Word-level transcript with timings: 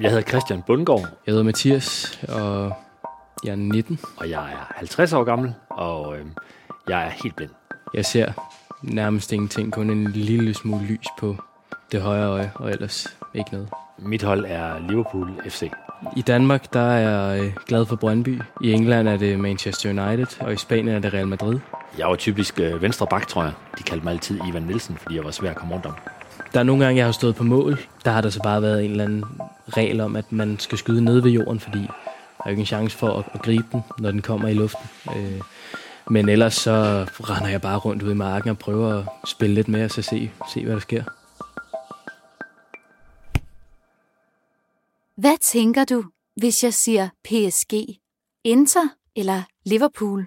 Jeg 0.00 0.10
hedder 0.10 0.22
Christian 0.28 0.62
Bundgaard, 0.66 1.00
Jeg 1.00 1.32
hedder 1.32 1.42
Mathias, 1.42 2.18
og 2.28 2.72
jeg 3.44 3.50
er 3.50 3.56
19. 3.56 3.98
og 4.16 4.30
jeg 4.30 4.42
er 4.52 4.72
50 4.76 5.12
år 5.12 5.24
gammel, 5.24 5.54
og 5.70 6.18
øh, 6.18 6.24
jeg 6.88 7.06
er 7.06 7.10
helt 7.22 7.36
blind. 7.36 7.50
Jeg 7.94 8.04
ser 8.04 8.32
nærmest 8.82 9.32
ingenting, 9.32 9.72
kun 9.72 9.90
en 9.90 10.04
lille 10.10 10.54
smule 10.54 10.84
lys 10.84 11.06
på 11.18 11.36
det 11.92 12.02
højre 12.02 12.26
øje, 12.28 12.52
og 12.54 12.70
ellers 12.70 13.16
ikke 13.34 13.52
noget. 13.52 13.68
Mit 13.98 14.22
hold 14.22 14.44
er 14.48 14.78
Liverpool 14.88 15.30
FC. 15.48 15.70
I 16.16 16.22
Danmark 16.22 16.72
der 16.72 16.80
er 16.80 16.98
jeg 17.30 17.44
øh, 17.44 17.52
glad 17.66 17.86
for 17.86 17.96
Brøndby. 17.96 18.40
I 18.60 18.72
England 18.72 19.08
er 19.08 19.16
det 19.16 19.40
Manchester 19.40 19.88
United, 19.90 20.40
og 20.40 20.52
i 20.52 20.56
Spanien 20.56 20.88
er 20.96 20.98
det 20.98 21.14
Real 21.14 21.28
Madrid. 21.28 21.58
Jeg 21.98 22.08
var 22.08 22.16
typisk 22.16 22.60
øh, 22.60 22.82
venstre 22.82 23.06
bak, 23.06 23.26
tror 23.28 23.42
jeg. 23.42 23.52
De 23.78 23.82
kaldte 23.82 24.04
mig 24.04 24.12
altid 24.12 24.40
Ivan 24.48 24.62
Nielsen, 24.62 24.96
fordi 24.96 25.16
jeg 25.16 25.24
var 25.24 25.30
svær 25.30 25.50
at 25.50 25.56
komme 25.56 25.74
rundt 25.74 25.86
om. 25.86 25.94
Der 26.56 26.60
er 26.60 26.64
nogle 26.64 26.84
gange, 26.84 26.98
jeg 26.98 27.06
har 27.06 27.12
stået 27.12 27.36
på 27.36 27.44
mål. 27.44 27.78
Der 28.04 28.10
har 28.10 28.20
der 28.20 28.30
så 28.30 28.40
bare 28.42 28.62
været 28.62 28.84
en 28.84 28.90
eller 28.90 29.04
anden 29.04 29.24
regel 29.68 30.00
om, 30.00 30.16
at 30.16 30.32
man 30.32 30.58
skal 30.58 30.78
skyde 30.78 31.04
ned 31.04 31.20
ved 31.20 31.30
jorden, 31.30 31.60
fordi 31.60 31.78
der 31.78 32.44
er 32.44 32.44
jo 32.46 32.50
ikke 32.50 32.60
en 32.60 32.66
chance 32.66 32.96
for 32.96 33.18
at, 33.18 33.24
at 33.34 33.42
gribe 33.42 33.66
den, 33.72 33.80
når 33.98 34.10
den 34.10 34.22
kommer 34.22 34.48
i 34.48 34.54
luften. 34.54 34.88
Øh, 35.16 35.40
men 36.10 36.28
ellers 36.28 36.54
så 36.54 37.06
render 37.10 37.48
jeg 37.48 37.60
bare 37.60 37.78
rundt 37.78 38.02
ude 38.02 38.12
i 38.12 38.14
marken 38.14 38.50
og 38.50 38.58
prøver 38.58 38.98
at 38.98 39.04
spille 39.26 39.54
lidt 39.54 39.68
med 39.68 39.84
og 39.84 39.90
så 39.90 40.02
se, 40.02 40.30
se 40.54 40.64
hvad 40.64 40.74
der 40.74 40.80
sker. 40.80 41.02
Hvad 45.20 45.36
tænker 45.40 45.84
du, 45.84 46.04
hvis 46.36 46.64
jeg 46.64 46.74
siger 46.74 47.08
PSG? 47.24 47.72
Inter 48.44 48.88
eller 49.16 49.42
Liverpool? 49.64 50.26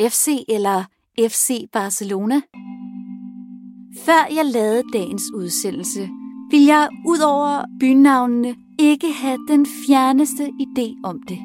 FC 0.00 0.28
eller 0.48 0.84
FC 1.18 1.68
Barcelona? 1.72 2.40
Før 3.98 4.34
jeg 4.34 4.44
lavede 4.44 4.82
dagens 4.92 5.22
udsendelse, 5.34 6.08
vil 6.50 6.64
jeg 6.64 6.88
ud 7.06 7.18
over 7.18 7.64
bynavnene 7.80 8.54
ikke 8.78 9.12
have 9.12 9.38
den 9.48 9.66
fjerneste 9.66 10.44
idé 10.44 11.00
om 11.04 11.20
det. 11.28 11.38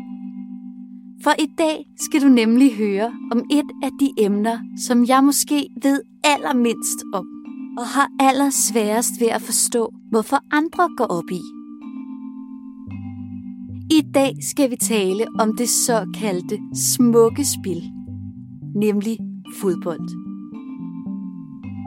For 1.24 1.32
i 1.40 1.46
dag 1.58 1.86
skal 2.00 2.22
du 2.22 2.28
nemlig 2.28 2.76
høre 2.76 3.14
om 3.32 3.46
et 3.52 3.70
af 3.84 3.90
de 4.00 4.14
emner, 4.18 4.60
som 4.86 5.06
jeg 5.06 5.24
måske 5.24 5.70
ved 5.84 6.02
allermindst 6.24 7.00
om, 7.14 7.28
og 7.78 7.86
har 7.88 8.10
allersværest 8.20 9.12
ved 9.20 9.28
at 9.28 9.42
forstå, 9.42 9.94
hvorfor 10.12 10.38
andre 10.52 10.90
går 10.98 11.06
op 11.06 11.32
i. 11.32 11.42
I 13.92 14.02
dag 14.14 14.34
skal 14.42 14.72
vi 14.72 14.76
tale 14.76 15.26
om 15.40 15.58
det 15.58 15.70
såkaldte 15.70 16.60
smukke 16.76 17.46
spil, 17.46 17.84
nemlig 18.76 19.18
fodbold. 19.62 20.29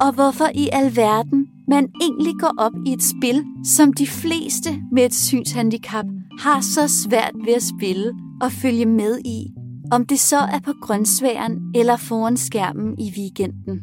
Og 0.02 0.12
hvorfor 0.14 0.48
i 0.54 0.68
alverden 0.72 1.48
man 1.68 1.88
egentlig 2.00 2.34
går 2.40 2.54
op 2.58 2.72
i 2.86 2.92
et 2.92 3.02
spil, 3.02 3.44
som 3.64 3.92
de 3.92 4.06
fleste 4.06 4.70
med 4.92 5.04
et 5.04 5.14
synshandicap 5.14 6.04
har 6.38 6.60
så 6.60 6.88
svært 6.88 7.32
ved 7.44 7.54
at 7.54 7.62
spille 7.62 8.12
og 8.40 8.52
følge 8.52 8.86
med 8.86 9.18
i, 9.24 9.46
om 9.92 10.06
det 10.06 10.20
så 10.20 10.36
er 10.36 10.60
på 10.64 10.72
grøntsværen 10.82 11.72
eller 11.74 11.96
foran 11.96 12.36
skærmen 12.36 12.98
i 12.98 13.12
weekenden. 13.16 13.80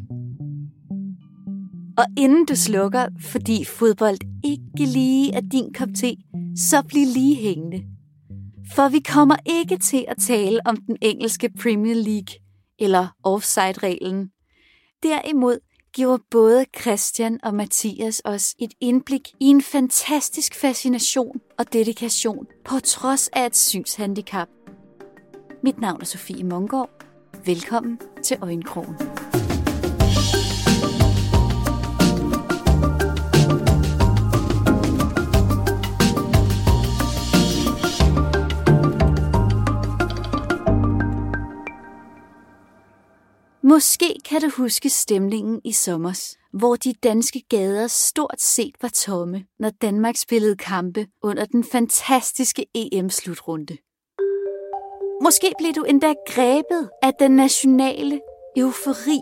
Og 1.97 2.05
inden 2.17 2.45
du 2.45 2.55
slukker, 2.55 3.07
fordi 3.21 3.65
fodbold 3.65 4.17
ikke 4.43 4.93
lige 4.93 5.33
er 5.33 5.41
din 5.41 5.73
kop 5.73 5.89
te, 5.95 6.15
så 6.55 6.83
bliv 6.87 7.05
lige 7.13 7.35
hængende. 7.35 7.83
For 8.75 8.89
vi 8.89 8.99
kommer 8.99 9.35
ikke 9.45 9.77
til 9.77 10.05
at 10.07 10.17
tale 10.17 10.59
om 10.65 10.77
den 10.77 10.97
engelske 11.01 11.49
Premier 11.61 11.95
League 11.95 12.35
eller 12.79 13.07
offside-reglen. 13.23 14.29
Derimod 15.03 15.68
giver 15.93 16.17
både 16.31 16.65
Christian 16.81 17.39
og 17.43 17.53
Mathias 17.53 18.21
os 18.25 18.55
et 18.59 18.71
indblik 18.81 19.29
i 19.39 19.45
en 19.45 19.61
fantastisk 19.61 20.55
fascination 20.55 21.41
og 21.59 21.73
dedikation 21.73 22.47
på 22.65 22.79
trods 22.79 23.27
af 23.27 23.45
et 23.45 23.55
synshandicap. 23.57 24.47
Mit 25.63 25.81
navn 25.81 26.01
er 26.01 26.05
Sofie 26.05 26.43
Mongård. 26.43 26.89
Velkommen 27.45 27.99
til 28.23 28.37
Øjenkrogen. 28.41 29.28
Måske 43.69 44.15
kan 44.25 44.41
du 44.41 44.49
huske 44.57 44.89
stemningen 44.89 45.61
i 45.63 45.71
sommers, 45.71 46.37
hvor 46.53 46.75
de 46.75 46.93
danske 46.93 47.41
gader 47.49 47.87
stort 47.87 48.41
set 48.41 48.75
var 48.81 48.89
tomme, 48.89 49.45
når 49.59 49.69
Danmark 49.69 50.15
spillede 50.15 50.55
kampe 50.55 51.07
under 51.23 51.45
den 51.45 51.63
fantastiske 51.63 52.65
EM-slutrunde. 52.75 53.77
Måske 55.23 55.51
blev 55.57 55.73
du 55.73 55.83
endda 55.83 56.13
grebet 56.27 56.89
af 57.01 57.13
den 57.19 57.31
nationale 57.31 58.21
eufori 58.57 59.19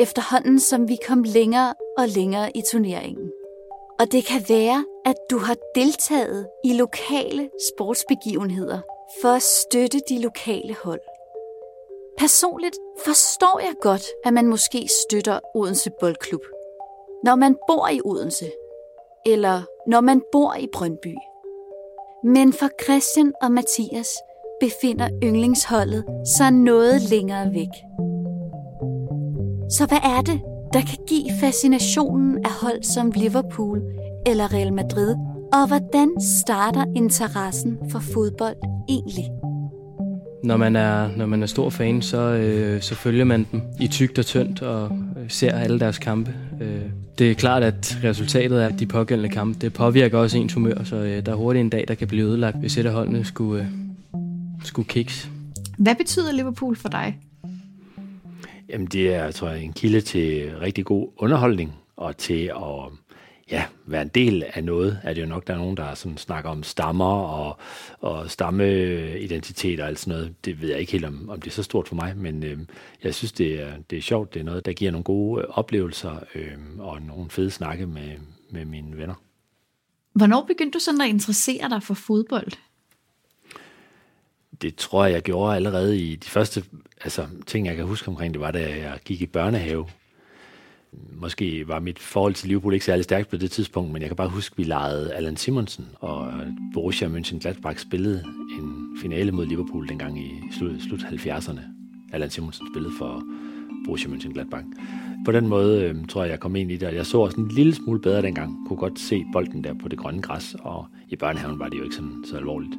efterhånden, 0.00 0.60
som 0.60 0.88
vi 0.88 0.96
kom 1.08 1.22
længere 1.22 1.74
og 1.98 2.08
længere 2.08 2.56
i 2.56 2.62
turneringen. 2.72 3.30
Og 4.00 4.12
det 4.12 4.24
kan 4.24 4.42
være, 4.48 4.84
at 5.04 5.16
du 5.30 5.38
har 5.38 5.56
deltaget 5.74 6.46
i 6.64 6.72
lokale 6.72 7.50
sportsbegivenheder 7.70 8.80
for 9.22 9.28
at 9.28 9.42
støtte 9.42 10.00
de 10.08 10.22
lokale 10.22 10.76
hold. 10.84 11.13
Personligt 12.18 12.76
forstår 13.04 13.60
jeg 13.60 13.74
godt, 13.80 14.06
at 14.24 14.32
man 14.34 14.46
måske 14.46 14.88
støtter 15.02 15.38
Odense 15.54 15.90
Boldklub, 16.00 16.40
når 17.24 17.34
man 17.34 17.56
bor 17.68 17.88
i 17.88 18.00
Odense, 18.04 18.52
eller 19.26 19.62
når 19.86 20.00
man 20.00 20.22
bor 20.32 20.54
i 20.54 20.68
Brøndby. 20.72 21.14
Men 22.24 22.52
for 22.52 22.68
Christian 22.84 23.32
og 23.42 23.52
Mathias 23.52 24.08
befinder 24.60 25.08
yndlingsholdet 25.24 26.04
sig 26.36 26.50
noget 26.50 27.02
længere 27.10 27.52
væk. 27.52 27.74
Så 29.70 29.86
hvad 29.88 30.02
er 30.04 30.20
det, 30.20 30.40
der 30.72 30.80
kan 30.80 31.04
give 31.06 31.30
fascinationen 31.40 32.44
af 32.44 32.50
hold 32.50 32.82
som 32.82 33.10
Liverpool 33.10 33.82
eller 34.26 34.54
Real 34.54 34.72
Madrid, 34.72 35.14
og 35.52 35.66
hvordan 35.66 36.20
starter 36.20 36.84
interessen 36.96 37.78
for 37.90 37.98
fodbold 37.98 38.56
egentlig? 38.88 39.43
Når 40.44 40.56
man 40.56 40.76
er, 40.76 41.16
når 41.16 41.26
man 41.26 41.42
er 41.42 41.46
stor 41.46 41.70
fan, 41.70 42.02
så, 42.02 42.18
øh, 42.18 42.82
så 42.82 42.94
følger 42.94 43.24
man 43.24 43.46
dem 43.52 43.62
i 43.80 43.88
tygt 43.88 44.18
og 44.18 44.26
tyndt 44.26 44.62
og 44.62 44.98
øh, 45.18 45.30
ser 45.30 45.52
alle 45.52 45.80
deres 45.80 45.98
kampe. 45.98 46.34
Øh, 46.60 46.80
det 47.18 47.30
er 47.30 47.34
klart, 47.34 47.62
at 47.62 47.98
resultatet 48.04 48.58
af 48.58 48.76
de 48.76 48.86
pågældende 48.86 49.34
kampe, 49.34 49.58
det 49.60 49.72
påvirker 49.72 50.18
også 50.18 50.38
ens 50.38 50.52
humør, 50.52 50.84
så 50.84 50.96
øh, 50.96 51.26
der 51.26 51.32
er 51.32 51.36
hurtigt 51.36 51.60
en 51.60 51.70
dag, 51.70 51.84
der 51.88 51.94
kan 51.94 52.08
blive 52.08 52.26
ødelagt, 52.26 52.56
hvis 52.56 52.78
et 52.78 52.86
af 52.86 52.92
holdene 52.92 53.24
skulle, 53.24 53.62
øh, 53.62 53.68
skulle 54.64 54.88
kicks. 54.88 55.30
Hvad 55.78 55.94
betyder 55.94 56.32
Liverpool 56.32 56.76
for 56.76 56.88
dig? 56.88 57.18
Jamen, 58.68 58.86
det 58.86 59.14
er, 59.14 59.30
tror 59.30 59.48
jeg, 59.48 59.62
en 59.62 59.72
kilde 59.72 60.00
til 60.00 60.50
rigtig 60.60 60.84
god 60.84 61.08
underholdning, 61.16 61.72
og 61.96 62.16
til 62.16 62.50
at 62.56 62.92
ja, 63.50 63.66
være 63.86 64.02
en 64.02 64.08
del 64.08 64.44
af 64.52 64.64
noget, 64.64 65.00
er 65.02 65.14
det 65.14 65.22
jo 65.22 65.26
nok, 65.26 65.46
der 65.46 65.54
er 65.54 65.58
nogen, 65.58 65.76
der 65.76 65.94
sådan 65.94 66.18
snakker 66.18 66.50
om 66.50 66.62
stammer 66.62 67.22
og, 67.22 67.58
og 68.00 68.30
stammeidentitet 68.30 69.80
og 69.80 69.86
alt 69.86 69.98
sådan 69.98 70.18
noget. 70.18 70.34
Det 70.44 70.60
ved 70.60 70.68
jeg 70.68 70.80
ikke 70.80 70.92
helt, 70.92 71.04
om, 71.04 71.30
om 71.30 71.40
det 71.40 71.50
er 71.50 71.54
så 71.54 71.62
stort 71.62 71.88
for 71.88 71.94
mig, 71.94 72.16
men 72.16 72.44
øh, 72.44 72.58
jeg 73.02 73.14
synes, 73.14 73.32
det 73.32 73.62
er, 73.62 73.72
det 73.90 73.98
er 73.98 74.02
sjovt. 74.02 74.34
Det 74.34 74.40
er 74.40 74.44
noget, 74.44 74.66
der 74.66 74.72
giver 74.72 74.90
nogle 74.90 75.04
gode 75.04 75.42
øh, 75.42 75.48
oplevelser 75.50 76.18
øh, 76.34 76.58
og 76.78 77.02
nogle 77.02 77.30
fede 77.30 77.50
snakke 77.50 77.86
med, 77.86 78.10
med 78.50 78.64
mine 78.64 78.96
venner. 78.96 79.14
Hvornår 80.12 80.44
begyndte 80.44 80.78
du 80.78 80.82
sådan 80.82 81.00
at 81.00 81.08
interessere 81.08 81.68
dig 81.68 81.82
for 81.82 81.94
fodbold? 81.94 82.52
Det 84.62 84.76
tror 84.76 85.04
jeg, 85.04 85.12
jeg 85.12 85.22
gjorde 85.22 85.56
allerede 85.56 85.98
i 85.98 86.16
de 86.16 86.28
første 86.28 86.64
altså, 87.00 87.26
ting, 87.46 87.66
jeg 87.66 87.76
kan 87.76 87.84
huske 87.84 88.08
omkring 88.08 88.34
det, 88.34 88.40
var 88.40 88.50
da 88.50 88.60
jeg 88.60 88.98
gik 89.04 89.22
i 89.22 89.26
børnehave. 89.26 89.86
Måske 91.12 91.68
var 91.68 91.80
mit 91.80 91.98
forhold 91.98 92.34
til 92.34 92.48
Liverpool 92.48 92.74
ikke 92.74 92.84
særlig 92.84 93.04
stærkt 93.04 93.30
på 93.30 93.36
det 93.36 93.50
tidspunkt, 93.50 93.92
men 93.92 94.02
jeg 94.02 94.10
kan 94.10 94.16
bare 94.16 94.28
huske, 94.28 94.52
at 94.52 94.58
vi 94.58 94.62
legede 94.62 95.12
Allan 95.12 95.36
Simonsen, 95.36 95.86
og 95.94 96.32
Borussia 96.74 97.08
Mönchengladbach 97.08 97.78
spillede 97.78 98.24
en 98.58 98.96
finale 99.02 99.32
mod 99.32 99.46
Liverpool 99.46 99.88
dengang 99.88 100.18
i 100.18 100.30
slut, 100.58 100.82
slut 100.82 101.00
70'erne. 101.00 101.60
Allan 102.12 102.30
Simonsen 102.30 102.66
spillede 102.72 102.94
for 102.98 103.22
Borussia 103.84 104.10
Mönchengladbach. 104.10 104.64
På 105.24 105.32
den 105.32 105.48
måde 105.48 105.82
øh, 105.82 106.06
tror 106.08 106.22
jeg, 106.22 106.30
jeg 106.30 106.40
kom 106.40 106.56
ind 106.56 106.70
i 106.70 106.76
det, 106.76 106.88
og 106.88 106.94
jeg 106.94 107.06
så 107.06 107.18
også 107.18 107.40
en 107.40 107.48
lille 107.48 107.74
smule 107.74 108.00
bedre 108.00 108.22
dengang. 108.22 108.68
Kunne 108.68 108.76
godt 108.76 109.00
se 109.00 109.24
bolden 109.32 109.64
der 109.64 109.74
på 109.74 109.88
det 109.88 109.98
grønne 109.98 110.22
græs, 110.22 110.56
og 110.60 110.86
i 111.08 111.16
børnehaven 111.16 111.58
var 111.58 111.68
det 111.68 111.78
jo 111.78 111.82
ikke 111.82 111.94
sådan 111.94 112.24
så 112.26 112.36
alvorligt. 112.36 112.74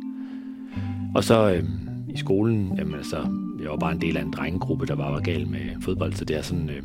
Og 1.16 1.24
så 1.24 1.54
øh, 1.54 1.64
i 2.10 2.18
skolen, 2.18 2.74
jamen 2.78 2.96
altså, 2.96 3.28
jeg 3.62 3.70
var 3.70 3.78
bare 3.78 3.92
en 3.92 4.02
del 4.02 4.18
af 4.18 4.22
en 4.22 4.32
drengegruppe, 4.32 4.86
der 4.86 4.96
bare 4.96 5.14
var 5.14 5.20
gal 5.20 5.48
med 5.48 5.82
fodbold, 5.82 6.14
så 6.14 6.26
det 6.26 6.38
er 6.38 6.42
sådan, 6.42 6.70
øh, 6.70 6.84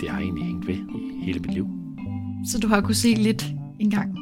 det 0.00 0.08
har 0.08 0.20
egentlig 0.20 0.44
hængt 0.44 0.66
ved 0.66 0.74
i 0.74 1.24
hele 1.24 1.40
mit 1.40 1.54
liv. 1.54 1.68
Så 2.46 2.58
du 2.58 2.68
har 2.68 2.80
kunne 2.80 2.94
se 2.94 3.14
lidt 3.14 3.46
engang? 3.78 4.18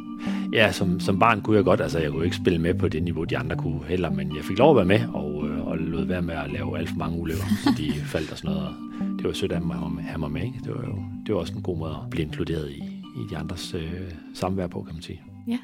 Ja, 0.52 0.73
som, 0.73 1.00
som 1.00 1.19
barn 1.19 1.40
kunne 1.40 1.56
jeg 1.56 1.64
godt, 1.64 1.81
altså 1.81 1.99
jeg 1.99 2.11
kunne 2.11 2.25
ikke 2.25 2.37
spille 2.37 2.58
med 2.58 2.75
på 2.75 2.88
det 2.88 3.02
niveau, 3.02 3.25
de 3.25 3.38
andre 3.38 3.56
kunne 3.56 3.81
heller, 3.88 4.11
men 4.11 4.37
jeg 4.37 4.44
fik 4.44 4.58
lov 4.58 4.70
at 4.70 4.76
være 4.76 4.99
med, 4.99 5.08
og, 5.14 5.49
øh, 5.49 5.67
og 5.67 5.78
lod 5.78 6.05
være 6.05 6.23
med 6.23 6.34
at 6.34 6.52
lave 6.52 6.78
alt 6.78 6.88
for 6.88 6.96
mange 6.96 7.20
ulykker, 7.20 7.44
så 7.64 7.75
de 7.78 7.93
faldt 8.12 8.32
og 8.32 8.38
sådan 8.38 8.50
noget. 8.50 8.75
Det 9.19 9.25
var 9.26 9.32
sødt 9.32 9.52
af 9.52 9.62
mig 9.62 9.76
at 9.76 10.05
have 10.05 10.19
mig 10.19 10.31
med, 10.31 10.43
ikke? 10.43 10.58
Det 10.64 10.75
var 10.75 10.82
jo 10.82 11.02
det 11.26 11.34
var 11.34 11.40
også 11.40 11.55
en 11.55 11.62
god 11.62 11.78
måde 11.78 11.90
at 11.90 12.11
blive 12.11 12.26
inkluderet 12.26 12.70
i, 12.70 12.82
i 13.17 13.26
de 13.31 13.37
andres 13.37 13.75
øh, 13.75 14.12
samvær 14.34 14.67
på, 14.67 14.82
kan 14.82 14.94
man 14.94 15.02
sige. 15.02 15.23
Ja. 15.49 15.58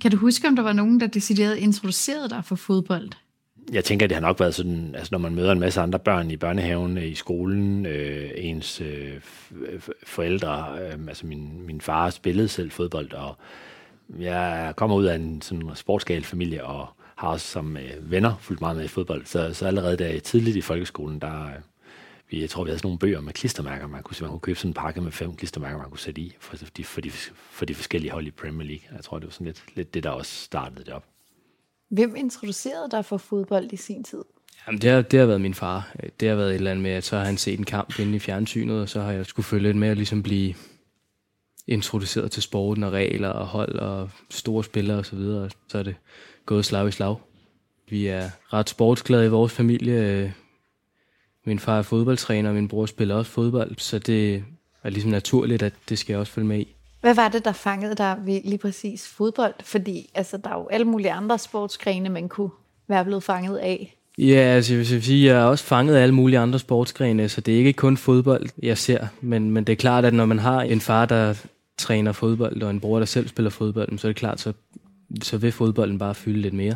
Kan 0.00 0.10
du 0.10 0.16
huske, 0.16 0.48
om 0.48 0.56
der 0.56 0.62
var 0.62 0.72
nogen, 0.72 1.00
der 1.00 1.06
decideret 1.06 1.56
introducerede 1.56 2.28
dig 2.28 2.44
for 2.44 2.56
fodbold? 2.56 3.10
Jeg 3.72 3.84
tænker, 3.84 4.06
det 4.06 4.14
har 4.14 4.22
nok 4.22 4.40
været 4.40 4.54
sådan, 4.54 4.94
altså 4.94 5.08
når 5.12 5.18
man 5.18 5.34
møder 5.34 5.52
en 5.52 5.60
masse 5.60 5.80
andre 5.80 5.98
børn 5.98 6.30
i 6.30 6.36
børnehaven, 6.36 6.98
øh, 6.98 7.04
i 7.04 7.14
skolen, 7.14 7.86
øh, 7.86 8.30
ens 8.34 8.80
øh, 8.80 9.20
forældre, 10.02 10.78
øh, 10.80 10.98
altså 11.08 11.26
min, 11.26 11.66
min 11.66 11.80
far 11.80 12.10
spillede 12.10 12.48
selv 12.48 12.70
fodbold, 12.70 13.12
og 13.12 13.36
jeg 14.18 14.72
kommer 14.76 14.96
ud 14.96 15.04
af 15.04 15.14
en 15.14 15.42
sådan 15.42 15.70
sportsgal 15.74 16.24
familie, 16.24 16.64
og 16.64 16.88
har 17.16 17.28
også 17.28 17.46
som 17.46 17.76
øh, 17.76 18.10
venner 18.10 18.34
fulgt 18.40 18.60
meget 18.60 18.76
med 18.76 18.84
i 18.84 18.88
fodbold. 18.88 19.26
Så, 19.26 19.54
så 19.54 19.66
allerede 19.66 19.96
der 19.96 20.20
tidligt 20.20 20.56
i 20.56 20.60
folkeskolen, 20.60 21.18
der, 21.18 21.46
øh, 21.46 21.52
vi, 22.30 22.40
jeg 22.40 22.50
tror, 22.50 22.64
vi 22.64 22.70
havde 22.70 22.78
sådan 22.78 22.86
nogle 22.86 22.98
bøger 22.98 23.20
med 23.20 23.32
klistermærker. 23.32 23.86
Man 23.86 24.02
kunne, 24.02 24.16
man 24.20 24.30
kunne 24.30 24.40
købe 24.40 24.58
sådan 24.58 24.70
en 24.70 24.74
pakke 24.74 25.00
med 25.00 25.12
fem 25.12 25.36
klistermærker, 25.36 25.78
man 25.78 25.90
kunne 25.90 25.98
sætte 25.98 26.20
i 26.20 26.36
for 26.40 26.56
de, 26.76 26.84
for 26.84 27.00
de, 27.00 27.10
for 27.50 27.64
de 27.64 27.74
forskellige 27.74 28.12
hold 28.12 28.26
i 28.26 28.30
Premier 28.30 28.68
League. 28.68 28.88
Jeg 28.92 29.04
tror, 29.04 29.18
det 29.18 29.26
var 29.26 29.32
sådan 29.32 29.46
lidt, 29.46 29.64
lidt 29.74 29.94
det, 29.94 30.04
der 30.04 30.10
også 30.10 30.44
startede 30.44 30.84
det 30.84 30.92
op. 30.92 31.04
Hvem 31.88 32.16
introducerede 32.16 32.90
dig 32.90 33.04
for 33.04 33.16
fodbold 33.16 33.72
i 33.72 33.76
sin 33.76 34.04
tid? 34.04 34.22
Jamen, 34.66 34.80
det 34.80 34.90
har, 34.90 35.02
det 35.02 35.18
har 35.18 35.26
været 35.26 35.40
min 35.40 35.54
far. 35.54 35.96
Det 36.20 36.28
har 36.28 36.36
været 36.36 36.50
et 36.50 36.54
eller 36.54 36.70
andet 36.70 36.82
med, 36.82 36.90
at 36.90 37.04
så 37.04 37.16
har 37.16 37.24
han 37.24 37.36
set 37.36 37.58
en 37.58 37.64
kamp 37.64 37.98
inde 37.98 38.16
i 38.16 38.18
fjernsynet, 38.18 38.80
og 38.80 38.88
så 38.88 39.00
har 39.00 39.12
jeg 39.12 39.26
skulle 39.26 39.46
følge 39.46 39.62
lidt 39.62 39.76
med 39.76 39.88
at 39.88 39.96
ligesom 39.96 40.22
blive 40.22 40.54
introduceret 41.66 42.30
til 42.30 42.42
sporten 42.42 42.82
og 42.82 42.92
regler 42.92 43.28
og 43.28 43.46
hold 43.46 43.78
og 43.78 44.10
store 44.30 44.64
spillere 44.64 44.98
osv., 44.98 45.18
og 45.18 45.50
så 45.68 45.78
er 45.78 45.82
det 45.82 45.96
gået 46.46 46.64
slag 46.64 46.88
i 46.88 46.90
slag. 46.90 47.16
Vi 47.88 48.06
er 48.06 48.30
ret 48.52 48.68
sportsglade 48.68 49.26
i 49.26 49.28
vores 49.28 49.52
familie. 49.52 50.34
Min 51.44 51.58
far 51.58 51.78
er 51.78 51.82
fodboldtræner, 51.82 52.48
og 52.48 52.54
min 52.54 52.68
bror 52.68 52.86
spiller 52.86 53.14
også 53.14 53.30
fodbold, 53.30 53.78
så 53.78 53.98
det 53.98 54.44
er 54.82 54.90
ligesom 54.90 55.10
naturligt, 55.10 55.62
at 55.62 55.74
det 55.88 55.98
skal 55.98 56.12
jeg 56.12 56.20
også 56.20 56.32
følge 56.32 56.48
med 56.48 56.58
i. 56.58 56.75
Hvad 57.06 57.14
var 57.14 57.28
det, 57.28 57.44
der 57.44 57.52
fangede 57.52 57.94
dig 57.94 58.16
ved 58.24 58.40
lige 58.44 58.58
præcis 58.58 59.08
fodbold? 59.08 59.54
Fordi 59.64 60.10
altså, 60.14 60.36
der 60.36 60.50
er 60.50 60.54
jo 60.54 60.68
alle 60.70 60.86
mulige 60.86 61.12
andre 61.12 61.38
sportsgrene, 61.38 62.08
man 62.08 62.28
kunne 62.28 62.50
være 62.88 63.04
blevet 63.04 63.22
fanget 63.22 63.58
af. 63.58 63.96
Ja, 64.18 64.34
altså 64.34 64.72
jeg 64.72 64.78
vil 64.78 65.02
sige, 65.02 65.26
jeg 65.26 65.40
er 65.40 65.44
også 65.44 65.64
fanget 65.64 65.96
af 65.96 66.02
alle 66.02 66.14
mulige 66.14 66.38
andre 66.38 66.58
sportsgrene, 66.58 67.28
så 67.28 67.40
det 67.40 67.54
er 67.54 67.58
ikke 67.58 67.72
kun 67.72 67.96
fodbold, 67.96 68.46
jeg 68.62 68.78
ser. 68.78 69.06
Men, 69.20 69.50
men 69.50 69.64
det 69.64 69.72
er 69.72 69.76
klart, 69.76 70.04
at 70.04 70.14
når 70.14 70.26
man 70.26 70.38
har 70.38 70.62
en 70.62 70.80
far, 70.80 71.06
der 71.06 71.34
træner 71.78 72.12
fodbold, 72.12 72.62
og 72.62 72.70
en 72.70 72.80
bror, 72.80 72.98
der 72.98 73.06
selv 73.06 73.28
spiller 73.28 73.50
fodbold, 73.50 73.98
så 73.98 74.06
er 74.06 74.08
det 74.08 74.16
klart, 74.16 74.40
så, 74.40 74.52
så 75.22 75.38
vil 75.38 75.52
fodbolden 75.52 75.98
bare 75.98 76.14
fylde 76.14 76.40
lidt 76.40 76.54
mere 76.54 76.74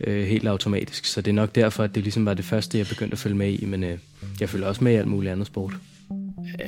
øh, 0.00 0.26
helt 0.26 0.48
automatisk. 0.48 1.04
Så 1.04 1.20
det 1.20 1.30
er 1.30 1.34
nok 1.34 1.54
derfor, 1.54 1.84
at 1.84 1.94
det 1.94 2.02
ligesom 2.02 2.26
var 2.26 2.34
det 2.34 2.44
første, 2.44 2.78
jeg 2.78 2.86
begyndte 2.86 3.12
at 3.12 3.18
følge 3.18 3.36
med 3.36 3.52
i, 3.52 3.64
men 3.64 3.84
øh, 3.84 3.98
jeg 4.40 4.48
følger 4.48 4.68
også 4.68 4.84
med 4.84 4.92
i 4.92 4.96
alt 4.96 5.08
muligt 5.08 5.32
andet 5.32 5.46
sport. 5.46 5.72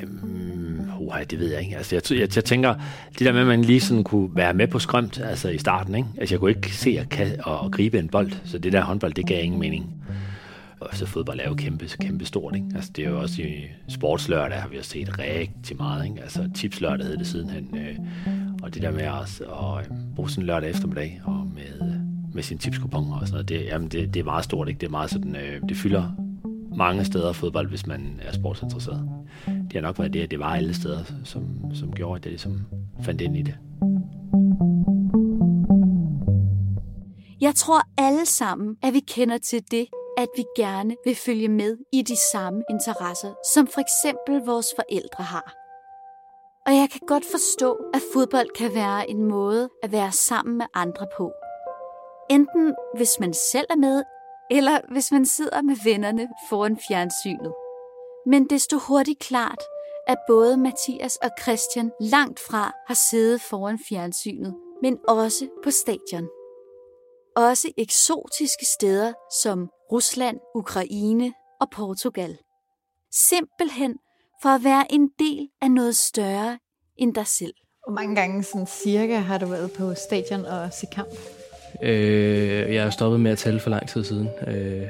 Øhm, 0.02 0.63
uh, 1.00 1.14
det 1.30 1.38
ved 1.38 1.52
jeg 1.52 1.60
ikke. 1.60 1.76
Altså, 1.76 1.96
jeg, 1.96 2.20
jeg, 2.20 2.36
jeg 2.36 2.44
tænker, 2.44 2.74
det 3.18 3.20
der 3.20 3.32
med, 3.32 3.40
at 3.40 3.46
man 3.46 3.62
lige 3.62 3.80
sådan 3.80 4.04
kunne 4.04 4.28
være 4.36 4.54
med 4.54 4.66
på 4.66 4.78
skrømt 4.78 5.20
altså 5.20 5.48
i 5.48 5.58
starten, 5.58 5.94
ikke? 5.94 6.08
Altså, 6.18 6.34
jeg 6.34 6.40
kunne 6.40 6.50
ikke 6.50 6.76
se 6.76 6.98
at, 7.00 7.08
kan, 7.08 7.26
at 7.26 7.70
gribe 7.72 7.98
en 7.98 8.08
bold, 8.08 8.32
så 8.44 8.58
det 8.58 8.72
der 8.72 8.82
håndbold, 8.82 9.12
det 9.12 9.26
gav 9.26 9.44
ingen 9.44 9.60
mening. 9.60 9.94
Og 10.80 10.96
så 10.96 11.06
fodbold 11.06 11.40
er 11.40 11.48
jo 11.48 11.54
kæmpe, 11.54 11.88
kæmpe 12.00 12.24
stort, 12.24 12.54
ikke? 12.54 12.66
Altså, 12.74 12.90
det 12.96 13.04
er 13.04 13.10
jo 13.10 13.20
også 13.20 13.42
i 13.42 13.64
sportslørdag, 13.88 14.58
har 14.58 14.68
vi 14.68 14.76
jo 14.76 14.82
set 14.82 15.18
rigtig 15.18 15.76
meget, 15.76 16.04
ikke? 16.04 16.22
Altså, 16.22 16.50
tipslørdag 16.54 17.06
hed 17.06 17.16
det 17.16 17.26
sidenhen. 17.26 17.76
Øh, 17.76 17.98
og 18.62 18.74
det 18.74 18.82
der 18.82 18.90
med 18.90 19.08
også 19.08 19.44
at 19.44 19.86
øh, 19.90 19.96
bruge 20.16 20.30
sådan 20.30 20.42
en 20.42 20.46
lørdag 20.46 20.70
eftermiddag, 20.70 21.20
og 21.24 21.48
med, 21.54 21.92
med 22.34 22.42
sin 22.42 22.58
tipskuponer 22.58 23.16
og 23.16 23.26
sådan 23.26 23.32
noget, 23.32 23.48
det, 23.48 23.64
jamen, 23.64 23.88
det, 23.88 24.14
det 24.14 24.20
er 24.20 24.24
meget 24.24 24.44
stort, 24.44 24.68
ikke? 24.68 24.78
Det 24.78 24.86
er 24.86 24.90
meget 24.90 25.10
sådan, 25.10 25.36
øh, 25.36 25.60
det 25.68 25.76
fylder 25.76 26.12
mange 26.76 27.04
steder 27.04 27.32
fodbold, 27.32 27.68
hvis 27.68 27.86
man 27.86 28.20
er 28.22 28.32
sportsinteresseret. 28.32 29.08
Det 29.74 29.82
har 29.82 29.88
nok 29.88 29.98
været 29.98 30.12
det, 30.12 30.22
at 30.22 30.30
det 30.30 30.38
var 30.38 30.56
alle 30.56 30.74
steder, 30.74 31.04
som, 31.24 31.42
som 31.74 31.92
gjorde, 31.92 32.16
at 32.16 32.24
det 32.24 32.32
ligesom 32.32 32.60
fandt 33.04 33.20
ind 33.20 33.36
i 33.36 33.42
det. 33.42 33.54
Jeg 37.40 37.54
tror 37.54 37.80
alle 37.98 38.26
sammen, 38.26 38.76
at 38.82 38.94
vi 38.94 39.00
kender 39.00 39.38
til 39.38 39.62
det, 39.70 39.86
at 40.18 40.28
vi 40.36 40.44
gerne 40.56 40.96
vil 41.04 41.14
følge 41.14 41.48
med 41.48 41.76
i 41.92 42.02
de 42.02 42.16
samme 42.32 42.62
interesser, 42.70 43.32
som 43.54 43.66
for 43.66 43.80
eksempel 43.80 44.46
vores 44.46 44.66
forældre 44.76 45.24
har. 45.24 45.54
Og 46.66 46.72
jeg 46.72 46.88
kan 46.92 47.00
godt 47.06 47.24
forstå, 47.30 47.76
at 47.94 48.00
fodbold 48.14 48.48
kan 48.56 48.70
være 48.74 49.10
en 49.10 49.24
måde 49.24 49.70
at 49.82 49.92
være 49.92 50.12
sammen 50.12 50.58
med 50.58 50.66
andre 50.74 51.06
på. 51.16 51.32
Enten 52.30 52.74
hvis 52.96 53.10
man 53.20 53.34
selv 53.52 53.66
er 53.70 53.76
med, 53.76 54.02
eller 54.50 54.80
hvis 54.92 55.12
man 55.12 55.26
sidder 55.26 55.62
med 55.62 55.76
vennerne 55.84 56.28
foran 56.50 56.78
fjernsynet. 56.88 57.52
Men 58.26 58.50
desto 58.50 58.78
hurtigt 58.78 59.18
klart, 59.18 59.62
at 60.06 60.18
både 60.28 60.56
Mathias 60.56 61.16
og 61.16 61.30
Christian 61.42 61.90
langt 62.00 62.40
fra 62.40 62.72
har 62.86 62.94
siddet 62.94 63.40
foran 63.40 63.78
fjernsynet, 63.88 64.54
men 64.82 64.98
også 65.08 65.48
på 65.64 65.70
stadion. 65.70 66.28
Også 67.36 67.68
eksotiske 67.78 68.66
steder 68.66 69.12
som 69.42 69.70
Rusland, 69.92 70.36
Ukraine 70.54 71.32
og 71.60 71.70
Portugal. 71.70 72.38
Simpelthen 73.12 73.94
for 74.42 74.48
at 74.48 74.64
være 74.64 74.92
en 74.92 75.10
del 75.18 75.48
af 75.62 75.70
noget 75.70 75.96
større 75.96 76.58
end 76.96 77.14
dig 77.14 77.26
selv. 77.26 77.54
Hvor 77.86 77.94
mange 77.94 78.14
gange 78.14 78.42
sådan 78.42 78.66
cirka 78.66 79.16
har 79.16 79.38
du 79.38 79.46
været 79.46 79.72
på 79.72 79.94
stadion 79.94 80.44
og 80.44 80.72
se 80.72 80.86
kamp? 80.92 81.10
Øh, 81.82 82.74
jeg 82.74 82.82
har 82.82 82.90
stoppet 82.90 83.20
med 83.20 83.30
at 83.30 83.38
tælle 83.38 83.60
for 83.60 83.70
lang 83.70 83.88
tid 83.88 84.04
siden. 84.04 84.28
Øh, 84.46 84.88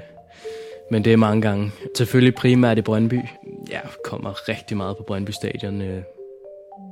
men 0.90 1.04
det 1.04 1.12
er 1.12 1.16
mange 1.16 1.42
gange. 1.42 1.72
Selvfølgelig 1.96 2.34
primært 2.34 2.78
i 2.78 2.82
Brøndby. 2.82 3.20
Jeg 3.70 3.82
kommer 4.04 4.48
rigtig 4.48 4.76
meget 4.76 4.96
på 4.96 5.02
Brøndby 5.02 5.30
Stadion, 5.30 5.82
øh, 5.82 6.02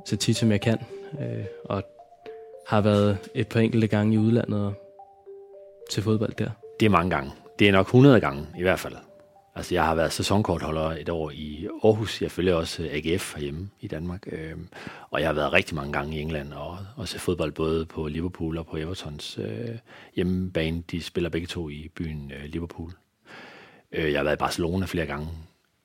så 0.05 0.17
tit 0.17 0.37
som 0.37 0.51
jeg 0.51 0.61
kan. 0.61 0.77
Øh, 1.19 1.45
og 1.65 1.83
har 2.67 2.81
været 2.81 3.17
et 3.35 3.47
par 3.47 3.59
enkelte 3.59 3.87
gange 3.87 4.13
i 4.13 4.17
udlandet 4.17 4.73
til 5.91 6.03
fodbold 6.03 6.33
der. 6.37 6.49
Det 6.79 6.85
er 6.85 6.89
mange 6.89 7.09
gange. 7.09 7.31
Det 7.59 7.67
er 7.67 7.71
nok 7.71 7.85
100 7.85 8.19
gange 8.19 8.47
i 8.57 8.61
hvert 8.61 8.79
fald. 8.79 8.95
Altså, 9.55 9.75
jeg 9.75 9.85
har 9.85 9.95
været 9.95 10.13
sæsonkortholder 10.13 10.89
et 10.89 11.09
år 11.09 11.31
i 11.31 11.67
Aarhus. 11.83 12.21
Jeg 12.21 12.31
følger 12.31 12.55
også 12.55 12.83
øh, 12.83 12.89
AGF 12.93 13.35
herhjemme 13.35 13.69
i 13.79 13.87
Danmark. 13.87 14.27
Øh, 14.31 14.57
og 15.09 15.19
jeg 15.19 15.29
har 15.29 15.33
været 15.33 15.53
rigtig 15.53 15.75
mange 15.75 15.93
gange 15.93 16.17
i 16.17 16.21
England 16.21 16.53
og, 16.53 16.77
og 16.97 17.07
set 17.07 17.21
fodbold 17.21 17.51
både 17.51 17.85
på 17.85 18.07
Liverpool 18.07 18.57
og 18.57 18.65
på 18.65 18.77
Evertons 18.77 19.39
øh, 19.41 19.77
hjemmebane. 20.15 20.83
De 20.91 21.01
spiller 21.01 21.29
begge 21.29 21.47
to 21.47 21.69
i 21.69 21.91
byen 21.95 22.31
øh, 22.31 22.45
Liverpool. 22.45 22.91
Øh, 23.93 24.11
jeg 24.11 24.19
har 24.19 24.23
været 24.23 24.35
i 24.35 24.39
Barcelona 24.39 24.85
flere 24.85 25.05
gange. 25.05 25.27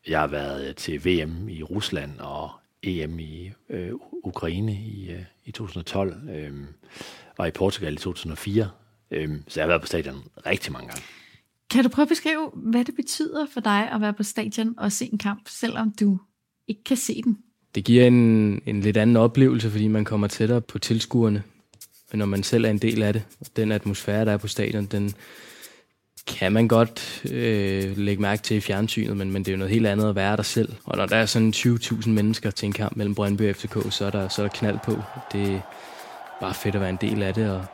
Jeg 0.08 0.20
har 0.20 0.26
været 0.26 0.76
til 0.76 1.04
VM 1.04 1.48
i 1.48 1.62
Rusland 1.62 2.18
og 2.18 2.50
EM 2.82 3.18
i 3.18 3.50
øh, 3.70 3.92
Ukraine 4.24 4.72
i, 4.72 5.10
øh, 5.10 5.22
i 5.44 5.50
2012. 5.50 6.28
Øh, 6.30 6.52
og 7.38 7.48
i 7.48 7.50
Portugal 7.50 7.92
i 7.92 7.96
2004. 7.96 8.70
Øh, 9.10 9.30
så 9.48 9.60
jeg 9.60 9.64
har 9.64 9.68
været 9.68 9.80
på 9.80 9.86
stadion 9.86 10.24
rigtig 10.46 10.72
mange 10.72 10.88
gange. 10.88 11.02
Kan 11.70 11.82
du 11.82 11.88
prøve 11.88 12.04
at 12.04 12.08
beskrive, 12.08 12.50
hvad 12.54 12.84
det 12.84 12.94
betyder 12.94 13.46
for 13.52 13.60
dig 13.60 13.90
at 13.92 14.00
være 14.00 14.12
på 14.12 14.22
stadion 14.22 14.74
og 14.78 14.92
se 14.92 15.08
en 15.12 15.18
kamp, 15.18 15.48
selvom 15.48 15.92
du 16.00 16.18
ikke 16.68 16.84
kan 16.84 16.96
se 16.96 17.22
den? 17.22 17.38
Det 17.74 17.84
giver 17.84 18.06
en, 18.06 18.14
en 18.66 18.80
lidt 18.80 18.96
anden 18.96 19.16
oplevelse, 19.16 19.70
fordi 19.70 19.88
man 19.88 20.04
kommer 20.04 20.26
tættere 20.26 20.60
på 20.60 20.78
tilskuerne. 20.78 21.42
Men 22.10 22.18
når 22.18 22.26
man 22.26 22.42
selv 22.42 22.64
er 22.64 22.70
en 22.70 22.78
del 22.78 23.02
af 23.02 23.12
det, 23.12 23.22
den 23.56 23.72
atmosfære, 23.72 24.24
der 24.24 24.32
er 24.32 24.36
på 24.36 24.48
stadion, 24.48 24.86
den 24.86 25.14
kan 26.28 26.52
man 26.52 26.68
godt 26.68 27.22
øh, 27.32 27.96
lægge 27.96 28.22
mærke 28.22 28.42
til 28.42 28.56
i 28.56 28.60
fjernsynet, 28.60 29.16
men, 29.16 29.32
men 29.32 29.42
det 29.42 29.48
er 29.48 29.52
jo 29.52 29.58
noget 29.58 29.72
helt 29.72 29.86
andet 29.86 30.08
at 30.08 30.14
være 30.14 30.36
der 30.36 30.42
selv. 30.42 30.72
Og 30.84 30.96
når 30.96 31.06
der 31.06 31.16
er 31.16 31.26
sådan 31.26 31.52
20.000 31.56 32.08
mennesker 32.08 32.50
til 32.50 32.66
en 32.66 32.72
kamp 32.72 32.96
mellem 32.96 33.14
Brøndby 33.14 33.50
og 33.50 33.56
FCK, 33.56 33.76
så 33.90 34.04
er, 34.06 34.10
der, 34.10 34.28
så 34.28 34.42
er 34.42 34.46
der 34.46 34.54
knald 34.54 34.78
på. 34.84 35.02
Det 35.32 35.54
er 35.54 35.60
bare 36.40 36.54
fedt 36.54 36.74
at 36.74 36.80
være 36.80 36.90
en 36.90 36.98
del 37.00 37.22
af 37.22 37.34
det, 37.34 37.50
og 37.50 37.64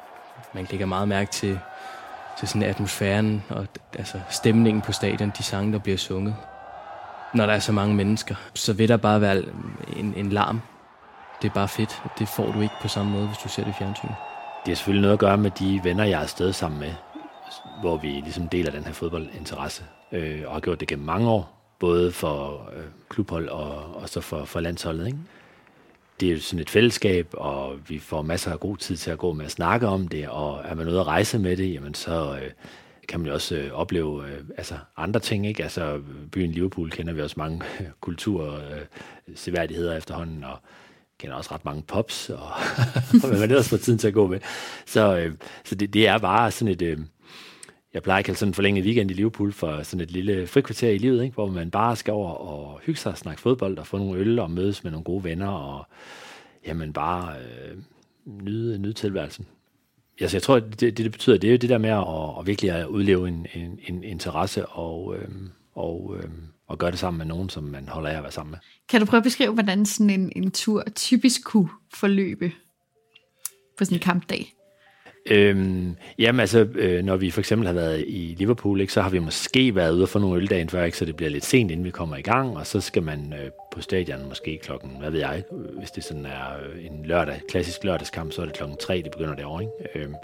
man 0.55 0.67
lægger 0.71 0.87
meget 0.87 1.09
mærke 1.09 1.33
til 1.33 1.59
til 2.39 2.49
sådan 2.49 2.63
atmosfæren 2.63 3.43
og 3.49 3.67
altså 3.99 4.21
stemningen 4.31 4.81
på 4.83 4.93
stadion, 4.93 5.33
de 5.39 5.43
sange, 5.43 5.73
der 5.73 5.79
bliver 5.79 5.99
sunget. 5.99 6.35
Når 7.35 7.47
der 7.47 7.53
er 7.53 7.59
så 7.59 7.73
mange 7.73 7.95
mennesker, 7.95 8.35
så 8.55 8.73
vil 8.73 8.89
der 8.89 8.97
bare 8.97 9.21
være 9.21 9.43
en, 9.97 10.15
en 10.17 10.31
larm. 10.31 10.61
Det 11.43 11.49
er 11.49 11.55
bare 11.55 11.69
fedt. 11.69 12.03
Det 12.19 12.29
får 12.29 12.53
du 12.53 12.61
ikke 12.61 12.75
på 12.83 12.89
samme 12.89 13.13
måde, 13.13 13.27
hvis 13.27 13.39
du 13.39 13.49
ser 13.49 13.65
det 13.65 13.71
i 13.71 13.75
fjernsynet. 13.79 14.15
Det 14.65 14.71
har 14.71 14.75
selvfølgelig 14.75 15.03
noget 15.03 15.13
at 15.13 15.19
gøre 15.19 15.37
med 15.37 15.51
de 15.51 15.81
venner, 15.85 16.05
jeg 16.05 16.19
er 16.19 16.23
afsted 16.23 16.53
sammen 16.53 16.81
med, 16.81 16.93
hvor 17.81 17.97
vi 17.97 18.09
ligesom 18.09 18.49
deler 18.49 18.71
den 18.71 18.85
her 18.85 18.93
fodboldinteresse, 18.93 19.85
øh, 20.13 20.43
og 20.47 20.53
har 20.53 20.61
gjort 20.61 20.81
det 20.81 20.89
gennem 20.89 21.07
mange 21.07 21.29
år, 21.29 21.75
både 21.79 22.13
for 22.13 22.71
øh, 22.77 22.85
klubhold 23.09 23.49
og, 23.49 23.95
og 23.95 24.09
så 24.09 24.21
for, 24.21 24.45
for 24.45 24.61
landsholdet. 24.61 25.07
Ikke? 25.07 25.19
det 26.21 26.29
er 26.29 26.33
jo 26.33 26.41
sådan 26.41 26.61
et 26.61 26.71
fællesskab, 26.71 27.29
og 27.33 27.77
vi 27.89 27.99
får 27.99 28.23
masser 28.23 28.53
af 28.53 28.61
god 28.61 28.77
tid 28.77 28.97
til 28.97 29.11
at 29.11 29.19
gå 29.19 29.33
med 29.33 29.45
at 29.45 29.51
snakke 29.51 29.87
om 29.87 30.09
det, 30.09 30.29
og 30.29 30.61
er 30.65 30.75
man 30.75 30.89
ude 30.89 31.01
at 31.01 31.07
rejse 31.07 31.39
med 31.39 31.57
det, 31.57 31.73
jamen 31.73 31.95
så 31.95 32.39
øh, 32.43 32.51
kan 33.09 33.21
man 33.21 33.27
jo 33.27 33.35
også 33.35 33.57
øh, 33.57 33.73
opleve 33.73 34.27
øh, 34.27 34.39
altså 34.59 34.75
andre 34.97 35.21
ting. 35.21 35.47
Ikke? 35.47 35.63
Altså 35.63 36.01
byen 36.33 36.51
Liverpool 36.51 36.91
kender 36.91 37.13
vi 37.13 37.23
også 37.23 37.35
mange 37.39 37.63
øh, 37.81 37.87
kulturseværdigheder 38.01 39.93
øh, 39.93 39.99
efterhånden, 39.99 40.45
og 40.45 40.59
kender 41.19 41.37
også 41.37 41.55
ret 41.55 41.65
mange 41.65 41.83
pops, 41.83 42.31
og 42.31 42.49
hvad 43.29 43.41
man 43.41 43.51
ellers 43.51 43.69
får 43.69 43.77
tiden 43.77 43.99
til 43.99 44.09
at 44.09 44.15
gå 44.15 44.27
med. 44.27 44.41
Så, 44.87 45.17
øh, 45.17 45.35
så 45.65 45.75
det, 45.75 45.95
det 45.95 46.09
er 46.09 46.19
bare 46.19 46.51
sådan 46.51 46.73
et... 46.73 46.83
Øh, 46.83 46.99
jeg 47.95 48.03
plejer 48.03 48.19
at 48.19 48.25
kalde 48.25 48.39
sådan 48.39 48.51
en 48.51 48.55
forlænget 48.55 48.85
weekend 48.85 49.11
i 49.11 49.15
Liverpool 49.15 49.53
for 49.53 49.83
sådan 49.83 50.01
et 50.01 50.11
lille 50.11 50.47
frikvarter 50.47 50.91
i 50.91 50.99
livet, 50.99 51.25
ikke? 51.25 51.35
hvor 51.35 51.47
man 51.47 51.71
bare 51.71 51.97
skal 51.97 52.13
over 52.13 52.31
og 52.31 52.81
hygge 52.83 53.01
sig 53.01 53.13
og 53.13 53.19
snakke 53.19 53.43
fodbold 53.43 53.79
og 53.79 53.87
få 53.87 53.99
nogle 53.99 54.21
øl 54.21 54.39
og 54.39 54.51
mødes 54.51 54.85
med 54.85 54.91
nogle 54.91 55.05
gode 55.05 55.25
venner 55.25 55.49
og 55.49 55.87
jamen 56.67 56.93
bare 56.93 57.35
øh, 57.39 57.79
nyde, 58.27 58.79
nyde 58.79 58.93
tilværelsen. 58.93 59.47
altså 60.21 60.37
jeg 60.37 60.43
tror, 60.43 60.59
det, 60.59 60.81
det, 60.81 60.99
det 60.99 61.13
betyder, 61.13 61.39
det 61.39 61.49
er 61.49 61.53
jo 61.53 61.59
det 61.59 61.71
der 61.71 61.79
med 61.79 61.91
at, 61.91 62.39
at 62.41 62.47
virkelig 62.47 62.71
at 62.71 62.87
udleve 62.87 63.29
en, 63.29 63.47
en, 63.55 63.79
en 63.89 64.05
interesse 64.05 64.67
og, 64.67 65.17
øhm, 65.17 65.51
og, 65.75 66.17
øhm, 66.19 66.43
og 66.67 66.79
gøre 66.79 66.91
det 66.91 66.99
sammen 66.99 67.19
med 67.19 67.27
nogen, 67.27 67.49
som 67.49 67.65
man 67.65 67.89
holder 67.89 68.11
af 68.11 68.17
at 68.17 68.23
være 68.23 68.33
sammen 68.33 68.51
med. 68.51 68.59
Kan 68.89 69.01
du 69.01 69.07
prøve 69.07 69.19
at 69.19 69.25
beskrive, 69.25 69.53
hvordan 69.53 69.87
sådan 69.87 70.11
en, 70.11 70.33
en 70.37 70.51
tur 70.51 70.85
typisk 70.95 71.45
kunne 71.45 71.69
forløbe 71.95 72.53
på 73.79 73.85
sådan 73.85 73.97
en 73.97 74.01
kampdag? 74.01 74.55
Øhm, 75.31 75.97
jamen 76.19 76.41
altså, 76.41 76.69
øh, 76.75 77.05
når 77.05 77.17
vi 77.17 77.31
for 77.31 77.41
eksempel 77.41 77.67
har 77.67 77.75
været 77.75 78.05
i 78.07 78.35
Liverpool, 78.39 78.81
ikke, 78.81 78.93
så 78.93 79.03
har 79.03 79.11
vi 79.11 79.19
måske 79.19 79.75
været 79.75 79.93
ude 79.93 80.03
og 80.03 80.09
få 80.09 80.19
nogle 80.19 80.37
øl 80.37 80.51
dagen 80.51 80.69
før, 80.69 80.85
ikke, 80.85 80.99
så 80.99 81.05
det 81.05 81.17
bliver 81.17 81.31
lidt 81.31 81.45
sent, 81.45 81.71
inden 81.71 81.85
vi 81.85 81.91
kommer 81.91 82.17
i 82.17 82.23
gang, 82.23 82.57
og 82.57 82.67
så 82.67 82.81
skal 82.81 83.03
man 83.03 83.33
øh, 83.33 83.51
på 83.73 83.81
stadion 83.81 84.29
måske 84.29 84.59
klokken, 84.63 84.91
hvad 85.01 85.11
ved 85.11 85.21
jeg, 85.21 85.43
øh, 85.53 85.79
hvis 85.79 85.91
det 85.91 86.05
sådan 86.05 86.27
er 86.27 86.57
øh, 86.75 86.87
en 86.87 87.07
lørdag, 87.07 87.41
klassisk 87.49 87.85
lørdagskamp, 87.85 88.33
så 88.33 88.43
er 88.43 88.47
det 88.47 88.55
klokken 88.55 88.79
3, 88.79 89.03
det 89.03 89.11
begynder 89.11 89.35
derovre, 89.35 89.63
ikke? 89.63 89.99
Øhm, 89.99 90.15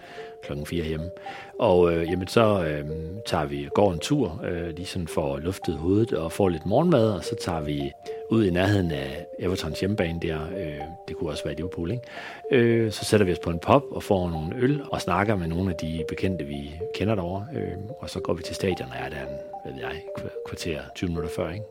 klokken 0.43 0.67
4 0.67 0.85
hjemme. 0.85 1.11
Og 1.59 1.93
øh, 1.93 2.11
jamen, 2.11 2.29
så 2.29 2.65
øh, 2.65 2.85
tager 3.27 3.45
vi, 3.45 3.69
går 3.75 3.93
en 3.93 3.99
tur, 3.99 4.41
øh, 4.45 4.69
lige 4.69 4.87
sådan 4.87 5.09
får 5.09 5.39
luftet 5.39 5.75
hovedet 5.75 6.13
og 6.13 6.33
får 6.33 6.49
lidt 6.49 6.67
morgenmad, 6.67 7.11
og 7.13 7.25
så 7.25 7.37
tager 7.41 7.61
vi 7.61 7.93
ud 8.31 8.45
i 8.45 8.51
nærheden 8.51 8.91
af 8.91 9.27
Evertons 9.39 9.81
hjemmebane 9.81 10.21
der, 10.23 10.39
øh, 10.59 10.81
det 11.09 11.17
kunne 11.17 11.31
også 11.31 11.45
være 11.45 11.55
Liverpool, 11.55 11.91
ikke? 11.91 12.03
Øh, 12.51 12.93
så 12.93 13.05
sætter 13.05 13.27
vi 13.27 13.33
os 13.33 13.39
på 13.39 13.51
en 13.51 13.59
pop 13.59 13.83
og 13.91 14.03
får 14.03 14.31
nogle 14.31 14.57
øl 14.57 14.83
og 14.93 15.01
snakker 15.01 15.37
med 15.37 15.47
nogle 15.47 15.71
af 15.71 15.77
de 15.77 16.05
bekendte, 16.09 16.45
vi 16.45 16.71
kender 16.95 17.15
derovre, 17.15 17.47
øh, 17.55 17.73
og 17.99 18.11
så 18.11 18.21
går 18.21 18.33
vi 18.33 18.43
til 18.43 18.55
stadion 18.55 18.89
og 18.89 18.97
er 18.99 19.09
der 19.09 19.21
en, 19.21 19.37
hvad 19.65 19.73
ved 19.73 19.81
jeg, 19.81 20.03
kvarter, 20.49 20.81
20 20.95 21.09
minutter 21.09 21.31
før, 21.37 21.51
ikke? 21.51 21.65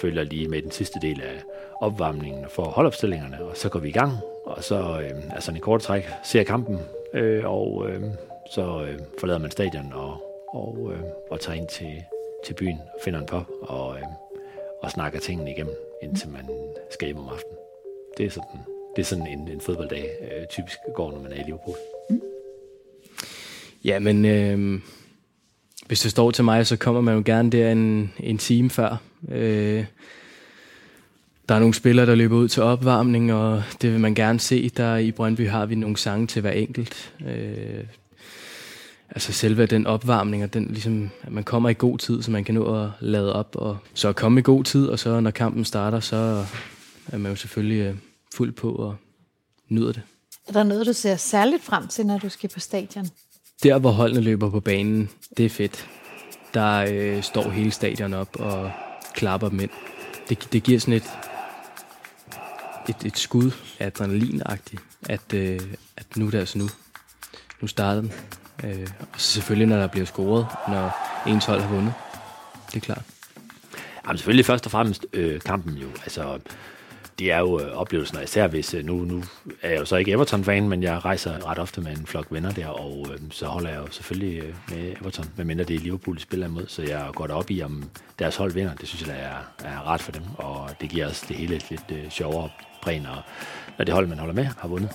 følger 0.00 0.24
lige 0.24 0.48
med 0.48 0.62
den 0.62 0.70
sidste 0.70 0.98
del 1.02 1.22
af 1.22 1.42
opvarmningen 1.80 2.44
for 2.48 2.64
holdopstillingerne, 2.64 3.44
og 3.44 3.56
så 3.56 3.68
går 3.68 3.78
vi 3.78 3.88
i 3.88 3.92
gang, 3.92 4.12
og 4.44 4.64
så 4.64 5.00
øh, 5.00 5.34
altså 5.34 5.52
en 5.52 5.60
kort 5.60 5.80
træk 5.80 6.08
ser 6.24 6.44
kampen, 6.44 6.78
øh, 7.16 7.44
og 7.44 7.86
øh, 7.88 8.02
så 8.50 8.84
øh, 8.88 8.98
forlader 9.20 9.38
man 9.38 9.50
stadion 9.50 9.92
og, 9.92 10.22
og, 10.54 10.92
øh, 10.92 11.00
og 11.30 11.40
tager 11.40 11.56
ind 11.58 11.68
til, 11.68 12.02
til 12.46 12.54
byen, 12.54 12.78
finder 13.04 13.20
en 13.20 13.26
pop 13.26 13.46
og, 13.62 13.96
øh, 13.96 14.02
og 14.82 14.90
snakker 14.90 15.20
tingene 15.20 15.50
igennem, 15.50 15.74
indtil 16.02 16.28
man 16.28 16.48
skal 16.90 17.06
hjem 17.06 17.18
om 17.18 17.28
aftenen. 17.28 17.56
Det 18.18 18.26
er 18.26 18.30
sådan, 18.30 18.60
det 18.96 19.02
er 19.02 19.06
sådan 19.06 19.26
en, 19.26 19.48
en 19.48 19.60
fodbolddag 19.60 20.10
øh, 20.22 20.46
typisk 20.46 20.78
går, 20.94 21.10
når 21.10 21.20
man 21.20 21.32
er 21.32 21.36
i 21.36 21.44
Liverpool. 21.44 21.76
Mm. 22.10 22.20
Ja, 23.84 23.98
men 23.98 24.24
øh, 24.24 24.80
hvis 25.86 26.00
det 26.00 26.10
står 26.10 26.30
til 26.30 26.44
mig, 26.44 26.66
så 26.66 26.76
kommer 26.76 27.00
man 27.00 27.16
jo 27.16 27.22
gerne 27.26 27.50
der 27.50 27.72
en, 27.72 28.12
en 28.20 28.38
time 28.38 28.70
før. 28.70 29.02
Øh, 29.28 29.84
der 31.48 31.54
er 31.54 31.58
nogle 31.58 31.74
spillere, 31.74 32.06
der 32.06 32.14
løber 32.14 32.36
ud 32.36 32.48
til 32.48 32.62
opvarmning, 32.62 33.32
og 33.32 33.62
det 33.82 33.92
vil 33.92 34.00
man 34.00 34.14
gerne 34.14 34.40
se. 34.40 34.70
Der 34.76 34.96
i 34.96 35.12
Brøndby 35.12 35.48
har 35.48 35.66
vi 35.66 35.74
nogle 35.74 35.96
sange 35.96 36.26
til 36.26 36.40
hver 36.40 36.50
enkelt. 36.50 37.12
Øh, 37.26 37.84
altså 39.10 39.32
selve 39.32 39.66
den 39.66 39.86
opvarmning, 39.86 40.42
og 40.44 40.54
den, 40.54 40.66
ligesom, 40.70 41.10
at 41.22 41.32
man 41.32 41.44
kommer 41.44 41.68
i 41.68 41.74
god 41.78 41.98
tid, 41.98 42.22
så 42.22 42.30
man 42.30 42.44
kan 42.44 42.54
nå 42.54 42.84
at 42.84 42.90
lade 43.00 43.32
op. 43.32 43.56
Og 43.56 43.78
så 43.94 44.08
at 44.08 44.16
komme 44.16 44.40
i 44.40 44.42
god 44.42 44.64
tid, 44.64 44.86
og 44.86 44.98
så 44.98 45.20
når 45.20 45.30
kampen 45.30 45.64
starter, 45.64 46.00
så 46.00 46.44
er 47.12 47.18
man 47.18 47.32
jo 47.32 47.36
selvfølgelig 47.36 47.80
øh, 47.80 47.94
fuld 48.34 48.52
på 48.52 48.72
og 48.72 48.96
nyder 49.68 49.92
det. 49.92 50.02
Er 50.48 50.52
der 50.52 50.62
noget, 50.62 50.86
du 50.86 50.92
ser 50.92 51.16
særligt 51.16 51.64
frem 51.64 51.88
til, 51.88 52.06
når 52.06 52.18
du 52.18 52.28
skal 52.28 52.50
på 52.54 52.60
stadion? 52.60 53.08
Der, 53.62 53.78
hvor 53.78 53.90
holdene 53.90 54.20
løber 54.20 54.50
på 54.50 54.60
banen, 54.60 55.08
det 55.36 55.46
er 55.46 55.50
fedt. 55.50 55.86
Der 56.54 56.86
øh, 56.90 57.22
står 57.22 57.50
hele 57.50 57.70
stadion 57.70 58.14
op 58.14 58.36
og 58.40 58.70
klapper 59.14 59.48
dem 59.48 59.60
ind. 59.60 59.70
Det, 60.28 60.48
det 60.52 60.62
giver 60.62 60.80
sådan 60.80 60.94
et, 60.94 61.10
et, 62.88 62.96
et 63.04 63.18
skud 63.18 63.50
af 63.78 63.86
adrenalinagtigt, 63.86 64.82
at, 65.08 65.34
øh, 65.34 65.60
at 65.96 66.16
nu 66.16 66.26
er 66.26 66.30
det 66.30 66.38
altså 66.38 66.58
nu. 66.58 66.68
Nu 67.60 67.68
starter 67.68 68.00
den. 68.00 68.12
Øh, 68.64 68.88
og 69.00 69.20
så 69.20 69.32
selvfølgelig, 69.32 69.66
når 69.68 69.76
der 69.76 69.86
bliver 69.86 70.06
scoret, 70.06 70.46
når 70.68 70.96
ens 71.26 71.44
hold 71.44 71.60
har 71.60 71.68
vundet. 71.68 71.92
Det 72.66 72.76
er 72.76 72.80
klart. 72.80 73.02
Jamen 74.06 74.18
selvfølgelig 74.18 74.46
først 74.46 74.66
og 74.66 74.72
fremmest 74.72 75.06
øh, 75.12 75.40
kampen 75.40 75.74
jo. 75.74 75.88
Altså, 76.02 76.38
det 77.18 77.32
er 77.32 77.38
jo 77.38 77.60
øh, 77.60 77.72
oplevelsen, 77.72 78.18
især 78.24 78.46
hvis, 78.46 78.74
øh, 78.74 78.84
nu, 78.84 78.96
nu 78.96 79.22
er 79.62 79.70
jeg 79.70 79.80
jo 79.80 79.84
så 79.84 79.96
ikke 79.96 80.10
Everton-fan, 80.10 80.68
men 80.68 80.82
jeg 80.82 81.04
rejser 81.04 81.50
ret 81.50 81.58
ofte 81.58 81.80
med 81.80 81.96
en 81.96 82.06
flok 82.06 82.26
venner 82.30 82.50
der, 82.50 82.66
og 82.66 83.06
øh, 83.12 83.18
så 83.30 83.46
holder 83.46 83.70
jeg 83.70 83.78
jo 83.78 83.86
selvfølgelig 83.90 84.42
øh, 84.42 84.54
med 84.68 84.92
Everton, 85.00 85.24
medmindre 85.36 85.64
det 85.64 85.76
er 85.76 85.80
Liverpool, 85.80 86.16
de 86.16 86.20
spiller 86.22 86.46
imod, 86.46 86.66
så 86.66 86.82
jeg 86.82 87.10
går 87.14 87.28
op 87.28 87.50
i, 87.50 87.62
om 87.62 87.84
deres 88.18 88.36
hold 88.36 88.52
vinder. 88.52 88.74
Det 88.74 88.88
synes 88.88 89.06
jeg, 89.06 89.16
der 89.16 89.22
er, 89.22 89.38
er 89.64 89.86
ret 89.86 90.00
for 90.00 90.12
dem, 90.12 90.22
og 90.36 90.70
det 90.80 90.90
giver 90.90 91.08
os 91.08 91.20
det 91.20 91.36
hele 91.36 91.60
lidt 91.70 91.84
øh, 91.92 92.10
sjovere 92.10 92.50
præg, 92.82 93.00
når, 93.00 93.26
når 93.78 93.84
det 93.84 93.94
hold, 93.94 94.06
man 94.06 94.18
holder 94.18 94.34
med, 94.34 94.44
har 94.44 94.68
vundet. 94.68 94.90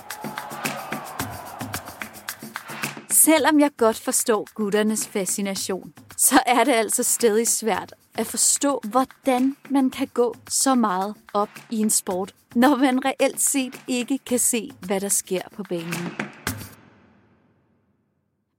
Selvom 3.10 3.60
jeg 3.60 3.70
godt 3.76 3.98
forstår 3.98 4.48
gutternes 4.54 5.08
fascination, 5.08 5.92
så 6.16 6.40
er 6.46 6.64
det 6.64 6.72
altså 6.72 7.02
stadig 7.02 7.48
svært 7.48 7.94
at 8.14 8.26
forstå, 8.26 8.80
hvordan 8.90 9.56
man 9.70 9.90
kan 9.90 10.08
gå 10.14 10.34
så 10.48 10.74
meget 10.74 11.14
op 11.34 11.50
i 11.70 11.76
en 11.76 11.90
sport, 11.90 12.34
når 12.54 12.76
man 12.76 13.04
reelt 13.04 13.40
set 13.40 13.84
ikke 13.88 14.18
kan 14.18 14.38
se, 14.38 14.70
hvad 14.86 15.00
der 15.00 15.08
sker 15.08 15.42
på 15.52 15.62
banen. 15.62 16.32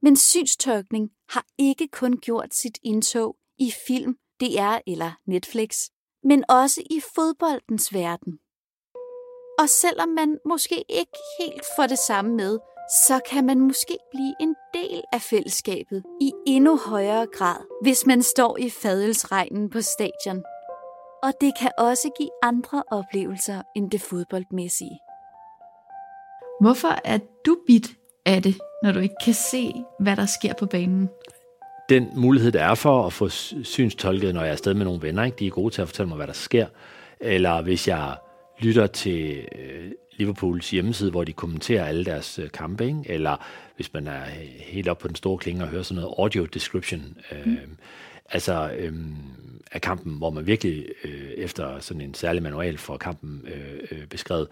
Men 0.02 0.16
synstørkning 0.16 1.10
har 1.30 1.46
ikke 1.58 1.88
kun 1.88 2.18
gjort 2.18 2.54
sit 2.54 2.78
indtog 2.84 3.36
i 3.58 3.74
film, 3.88 4.18
DR 4.42 4.78
eller 4.88 5.12
Netflix, 5.26 5.90
men 6.24 6.44
også 6.50 6.82
i 6.90 7.02
fodboldens 7.16 7.94
verden. 7.94 8.40
Og 9.60 9.70
selvom 9.70 10.10
man 10.10 10.38
måske 10.46 10.86
ikke 10.90 11.18
helt 11.40 11.64
får 11.76 11.88
det 11.88 12.00
samme 12.00 12.36
med, 12.36 12.60
så 12.90 13.20
kan 13.32 13.46
man 13.46 13.60
måske 13.60 13.98
blive 14.12 14.34
en 14.40 14.56
del 14.74 15.02
af 15.14 15.22
fællesskabet 15.22 16.04
i 16.22 16.32
endnu 16.48 16.80
højere 16.86 17.28
grad, 17.34 17.58
hvis 17.82 18.06
man 18.06 18.22
står 18.24 18.58
i 18.58 18.70
fadelsregnen 18.70 19.70
på 19.70 19.82
stadion. 19.82 20.44
Og 21.24 21.32
det 21.42 21.54
kan 21.60 21.72
også 21.78 22.12
give 22.18 22.30
andre 22.44 22.84
oplevelser 22.92 23.62
end 23.76 23.92
det 23.92 24.02
fodboldmæssige. 24.02 25.00
Hvorfor 26.62 26.96
er 27.06 27.20
du 27.46 27.58
bit 27.68 27.88
af 28.26 28.42
det, 28.42 28.56
når 28.84 28.92
du 28.92 29.00
ikke 29.00 29.16
kan 29.26 29.34
se, 29.34 29.74
hvad 30.00 30.16
der 30.16 30.26
sker 30.26 30.54
på 30.54 30.66
banen? 30.66 31.10
Den 31.90 32.08
mulighed, 32.16 32.52
der 32.52 32.64
er 32.64 32.76
for 32.76 33.06
at 33.06 33.14
få 33.14 33.30
synstolket, 33.64 34.34
når 34.34 34.42
jeg 34.42 34.48
er 34.48 34.52
afsted 34.52 34.74
med 34.74 34.86
nogle 34.86 35.02
venner, 35.02 35.24
ikke? 35.24 35.38
de 35.40 35.48
er 35.48 35.52
gode 35.52 35.74
til 35.74 35.82
at 35.82 35.88
fortælle 35.88 36.08
mig, 36.08 36.16
hvad 36.16 36.28
der 36.28 36.34
sker. 36.34 36.68
Eller 37.20 37.62
hvis 37.62 37.88
jeg 37.88 38.16
lytter 38.60 38.88
til 38.88 39.48
øh, 39.56 39.92
Liverpools 40.18 40.70
hjemmeside, 40.70 41.12
hvor 41.12 41.24
de 41.24 41.34
kommenterer 41.34 41.86
alle 41.86 42.06
deres 42.06 42.40
øh, 42.40 42.50
kampe, 42.50 42.86
ikke? 42.86 43.04
eller 43.06 43.46
hvis 43.76 43.94
man 43.94 44.08
er 44.08 44.24
helt 44.60 44.88
op 44.88 44.98
på 44.98 45.08
den 45.08 45.16
store 45.16 45.38
klinge 45.38 45.64
og 45.64 45.70
hører 45.70 45.84
sådan 45.84 46.02
noget 46.02 46.16
audio 46.18 46.46
description, 46.46 47.18
øh, 47.32 47.46
mm. 47.46 47.78
altså 48.30 48.72
øh, 48.78 48.94
af 49.72 49.82
kampen, 49.82 50.18
hvor 50.18 50.30
man 50.30 50.48
virkelig 50.48 50.86
øh, 51.04 51.32
efter 51.38 51.80
sådan 51.80 52.02
en 52.02 52.14
særlig 52.14 52.44
manual 52.44 52.78
får 52.78 52.98
kampen 52.98 53.42
øh, 53.48 53.80
øh, 53.92 54.08
beskrevet. 54.08 54.48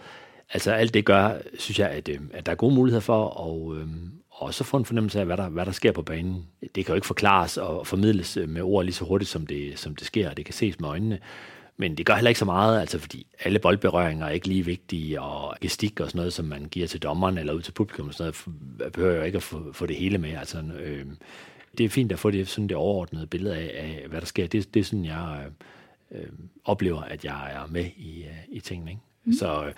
Altså 0.54 0.72
alt 0.72 0.94
det 0.94 1.06
gør, 1.06 1.34
synes 1.60 1.80
jeg, 1.80 1.90
at, 1.90 2.10
øh, 2.10 2.20
at 2.34 2.46
der 2.46 2.52
er 2.52 2.56
gode 2.56 2.76
muligheder 2.76 3.02
for 3.02 3.48
at 3.48 3.82
øh, 3.82 3.88
også 4.30 4.64
få 4.64 4.78
en 4.78 4.86
fornemmelse 4.86 5.20
af, 5.20 5.26
hvad 5.26 5.38
der, 5.38 5.50
hvad 5.50 5.66
der 5.66 5.72
sker 5.72 5.92
på 5.92 6.02
banen. 6.02 6.46
Det 6.76 6.86
kan 6.86 6.88
jo 6.88 6.96
ikke 6.96 7.08
forklares 7.08 7.58
og 7.58 7.88
formidles 7.88 8.38
med 8.48 8.62
ord 8.62 8.86
lige 8.86 8.94
så 8.94 9.06
hurtigt, 9.06 9.30
som 9.30 9.48
det, 9.48 9.80
som 9.80 9.96
det 9.96 10.08
sker. 10.08 10.34
Det 10.34 10.46
kan 10.46 10.54
ses 10.54 10.80
med 10.80 10.90
øjnene. 10.90 11.20
Men 11.82 11.96
det 11.96 12.06
gør 12.06 12.16
heller 12.16 12.30
ikke 12.30 12.40
så 12.40 12.46
meget, 12.46 12.80
altså 12.80 13.00
fordi 13.00 13.26
alle 13.40 13.60
boldberøringer 13.60 14.26
er 14.26 14.30
ikke 14.30 14.48
lige 14.48 14.66
vigtige, 14.66 15.22
og 15.22 15.56
gestik 15.62 16.00
og 16.00 16.08
sådan 16.08 16.20
noget, 16.20 16.34
som 16.34 16.46
man 16.46 16.66
giver 16.66 16.88
til 16.88 17.02
dommeren 17.02 17.38
eller 17.38 17.54
ud 17.54 17.62
til 17.62 17.72
publikum 17.72 18.08
og 18.08 18.14
sådan 18.14 18.34
noget, 18.80 18.94
behøver 18.94 19.16
jo 19.16 19.24
ikke 19.24 19.36
at 19.36 19.44
få, 19.44 19.74
få 19.74 19.86
det 19.86 19.96
hele 19.96 20.18
med. 20.18 20.34
Altså, 20.34 20.64
øh, 20.80 21.06
det 21.78 21.84
er 21.84 21.90
fint 21.90 22.12
at 22.12 22.20
få 22.20 22.32
det, 22.32 22.48
sådan 22.48 22.68
det 22.68 22.78
overordnede 22.78 23.28
billede 23.28 23.56
af, 23.56 23.72
af 23.76 24.08
hvad 24.10 24.22
der 24.22 24.28
sker. 24.28 24.48
Det, 24.48 24.74
det 24.74 24.80
er 24.80 24.84
sådan, 24.84 25.06
jeg 25.06 25.46
øh, 26.12 26.28
oplever, 26.66 27.02
at 27.02 27.26
jeg 27.26 27.52
er 27.54 27.68
med 27.70 27.86
i, 27.98 28.24
øh, 28.24 28.38
i 28.50 28.60
tingene. 28.60 28.92
Ikke? 28.92 29.02
Mm. 29.26 29.34
Så, 29.34 29.72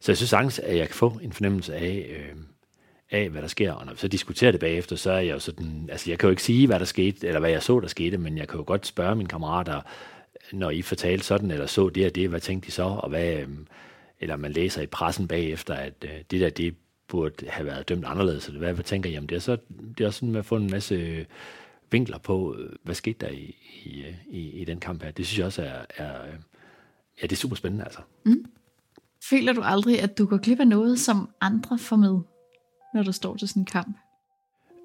så 0.00 0.12
jeg 0.12 0.16
synes 0.16 0.30
sagtens, 0.30 0.58
at 0.58 0.76
jeg 0.76 0.86
kan 0.86 0.94
få 0.94 1.18
en 1.22 1.32
fornemmelse 1.32 1.74
af, 1.74 2.06
øh, 2.10 2.36
af, 3.10 3.30
hvad 3.30 3.42
der 3.42 3.48
sker. 3.48 3.72
Og 3.72 3.86
når 3.86 3.92
vi 3.92 3.98
så 3.98 4.08
diskuterer 4.08 4.50
det 4.50 4.60
bagefter, 4.60 4.96
så 4.96 5.10
er 5.10 5.20
jeg 5.20 5.34
jo 5.34 5.38
sådan, 5.38 5.88
altså 5.92 6.10
jeg 6.10 6.18
kan 6.18 6.26
jo 6.26 6.30
ikke 6.30 6.42
sige, 6.42 6.66
hvad 6.66 6.78
der 6.78 6.84
skete, 6.84 7.26
eller 7.26 7.40
hvad 7.40 7.50
jeg 7.50 7.62
så, 7.62 7.80
der 7.80 7.88
skete, 7.88 8.18
men 8.18 8.38
jeg 8.38 8.48
kan 8.48 8.58
jo 8.58 8.64
godt 8.66 8.86
spørge 8.86 9.16
mine 9.16 9.28
kammerater, 9.28 9.80
når 10.52 10.70
I 10.70 10.82
fortalte 10.82 11.24
sådan, 11.24 11.50
eller 11.50 11.66
så 11.66 11.88
det 11.88 12.06
og 12.06 12.14
det, 12.14 12.28
hvad 12.28 12.40
tænkte 12.40 12.68
I 12.68 12.70
så? 12.70 12.82
Og 12.82 13.08
hvad, 13.08 13.34
øhm, 13.34 13.66
eller 14.20 14.36
man 14.36 14.52
læser 14.52 14.82
i 14.82 14.86
pressen 14.86 15.28
bagefter, 15.28 15.74
at 15.74 15.94
øh, 16.04 16.10
det 16.30 16.40
der, 16.40 16.50
det 16.50 16.74
burde 17.08 17.48
have 17.48 17.66
været 17.66 17.88
dømt 17.88 18.04
anderledes. 18.04 18.46
Eller 18.46 18.58
hvad, 18.58 18.74
hvad 18.74 18.84
tænker 18.84 19.10
I 19.10 19.18
om 19.18 19.26
det? 19.26 19.42
Så 19.42 19.56
det 19.98 20.04
er 20.04 20.06
også 20.06 20.18
sådan 20.18 20.32
med 20.32 20.38
at 20.38 20.46
få 20.46 20.56
en 20.56 20.70
masse 20.70 20.94
øh, 20.94 21.24
vinkler 21.90 22.18
på, 22.18 22.56
øh, 22.58 22.72
hvad 22.82 22.94
skete 22.94 23.26
der 23.26 23.32
i, 23.32 23.56
i, 23.84 24.00
øh, 24.02 24.14
i, 24.30 24.50
i 24.50 24.64
den 24.64 24.80
kamp 24.80 25.02
her. 25.02 25.10
Det 25.10 25.26
synes 25.26 25.38
jeg 25.38 25.46
også 25.46 25.62
er, 25.62 25.84
er 25.96 26.26
ja, 27.22 27.22
det 27.22 27.32
er 27.32 27.36
super 27.36 27.56
spændende 27.56 27.84
altså. 27.84 28.00
Mm. 28.24 28.44
Føler 29.30 29.52
du 29.52 29.60
aldrig, 29.60 30.02
at 30.02 30.18
du 30.18 30.26
går 30.26 30.36
glip 30.36 30.60
af 30.60 30.68
noget, 30.68 31.00
som 31.00 31.30
andre 31.40 31.78
får 31.78 31.96
med, 31.96 32.18
når 32.94 33.02
du 33.02 33.12
står 33.12 33.36
til 33.36 33.48
sådan 33.48 33.62
en 33.62 33.66
kamp? 33.66 33.96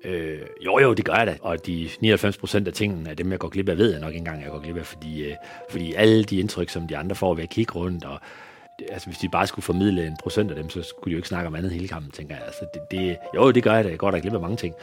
Øh, 0.05 0.39
jo, 0.65 0.79
jo, 0.79 0.93
det 0.93 1.05
gør 1.05 1.13
jeg 1.13 1.27
da. 1.27 1.37
Og 1.41 1.65
de 1.65 1.89
99 2.01 2.37
procent 2.37 2.67
af 2.67 2.73
tingene 2.73 3.09
af 3.09 3.17
dem, 3.17 3.31
jeg 3.31 3.39
går 3.39 3.49
glip 3.49 3.69
af, 3.69 3.77
ved 3.77 3.91
jeg 3.91 3.99
nok 3.99 4.09
ikke 4.09 4.17
engang, 4.17 4.41
jeg 4.41 4.51
går 4.51 4.59
glip 4.59 4.77
af. 4.77 4.85
Fordi, 4.85 5.23
øh, 5.23 5.35
fordi 5.69 5.93
alle 5.93 6.23
de 6.23 6.39
indtryk, 6.39 6.69
som 6.69 6.87
de 6.87 6.97
andre 6.97 7.15
får 7.15 7.33
ved 7.33 7.43
at 7.43 7.49
kigge 7.49 7.73
rundt, 7.73 8.05
og 8.05 8.19
altså 8.89 9.07
hvis 9.07 9.17
de 9.17 9.29
bare 9.29 9.47
skulle 9.47 9.63
formidle 9.63 10.07
en 10.07 10.17
procent 10.23 10.51
af 10.51 10.55
dem, 10.55 10.69
så 10.69 10.83
skulle 10.83 11.05
de 11.05 11.11
jo 11.11 11.17
ikke 11.17 11.27
snakke 11.27 11.47
om 11.47 11.55
andet 11.55 11.71
hele 11.71 11.87
kampen, 11.87 12.11
tænker 12.11 12.35
jeg. 12.35 12.43
Altså, 12.45 12.65
det, 12.73 12.81
det, 12.91 13.17
jo, 13.35 13.51
det 13.51 13.63
gør 13.63 13.73
jeg 13.73 13.83
da. 13.83 13.89
Jeg 13.89 13.97
går 13.97 14.11
da 14.11 14.19
glip 14.19 14.33
af 14.33 14.41
mange 14.41 14.57
ting. 14.57 14.75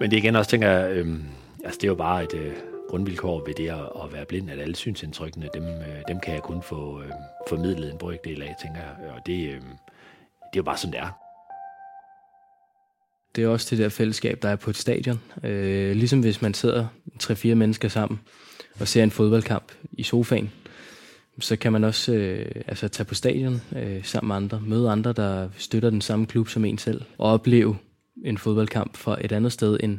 Men 0.00 0.10
det 0.10 0.16
igen 0.16 0.36
også, 0.36 0.50
tænker 0.50 0.70
jeg, 0.70 0.90
øh, 0.90 1.06
altså 1.64 1.78
det 1.80 1.84
er 1.84 1.88
jo 1.88 1.94
bare 1.94 2.24
et 2.24 2.34
øh, 2.34 2.52
grundvilkår 2.88 3.44
ved 3.46 3.54
det 3.54 3.68
at, 3.68 4.04
at 4.04 4.12
være 4.12 4.24
blind, 4.24 4.50
at 4.50 4.60
alle 4.60 4.76
synsindtrykkene, 4.76 5.48
dem, 5.54 5.64
øh, 5.64 6.02
dem 6.08 6.20
kan 6.20 6.34
jeg 6.34 6.42
kun 6.42 6.62
få 6.62 7.02
øh, 7.02 7.10
formidlet 7.48 7.92
en 7.92 7.98
brøkdel 7.98 8.42
af, 8.42 8.54
tænker 8.62 8.80
jeg. 8.80 9.10
Og 9.10 9.26
det, 9.26 9.48
øh, 9.48 9.54
det 9.54 9.60
er 10.52 10.56
jo 10.56 10.62
bare 10.62 10.76
sådan, 10.76 10.92
det 10.92 11.00
er. 11.00 11.21
Det 13.36 13.44
er 13.44 13.48
også 13.48 13.66
det 13.70 13.78
der 13.78 13.88
fællesskab, 13.88 14.42
der 14.42 14.48
er 14.48 14.56
på 14.56 14.70
et 14.70 14.76
stadion. 14.76 15.20
Øh, 15.44 15.96
ligesom 15.96 16.20
hvis 16.20 16.42
man 16.42 16.54
sidder 16.54 16.86
tre-fire 17.18 17.54
mennesker 17.54 17.88
sammen 17.88 18.20
og 18.80 18.88
ser 18.88 19.02
en 19.02 19.10
fodboldkamp 19.10 19.72
i 19.92 20.02
sofaen, 20.02 20.50
så 21.40 21.56
kan 21.56 21.72
man 21.72 21.84
også 21.84 22.12
øh, 22.12 22.46
altså 22.66 22.88
tage 22.88 23.04
på 23.04 23.14
stadion 23.14 23.60
øh, 23.76 24.04
sammen 24.04 24.28
med 24.28 24.36
andre, 24.36 24.60
møde 24.66 24.90
andre, 24.90 25.12
der 25.12 25.48
støtter 25.56 25.90
den 25.90 26.00
samme 26.00 26.26
klub 26.26 26.48
som 26.48 26.64
en 26.64 26.78
selv, 26.78 27.02
og 27.18 27.32
opleve 27.32 27.76
en 28.24 28.38
fodboldkamp 28.38 28.96
fra 28.96 29.24
et 29.24 29.32
andet 29.32 29.52
sted 29.52 29.78
end 29.82 29.98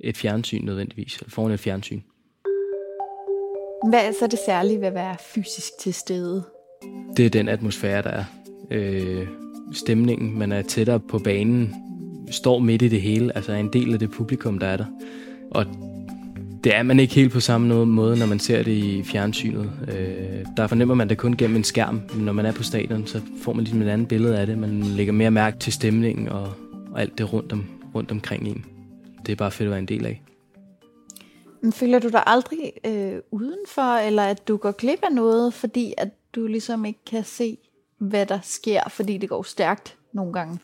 et 0.00 0.16
fjernsyn 0.16 0.64
nødvendigvis, 0.64 1.16
eller 1.16 1.30
foran 1.30 1.52
et 1.52 1.60
fjernsyn. 1.60 2.00
Hvad 3.88 4.00
er 4.06 4.12
så 4.20 4.26
det 4.26 4.38
særlige 4.46 4.80
ved 4.80 4.86
at 4.86 4.94
være 4.94 5.16
fysisk 5.34 5.68
til 5.80 5.94
stede? 5.94 6.44
Det 7.16 7.26
er 7.26 7.30
den 7.30 7.48
atmosfære, 7.48 8.02
der 8.02 8.10
er. 8.10 8.24
Øh, 8.70 9.26
stemningen, 9.72 10.38
man 10.38 10.52
er 10.52 10.62
tættere 10.62 11.00
på 11.00 11.18
banen, 11.18 11.74
står 12.32 12.58
midt 12.58 12.82
i 12.82 12.88
det 12.88 13.00
hele, 13.00 13.36
altså 13.36 13.52
er 13.52 13.56
en 13.56 13.72
del 13.72 13.92
af 13.92 13.98
det 13.98 14.10
publikum, 14.10 14.58
der 14.58 14.66
er 14.66 14.76
der. 14.76 14.84
Og 15.50 15.66
det 16.64 16.74
er 16.74 16.82
man 16.82 17.00
ikke 17.00 17.14
helt 17.14 17.32
på 17.32 17.40
samme 17.40 17.86
måde, 17.86 18.18
når 18.18 18.26
man 18.26 18.38
ser 18.38 18.62
det 18.62 18.72
i 18.72 19.02
fjernsynet. 19.02 19.70
Øh, 19.88 20.46
der 20.56 20.66
fornemmer 20.66 20.94
man 20.94 21.08
det 21.08 21.18
kun 21.18 21.36
gennem 21.36 21.56
en 21.56 21.64
skærm, 21.64 22.00
men 22.14 22.24
når 22.24 22.32
man 22.32 22.46
er 22.46 22.52
på 22.52 22.62
stadion, 22.62 23.06
så 23.06 23.20
får 23.42 23.52
man 23.52 23.64
ligesom 23.64 23.82
et 23.82 23.88
andet 23.88 24.08
billede 24.08 24.38
af 24.38 24.46
det. 24.46 24.58
Man 24.58 24.82
lægger 24.82 25.12
mere 25.12 25.30
mærke 25.30 25.58
til 25.58 25.72
stemningen 25.72 26.28
og, 26.28 26.52
og 26.92 27.00
alt 27.00 27.18
det 27.18 27.32
rundt, 27.32 27.52
om, 27.52 27.64
rundt 27.94 28.10
omkring 28.10 28.48
en. 28.48 28.64
Det 29.26 29.32
er 29.32 29.36
bare 29.36 29.50
fedt 29.50 29.66
at 29.66 29.70
være 29.70 29.78
en 29.78 29.88
del 29.88 30.06
af. 30.06 30.22
Men 31.62 31.72
føler 31.72 31.98
du 31.98 32.08
dig 32.08 32.22
aldrig 32.26 32.72
øh, 32.86 33.20
udenfor, 33.30 33.96
eller 33.96 34.22
at 34.22 34.48
du 34.48 34.56
går 34.56 34.72
glip 34.72 34.98
af 35.02 35.12
noget, 35.12 35.54
fordi 35.54 35.94
at 35.98 36.08
du 36.34 36.46
ligesom 36.46 36.84
ikke 36.84 37.04
kan 37.06 37.24
se, 37.24 37.58
hvad 37.98 38.26
der 38.26 38.38
sker, 38.42 38.80
fordi 38.88 39.18
det 39.18 39.28
går 39.28 39.42
stærkt 39.42 39.96
nogle 40.12 40.32
gange? 40.32 40.58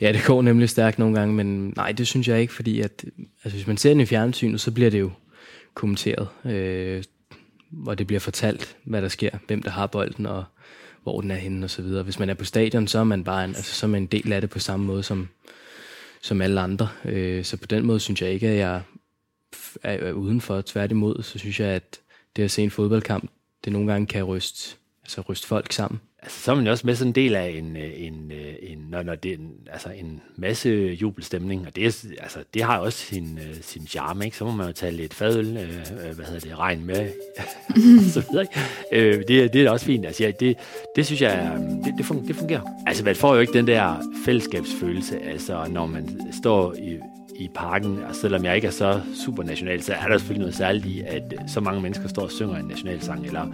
Ja, 0.00 0.12
det 0.12 0.24
går 0.26 0.42
nemlig 0.42 0.68
stærkt 0.68 0.98
nogle 0.98 1.18
gange, 1.18 1.34
men 1.34 1.72
nej, 1.76 1.92
det 1.92 2.06
synes 2.06 2.28
jeg 2.28 2.40
ikke, 2.40 2.52
fordi 2.52 2.80
at, 2.80 3.04
altså, 3.44 3.56
hvis 3.56 3.66
man 3.66 3.76
ser 3.76 3.90
den 3.90 4.00
i 4.00 4.06
fjernsynet, 4.06 4.60
så 4.60 4.70
bliver 4.70 4.90
det 4.90 5.00
jo 5.00 5.10
kommenteret, 5.74 6.28
øh, 6.44 7.04
hvor 7.70 7.94
det 7.94 8.06
bliver 8.06 8.20
fortalt, 8.20 8.76
hvad 8.84 9.02
der 9.02 9.08
sker, 9.08 9.30
hvem 9.46 9.62
der 9.62 9.70
har 9.70 9.86
bolden, 9.86 10.26
og 10.26 10.44
hvor 11.02 11.20
den 11.20 11.30
er 11.30 11.36
henne 11.36 11.66
og 11.66 11.70
så 11.70 11.82
videre. 11.82 12.02
Hvis 12.02 12.18
man 12.18 12.30
er 12.30 12.34
på 12.34 12.44
stadion, 12.44 12.86
så 12.86 12.98
er 12.98 13.04
man 13.04 13.24
bare 13.24 13.44
en, 13.44 13.56
altså, 13.56 13.74
så 13.74 13.86
er 13.86 13.90
man 13.90 14.02
en 14.02 14.06
del 14.06 14.32
af 14.32 14.40
det 14.40 14.50
på 14.50 14.58
samme 14.58 14.86
måde 14.86 15.02
som, 15.02 15.28
som 16.22 16.40
alle 16.40 16.60
andre. 16.60 16.88
Øh, 17.04 17.44
så 17.44 17.56
på 17.56 17.66
den 17.66 17.86
måde 17.86 18.00
synes 18.00 18.22
jeg 18.22 18.30
ikke, 18.30 18.48
at 18.48 18.56
jeg 18.56 18.82
er 19.82 20.12
udenfor. 20.12 20.60
Tværtimod, 20.60 21.22
så 21.22 21.38
synes 21.38 21.60
jeg, 21.60 21.68
at 21.68 22.00
det 22.36 22.42
at 22.42 22.50
se 22.50 22.62
en 22.62 22.70
fodboldkamp, 22.70 23.30
det 23.64 23.72
nogle 23.72 23.92
gange 23.92 24.06
kan 24.06 24.24
ryste, 24.24 24.76
altså 25.02 25.20
ryste 25.20 25.46
folk 25.46 25.72
sammen. 25.72 26.00
Altså, 26.22 26.40
så 26.40 26.50
er 26.50 26.54
man 26.54 26.64
jo 26.64 26.70
også 26.70 26.86
med 26.86 26.94
sådan 26.94 27.10
en 27.10 27.14
del 27.14 27.34
af 27.34 27.48
en, 27.48 27.76
øh, 27.76 27.90
en, 27.96 28.32
øh, 28.32 28.54
en, 28.62 28.78
når, 28.90 29.02
når 29.02 29.14
det 29.14 29.32
en, 29.32 29.52
altså 29.72 29.88
en 29.90 30.20
masse 30.36 30.70
jubelstemning, 31.00 31.66
og 31.66 31.76
det, 31.76 31.86
er, 31.86 32.06
altså, 32.22 32.38
det 32.54 32.62
har 32.62 32.78
også 32.78 32.98
sin, 32.98 33.38
øh, 33.38 33.56
sin 33.62 33.86
charme, 33.86 34.24
ikke? 34.24 34.36
Så 34.36 34.44
må 34.44 34.50
man 34.50 34.66
jo 34.66 34.72
tage 34.72 34.92
lidt 34.92 35.14
fadøl, 35.14 35.56
øh, 35.56 36.14
hvad 36.14 36.24
hedder 36.24 36.40
det, 36.40 36.58
regn 36.58 36.84
med, 36.84 37.08
så 38.14 38.24
videre, 38.30 38.42
ikke? 38.42 38.60
Øh, 38.92 39.24
det, 39.28 39.52
det 39.52 39.66
er 39.66 39.70
også 39.70 39.86
fint, 39.86 40.06
altså, 40.06 40.24
ja, 40.24 40.30
det, 40.40 40.56
det 40.96 41.06
synes 41.06 41.22
jeg, 41.22 41.58
det, 41.84 41.94
det, 41.98 42.06
fungerer, 42.06 42.26
det 42.26 42.36
fungerer. 42.36 42.62
Altså, 42.86 43.04
man 43.04 43.16
får 43.16 43.34
jo 43.34 43.40
ikke 43.40 43.52
den 43.52 43.66
der 43.66 44.10
fællesskabsfølelse, 44.24 45.18
altså, 45.18 45.66
når 45.70 45.86
man 45.86 46.20
står 46.42 46.74
i, 46.74 46.98
i 47.40 47.48
parken, 47.54 47.98
og 48.08 48.14
selvom 48.14 48.44
jeg 48.44 48.56
ikke 48.56 48.66
er 48.66 48.72
så 48.72 49.00
super 49.24 49.42
national, 49.42 49.82
så 49.82 49.92
er 49.92 50.08
der 50.08 50.18
selvfølgelig 50.18 50.40
noget 50.40 50.54
særligt 50.54 50.86
i, 50.86 51.00
at 51.00 51.34
så 51.46 51.60
mange 51.60 51.80
mennesker 51.80 52.08
står 52.08 52.22
og 52.22 52.30
synger 52.32 52.56
en 52.56 52.64
nationalsang, 52.64 53.26
eller 53.26 53.46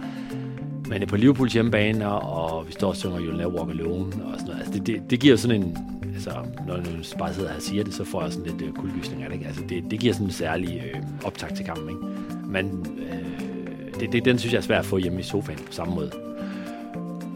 man 0.87 1.01
er 1.01 1.05
på 1.05 1.17
Liverpools 1.17 1.53
hjemmebane, 1.53 2.11
og 2.11 2.67
vi 2.67 2.71
står 2.71 2.87
og 2.87 2.95
synger 2.95 3.17
You'll 3.17 3.37
Never 3.37 3.51
Walk 3.51 3.69
Alone, 3.69 4.05
og 4.05 4.39
sådan 4.39 4.45
noget. 4.45 4.59
Altså, 4.59 4.73
det, 4.73 4.87
det, 4.87 5.09
det 5.09 5.19
giver 5.19 5.35
sådan 5.35 5.61
en, 5.61 5.77
altså, 6.13 6.31
når 6.67 6.75
jeg 6.75 6.85
bare 7.19 7.33
sidder 7.33 7.49
her 7.49 7.55
og 7.55 7.61
siger 7.61 7.83
det, 7.83 7.93
så 7.93 8.03
får 8.03 8.23
jeg 8.23 8.33
sådan 8.33 8.51
lidt 8.51 8.61
øh, 8.61 8.73
kuldlysning 8.73 9.23
af 9.23 9.29
det, 9.29 9.35
ikke? 9.35 9.47
Altså, 9.47 9.63
det, 9.69 9.83
det 9.91 9.99
giver 9.99 10.13
sådan 10.13 10.27
en 10.27 10.31
særlig 10.31 10.83
øh, 10.85 11.01
optag 11.23 11.53
til 11.55 11.65
kampen, 11.65 11.89
ikke? 11.89 12.01
Men 12.47 12.87
øh, 12.99 13.99
det, 13.99 14.11
det, 14.11 14.25
den 14.25 14.39
synes 14.39 14.53
jeg 14.53 14.57
er 14.57 14.63
svært 14.63 14.79
at 14.79 14.85
få 14.85 14.97
hjemme 14.97 15.19
i 15.19 15.23
sofaen 15.23 15.59
på 15.59 15.71
samme 15.71 15.95
måde. 15.95 16.11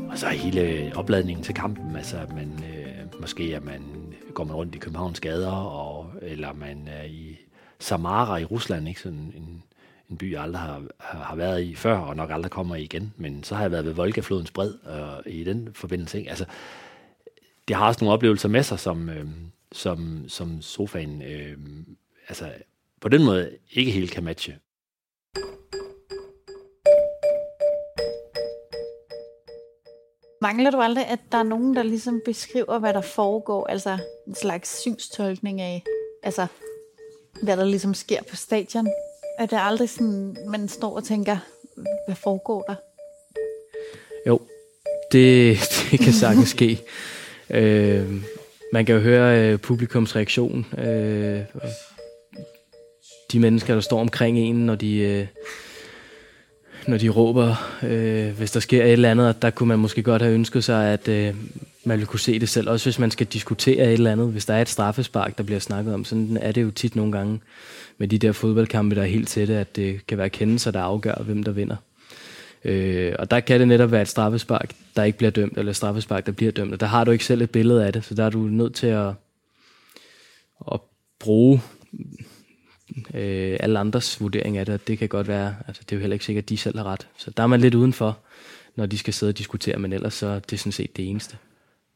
Og 0.09 0.17
så 0.17 0.27
hele 0.27 0.91
opladningen 0.95 1.43
til 1.43 1.55
kampen, 1.55 1.95
altså, 1.95 2.17
man, 2.35 2.63
øh, 2.69 3.21
måske 3.21 3.53
er 3.53 3.59
man, 3.59 3.81
går 4.33 4.43
man 4.43 4.55
rundt 4.55 4.75
i 4.75 4.77
Københavns 4.77 5.19
gader, 5.19 5.51
og, 5.51 6.05
eller 6.21 6.53
man 6.53 6.87
er 6.87 7.03
i 7.03 7.37
Samara 7.79 8.37
i 8.37 8.45
Rusland, 8.45 8.87
ikke? 8.87 9.01
Sådan 9.01 9.33
en, 9.35 9.63
en 10.09 10.17
by, 10.17 10.31
jeg 10.33 10.41
aldrig 10.41 10.61
har, 10.61 10.83
har 10.99 11.35
været 11.35 11.63
i 11.63 11.75
før, 11.75 11.97
og 11.97 12.15
nok 12.15 12.29
aldrig 12.31 12.51
kommer 12.51 12.75
i 12.75 12.83
igen. 12.83 13.13
Men 13.17 13.43
så 13.43 13.55
har 13.55 13.61
jeg 13.61 13.71
været 13.71 13.85
ved 13.85 13.93
Volgaflodens 13.93 14.51
bred, 14.51 14.73
og 14.73 15.23
i 15.25 15.43
den 15.43 15.69
forbindelse, 15.73 16.17
ikke? 16.17 16.29
altså, 16.29 16.45
det 17.67 17.75
har 17.75 17.87
også 17.87 18.03
nogle 18.03 18.13
oplevelser 18.13 18.49
med 18.49 18.63
sig, 18.63 18.79
som, 18.79 19.09
øh, 19.09 19.25
som, 19.71 20.23
som 20.27 20.61
sofaen 20.61 21.21
øh, 21.21 21.57
altså, 22.27 22.51
på 23.01 23.09
den 23.09 23.23
måde 23.25 23.57
ikke 23.71 23.91
helt 23.91 24.11
kan 24.11 24.23
matche. 24.23 24.55
Mangler 30.41 30.71
du 30.71 30.81
aldrig, 30.81 31.07
at 31.07 31.19
der 31.31 31.37
er 31.37 31.43
nogen, 31.43 31.75
der 31.75 31.83
ligesom 31.83 32.21
beskriver, 32.25 32.79
hvad 32.79 32.93
der 32.93 33.01
foregår? 33.01 33.67
Altså 33.67 33.97
en 34.27 34.35
slags 34.35 34.81
synstolkning 34.81 35.61
af, 35.61 35.83
altså, 36.23 36.47
hvad 37.43 37.57
der 37.57 37.65
ligesom 37.65 37.93
sker 37.93 38.23
på 38.29 38.35
stadion? 38.35 38.87
Er 39.39 39.45
det 39.45 39.57
aldrig 39.61 39.89
sådan, 39.89 40.37
man 40.47 40.67
står 40.67 40.95
og 40.95 41.03
tænker, 41.03 41.37
hvad 42.07 42.15
foregår 42.15 42.61
der? 42.61 42.75
Jo, 44.27 44.39
det, 45.11 45.59
det 45.91 45.99
kan 45.99 46.13
sagtens 46.13 46.49
ske. 46.49 46.81
Øh, 47.49 48.23
man 48.73 48.85
kan 48.85 48.95
jo 48.95 49.01
høre 49.01 49.39
øh, 49.39 49.59
publikums 49.59 50.15
reaktion. 50.15 50.65
Øh, 50.77 51.41
de 53.31 53.39
mennesker, 53.39 53.73
der 53.73 53.81
står 53.81 53.99
omkring 53.99 54.39
en, 54.39 54.55
når 54.55 54.75
de, 54.75 54.97
øh, 54.97 55.27
når 56.87 56.97
de 56.97 57.09
råber, 57.09 57.77
øh, 57.83 58.37
hvis 58.37 58.51
der 58.51 58.59
sker 58.59 58.83
et 58.83 58.91
eller 58.91 59.11
andet, 59.11 59.41
der 59.41 59.49
kunne 59.49 59.69
man 59.69 59.79
måske 59.79 60.03
godt 60.03 60.21
have 60.21 60.33
ønsket 60.33 60.63
sig, 60.63 60.93
at 60.93 61.07
øh, 61.07 61.35
man 61.89 61.99
vil 61.99 62.07
kunne 62.07 62.19
se 62.19 62.39
det 62.39 62.49
selv. 62.49 62.69
Også 62.69 62.85
hvis 62.85 62.99
man 62.99 63.11
skal 63.11 63.27
diskutere 63.27 63.85
et 63.85 63.93
eller 63.93 64.11
andet. 64.11 64.31
Hvis 64.31 64.45
der 64.45 64.53
er 64.53 64.61
et 64.61 64.69
straffespark, 64.69 65.37
der 65.37 65.43
bliver 65.43 65.59
snakket 65.59 65.93
om, 65.93 66.05
sådan 66.05 66.37
er 66.41 66.51
det 66.51 66.61
jo 66.63 66.71
tit 66.71 66.95
nogle 66.95 67.11
gange 67.11 67.39
med 67.97 68.07
de 68.07 68.17
der 68.17 68.31
fodboldkampe, 68.31 68.95
der 68.95 69.01
er 69.01 69.05
helt 69.05 69.27
tætte, 69.27 69.57
at 69.57 69.75
det 69.75 70.07
kan 70.07 70.17
være 70.17 70.29
kendelser, 70.29 70.71
der 70.71 70.81
afgør, 70.81 71.15
hvem 71.15 71.43
der 71.43 71.51
vinder. 71.51 71.75
Øh, 72.65 73.15
og 73.19 73.31
der 73.31 73.39
kan 73.39 73.59
det 73.59 73.67
netop 73.67 73.91
være 73.91 74.01
et 74.01 74.07
straffespark, 74.07 74.73
der 74.95 75.03
ikke 75.03 75.17
bliver 75.17 75.31
dømt, 75.31 75.57
eller 75.57 75.69
et 75.69 75.75
straffespark, 75.75 76.25
der 76.25 76.31
bliver 76.31 76.51
dømt. 76.51 76.73
Og 76.73 76.79
der 76.79 76.85
har 76.85 77.03
du 77.03 77.11
ikke 77.11 77.25
selv 77.25 77.41
et 77.41 77.49
billede 77.49 77.85
af 77.85 77.93
det, 77.93 78.05
så 78.05 78.13
der 78.13 78.25
er 78.25 78.29
du 78.29 78.39
nødt 78.39 78.75
til 78.75 78.87
at, 78.87 79.13
at 80.71 80.79
bruge 81.19 81.61
øh, 83.13 83.57
alle 83.59 83.79
andres 83.79 84.21
vurdering 84.21 84.57
af 84.57 84.65
det, 84.65 84.75
og 84.75 84.87
det 84.87 84.97
kan 84.97 85.09
godt 85.09 85.27
være, 85.27 85.55
altså 85.67 85.81
det 85.85 85.91
er 85.91 85.95
jo 85.97 86.01
heller 86.01 86.13
ikke 86.15 86.25
sikkert, 86.25 86.43
at 86.43 86.49
de 86.49 86.57
selv 86.57 86.77
har 86.77 86.85
ret. 86.85 87.07
Så 87.17 87.31
der 87.37 87.43
er 87.43 87.47
man 87.47 87.61
lidt 87.61 87.75
udenfor, 87.75 88.17
når 88.75 88.85
de 88.85 88.97
skal 88.97 89.13
sidde 89.13 89.29
og 89.29 89.37
diskutere, 89.37 89.79
men 89.79 89.93
ellers 89.93 90.13
så 90.13 90.27
er 90.27 90.39
det 90.39 90.59
sådan 90.59 90.71
set 90.71 90.97
det 90.97 91.09
eneste. 91.09 91.37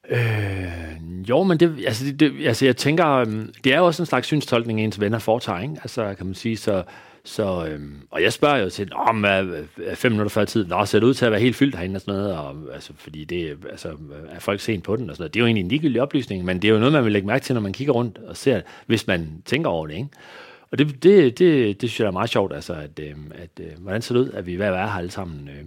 Øh, 0.09 1.29
jo, 1.29 1.43
men 1.43 1.59
det, 1.59 1.85
altså, 1.85 2.05
det, 2.05 2.19
det, 2.19 2.47
altså 2.47 2.65
jeg 2.65 2.77
tænker, 2.77 3.07
øhm, 3.07 3.53
det 3.63 3.73
er 3.73 3.77
jo 3.77 3.85
også 3.85 4.01
en 4.01 4.05
slags 4.05 4.27
synstolkning, 4.27 4.81
ens 4.81 4.99
venner 4.99 5.19
foretager, 5.19 5.59
ikke? 5.59 5.75
Altså, 5.81 6.13
kan 6.17 6.25
man 6.25 6.35
sige, 6.35 6.57
så, 6.57 6.83
så 7.23 7.65
øhm, 7.65 8.01
og 8.11 8.23
jeg 8.23 8.33
spørger 8.33 8.57
jo 8.57 8.69
til, 8.69 8.91
om 8.95 9.25
øh, 9.25 9.59
øh, 9.77 9.95
fem 9.95 10.11
minutter 10.11 10.29
før 10.29 10.45
tid, 10.45 10.65
nå, 10.65 10.85
ser 10.85 10.99
det 10.99 11.07
ud 11.07 11.13
til 11.13 11.25
at 11.25 11.31
være 11.31 11.41
helt 11.41 11.55
fyldt 11.55 11.75
herinde 11.75 11.97
og 11.97 12.01
sådan 12.01 12.13
noget, 12.13 12.37
og, 12.37 12.55
altså, 12.73 12.93
fordi 12.97 13.23
det, 13.23 13.57
altså, 13.69 13.89
er 14.29 14.39
folk 14.39 14.59
sent 14.59 14.83
på 14.83 14.95
den 14.95 15.09
og 15.09 15.15
sådan 15.15 15.21
noget. 15.21 15.33
Det 15.33 15.39
er 15.39 15.41
jo 15.41 15.47
egentlig 15.47 15.63
en 15.63 15.69
ligegyldig 15.69 16.01
oplysning, 16.01 16.45
men 16.45 16.61
det 16.61 16.67
er 16.67 16.73
jo 16.73 16.79
noget, 16.79 16.93
man 16.93 17.03
vil 17.03 17.11
lægge 17.11 17.27
mærke 17.27 17.43
til, 17.43 17.53
når 17.53 17.61
man 17.61 17.73
kigger 17.73 17.93
rundt 17.93 18.17
og 18.17 18.37
ser, 18.37 18.61
hvis 18.85 19.07
man 19.07 19.41
tænker 19.45 19.69
over 19.69 19.87
det, 19.87 19.93
ikke? 19.93 20.09
Og 20.71 20.79
det, 20.79 21.03
det, 21.03 21.39
det, 21.39 21.81
det 21.81 21.89
synes 21.89 21.99
jeg 21.99 22.07
er 22.07 22.11
meget 22.11 22.29
sjovt, 22.29 22.53
altså, 22.53 22.73
at, 22.73 22.99
øh, 22.99 23.15
at 23.35 23.49
øh, 23.59 23.67
hvordan 23.79 24.01
ser 24.01 24.15
det 24.15 24.21
ud, 24.21 24.29
at 24.29 24.45
vi 24.45 24.53
er 24.53 24.57
ved 24.57 24.65
at 24.65 24.73
være 24.73 24.87
her 24.87 24.97
alle 24.97 25.11
sammen, 25.11 25.49
øh, 25.49 25.65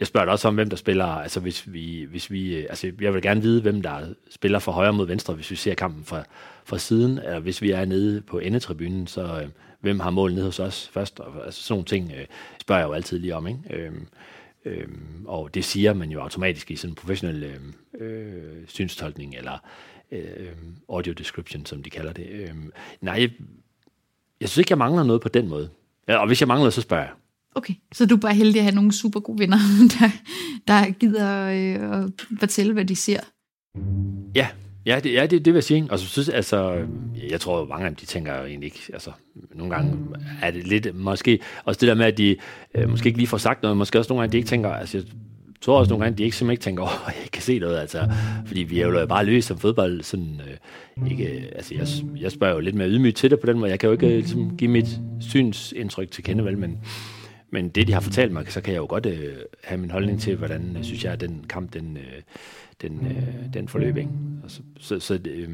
jeg 0.00 0.06
spørger 0.06 0.24
dig 0.24 0.32
også 0.32 0.48
om, 0.48 0.54
hvem 0.54 0.70
der 0.70 0.76
spiller, 0.76 1.04
altså 1.04 1.40
hvis 1.40 1.72
vi, 1.72 2.06
hvis 2.10 2.30
vi, 2.30 2.56
øh, 2.56 2.66
altså 2.68 2.92
jeg 3.00 3.14
vil 3.14 3.22
gerne 3.22 3.42
vide, 3.42 3.62
hvem 3.62 3.82
der 3.82 4.00
spiller 4.30 4.58
fra 4.58 4.72
højre 4.72 4.92
mod 4.92 5.06
venstre, 5.06 5.34
hvis 5.34 5.50
vi 5.50 5.56
ser 5.56 5.74
kampen 5.74 6.04
fra, 6.04 6.24
fra 6.64 6.78
siden, 6.78 7.18
eller 7.18 7.38
hvis 7.40 7.62
vi 7.62 7.70
er 7.70 7.84
nede 7.84 8.20
på 8.20 8.38
endetribunen, 8.38 9.06
så 9.06 9.22
øh, 9.22 9.48
hvem 9.80 10.00
har 10.00 10.10
mål 10.10 10.34
nede 10.34 10.44
hos 10.44 10.60
os 10.60 10.90
først, 10.92 11.20
og, 11.20 11.44
altså 11.44 11.62
sådan 11.62 11.72
nogle 11.72 11.84
ting 11.84 12.12
øh, 12.18 12.26
spørger 12.60 12.80
jeg 12.80 12.88
jo 12.88 12.92
altid 12.92 13.18
lige 13.18 13.34
om, 13.36 13.46
ikke? 13.46 13.60
Øh, 13.70 13.92
øh, 14.64 14.88
og 15.26 15.54
det 15.54 15.64
siger 15.64 15.94
man 15.94 16.10
jo 16.10 16.20
automatisk 16.20 16.70
i 16.70 16.76
sådan 16.76 16.92
en 16.92 16.94
professionel 16.94 17.44
øh, 17.44 17.60
øh, 18.00 18.66
synstolkning, 18.66 19.34
eller 19.36 19.58
øh, 20.12 20.52
audio 20.88 21.12
description, 21.12 21.66
som 21.66 21.82
de 21.82 21.90
kalder 21.90 22.12
det. 22.12 22.26
Øh, 22.30 22.54
nej, 23.00 23.14
jeg, 23.14 23.30
jeg 24.40 24.48
synes 24.48 24.58
ikke, 24.58 24.72
jeg 24.72 24.78
mangler 24.78 25.02
noget 25.02 25.22
på 25.22 25.28
den 25.28 25.48
måde. 25.48 25.70
Ja, 26.08 26.16
og 26.16 26.26
hvis 26.26 26.40
jeg 26.40 26.48
mangler, 26.48 26.70
så 26.70 26.80
spørger 26.80 27.04
jeg. 27.04 27.12
Okay, 27.54 27.74
så 27.94 28.06
du 28.06 28.14
er 28.14 28.20
bare 28.20 28.34
heldig 28.34 28.58
at 28.58 28.64
have 28.64 28.74
nogle 28.74 28.92
super 28.92 29.20
gode 29.20 29.38
venner, 29.38 29.58
der, 30.00 30.10
der 30.68 30.90
gider 30.90 31.44
øh, 31.44 32.02
at 32.02 32.10
fortælle, 32.38 32.72
hvad 32.72 32.84
de 32.84 32.96
ser. 32.96 33.20
Ja, 34.34 34.48
ja, 34.86 35.00
det, 35.00 35.12
ja 35.12 35.26
det, 35.26 35.44
det 35.44 35.46
vil 35.46 35.54
jeg 35.54 35.64
sige. 35.64 35.86
Og 35.90 35.98
så 35.98 36.06
synes 36.06 36.28
altså, 36.28 36.86
jeg 37.30 37.40
tror, 37.40 37.66
mange 37.66 37.84
af 37.84 37.90
dem, 37.90 37.96
de 37.96 38.06
tænker 38.06 38.38
jo 38.38 38.44
egentlig 38.44 38.66
ikke, 38.66 38.80
altså, 38.92 39.10
nogle 39.54 39.74
gange 39.74 39.98
er 40.42 40.50
det 40.50 40.66
lidt, 40.66 40.94
måske, 40.94 41.38
også 41.64 41.78
det 41.80 41.88
der 41.88 41.94
med, 41.94 42.06
at 42.06 42.18
de 42.18 42.36
øh, 42.74 42.90
måske 42.90 43.06
ikke 43.06 43.18
lige 43.18 43.28
får 43.28 43.38
sagt 43.38 43.62
noget, 43.62 43.76
måske 43.76 43.98
også 43.98 44.12
nogle 44.12 44.22
gange, 44.22 44.32
de 44.32 44.36
ikke 44.36 44.48
tænker, 44.48 44.70
altså, 44.70 44.98
jeg 44.98 45.06
tror 45.60 45.78
også 45.78 45.90
nogle 45.90 46.04
gange, 46.04 46.18
de 46.18 46.22
ikke 46.22 46.36
simpelthen 46.36 46.52
ikke 46.52 46.62
tænker, 46.62 46.82
åh, 47.02 47.06
oh, 47.06 47.12
jeg 47.22 47.30
kan 47.30 47.42
se 47.42 47.58
noget, 47.58 47.78
altså, 47.78 48.08
fordi 48.46 48.62
vi 48.62 48.80
er 48.80 48.86
jo 48.86 49.06
bare 49.06 49.24
løs 49.24 49.44
som 49.44 49.58
fodbold, 49.58 50.02
sådan, 50.02 50.40
øh, 50.48 51.10
ikke, 51.10 51.50
altså, 51.56 51.74
jeg, 51.74 51.86
jeg 52.22 52.32
spørger 52.32 52.54
jo 52.54 52.60
lidt 52.60 52.74
mere 52.74 52.88
ydmygt 52.88 53.16
til 53.16 53.30
det 53.30 53.40
på 53.40 53.46
den 53.46 53.58
måde, 53.58 53.70
jeg 53.70 53.78
kan 53.78 53.86
jo 53.86 53.92
ikke 53.92 54.06
øh, 54.06 54.12
ligesom, 54.12 54.56
give 54.56 54.70
mit 54.70 55.00
synsindtryk 55.20 56.10
til 56.10 56.24
kende, 56.24 56.44
vel, 56.44 56.58
men, 56.58 56.78
men 57.50 57.68
det, 57.68 57.86
de 57.86 57.92
har 57.92 58.00
fortalt 58.00 58.32
mig, 58.32 58.52
så 58.52 58.60
kan 58.60 58.74
jeg 58.74 58.80
jo 58.80 58.86
godt 58.88 59.06
øh, 59.06 59.36
have 59.64 59.78
min 59.78 59.90
holdning 59.90 60.20
til, 60.20 60.36
hvordan 60.36 60.76
øh, 60.76 60.84
synes 60.84 61.04
jeg, 61.04 61.12
at 61.12 61.20
den 61.20 61.44
kamp, 61.48 61.72
den, 61.72 61.96
øh, 61.96 62.22
den, 62.82 63.06
øh, 63.06 63.54
den 63.54 63.68
forløb. 63.68 63.96
Ikke? 63.96 64.10
Og 64.44 64.50
så 64.78 65.00
så 65.00 65.20
øh, 65.24 65.48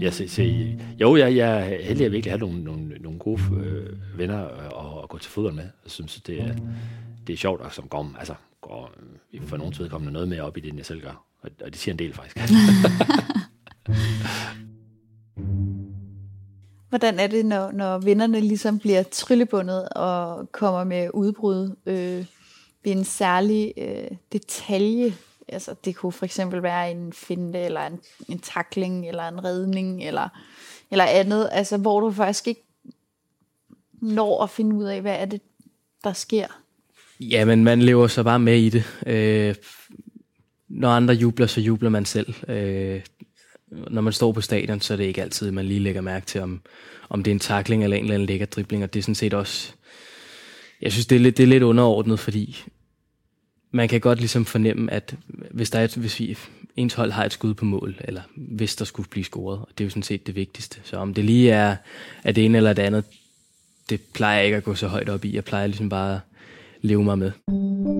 jeg 0.00 0.14
ser, 0.14 0.28
se, 0.28 0.78
jo, 1.00 1.16
jeg, 1.16 1.36
jeg 1.36 1.60
er 1.60 1.82
heldig 1.82 2.06
at 2.06 2.12
virkelig 2.12 2.32
have 2.32 2.40
nogle, 2.40 2.64
nogle, 2.64 2.96
nogle 3.00 3.18
gode 3.18 3.40
øh, 3.56 4.18
venner 4.18 4.44
at, 4.44 5.02
at 5.02 5.08
gå 5.08 5.18
til 5.18 5.30
fodbold 5.30 5.54
med. 5.54 5.64
Jeg 5.64 5.90
synes, 5.90 6.20
det 6.20 6.42
er, 6.42 6.54
det 7.26 7.32
er 7.32 7.36
sjovt, 7.36 7.60
og 7.60 7.72
som 7.72 7.88
går, 7.88 8.14
altså, 8.18 8.34
går 8.60 8.94
øh, 9.32 9.42
for 9.42 9.56
nogens 9.56 9.80
vedkommende 9.80 10.12
noget 10.12 10.28
mere 10.28 10.42
op 10.42 10.56
i 10.56 10.60
det, 10.60 10.68
end 10.68 10.76
jeg 10.76 10.86
selv 10.86 11.00
gør. 11.00 11.24
Og, 11.42 11.50
og 11.64 11.66
det 11.66 11.76
siger 11.76 11.92
en 11.92 11.98
del, 11.98 12.12
faktisk. 12.12 12.38
Hvordan 16.90 17.18
er 17.18 17.26
det, 17.26 17.46
når, 17.46 17.72
når 17.72 17.98
vennerne 17.98 18.40
ligesom 18.40 18.78
bliver 18.78 19.02
tryllebundet 19.02 19.88
og 19.88 20.52
kommer 20.52 20.84
med 20.84 21.10
udbrud 21.14 21.76
øh, 21.86 22.24
ved 22.84 22.92
en 22.92 23.04
særlig 23.04 23.72
øh, 23.76 24.16
detalje? 24.32 25.14
Altså, 25.48 25.74
det 25.84 25.96
kunne 25.96 26.12
for 26.12 26.24
eksempel 26.24 26.62
være 26.62 26.90
en 26.90 27.12
finte, 27.12 27.58
eller 27.58 27.86
en, 27.86 28.00
en 28.28 28.38
takling, 28.38 29.08
eller 29.08 29.28
en 29.28 29.44
redning, 29.44 30.04
eller, 30.04 30.28
eller 30.90 31.04
andet, 31.04 31.48
altså, 31.52 31.76
hvor 31.76 32.00
du 32.00 32.10
faktisk 32.10 32.48
ikke 32.48 32.64
når 33.92 34.42
at 34.42 34.50
finde 34.50 34.76
ud 34.76 34.84
af, 34.84 35.00
hvad 35.00 35.14
er 35.14 35.24
det, 35.24 35.40
der 36.04 36.12
sker. 36.12 36.46
Ja, 37.20 37.44
men 37.44 37.64
man 37.64 37.82
lever 37.82 38.06
så 38.06 38.22
bare 38.22 38.38
med 38.38 38.58
i 38.58 38.68
det. 38.68 38.84
Øh, 39.06 39.54
når 40.68 40.90
andre 40.90 41.14
jubler, 41.14 41.46
så 41.46 41.60
jubler 41.60 41.90
man 41.90 42.04
selv. 42.04 42.34
Øh, 42.48 43.00
når 43.70 44.00
man 44.00 44.12
står 44.12 44.32
på 44.32 44.40
stadion, 44.40 44.80
så 44.80 44.92
er 44.92 44.96
det 44.96 45.04
ikke 45.04 45.22
altid, 45.22 45.50
man 45.50 45.64
lige 45.64 45.80
lægger 45.80 46.00
mærke 46.00 46.26
til, 46.26 46.40
om, 46.40 46.60
om 47.08 47.22
det 47.22 47.30
er 47.30 47.34
en 47.34 47.40
takling 47.40 47.84
eller 47.84 47.96
en 47.96 48.02
eller 48.02 48.14
anden 48.14 48.26
lækker 48.26 48.46
dribling, 48.46 48.82
og 48.82 48.94
det 48.94 48.98
er 48.98 49.02
sådan 49.02 49.14
set 49.14 49.34
også, 49.34 49.72
jeg 50.80 50.92
synes, 50.92 51.06
det 51.06 51.16
er 51.16 51.20
lidt, 51.20 51.36
det 51.36 51.42
er 51.42 51.46
lidt 51.46 51.62
underordnet, 51.62 52.20
fordi 52.20 52.64
man 53.70 53.88
kan 53.88 54.00
godt 54.00 54.18
ligesom 54.18 54.44
fornemme, 54.44 54.92
at 54.92 55.14
hvis, 55.50 55.70
der 55.70 55.78
er 55.78 55.84
et, 55.84 55.94
hvis 55.94 56.20
vi, 56.20 56.38
ens 56.76 56.94
hold 56.94 57.10
har 57.10 57.24
et 57.24 57.32
skud 57.32 57.54
på 57.54 57.64
mål, 57.64 57.96
eller 58.00 58.22
hvis 58.36 58.76
der 58.76 58.84
skulle 58.84 59.08
blive 59.08 59.24
scoret, 59.24 59.58
og 59.58 59.68
det 59.78 59.84
er 59.84 59.86
jo 59.86 59.90
sådan 59.90 60.02
set 60.02 60.26
det 60.26 60.34
vigtigste. 60.34 60.80
Så 60.84 60.96
om 60.96 61.14
det 61.14 61.24
lige 61.24 61.50
er, 61.50 61.76
er 62.24 62.32
det 62.32 62.44
ene 62.44 62.56
eller 62.56 62.72
det 62.72 62.82
andet, 62.82 63.04
det 63.90 64.00
plejer 64.14 64.36
jeg 64.36 64.44
ikke 64.44 64.56
at 64.56 64.64
gå 64.64 64.74
så 64.74 64.88
højt 64.88 65.08
op 65.08 65.24
i. 65.24 65.34
Jeg 65.34 65.44
plejer 65.44 65.66
ligesom 65.66 65.88
bare 65.88 66.14
at 66.14 66.20
leve 66.82 67.04
mig 67.04 67.18
med. 67.18 67.99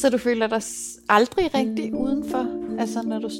Så 0.00 0.10
du 0.10 0.18
føler 0.18 0.46
dig 0.46 0.62
aldrig 1.08 1.54
rigtig 1.54 1.94
udenfor, 1.94 2.46
altså 2.78 3.02
når 3.06 3.18
du 3.18 3.30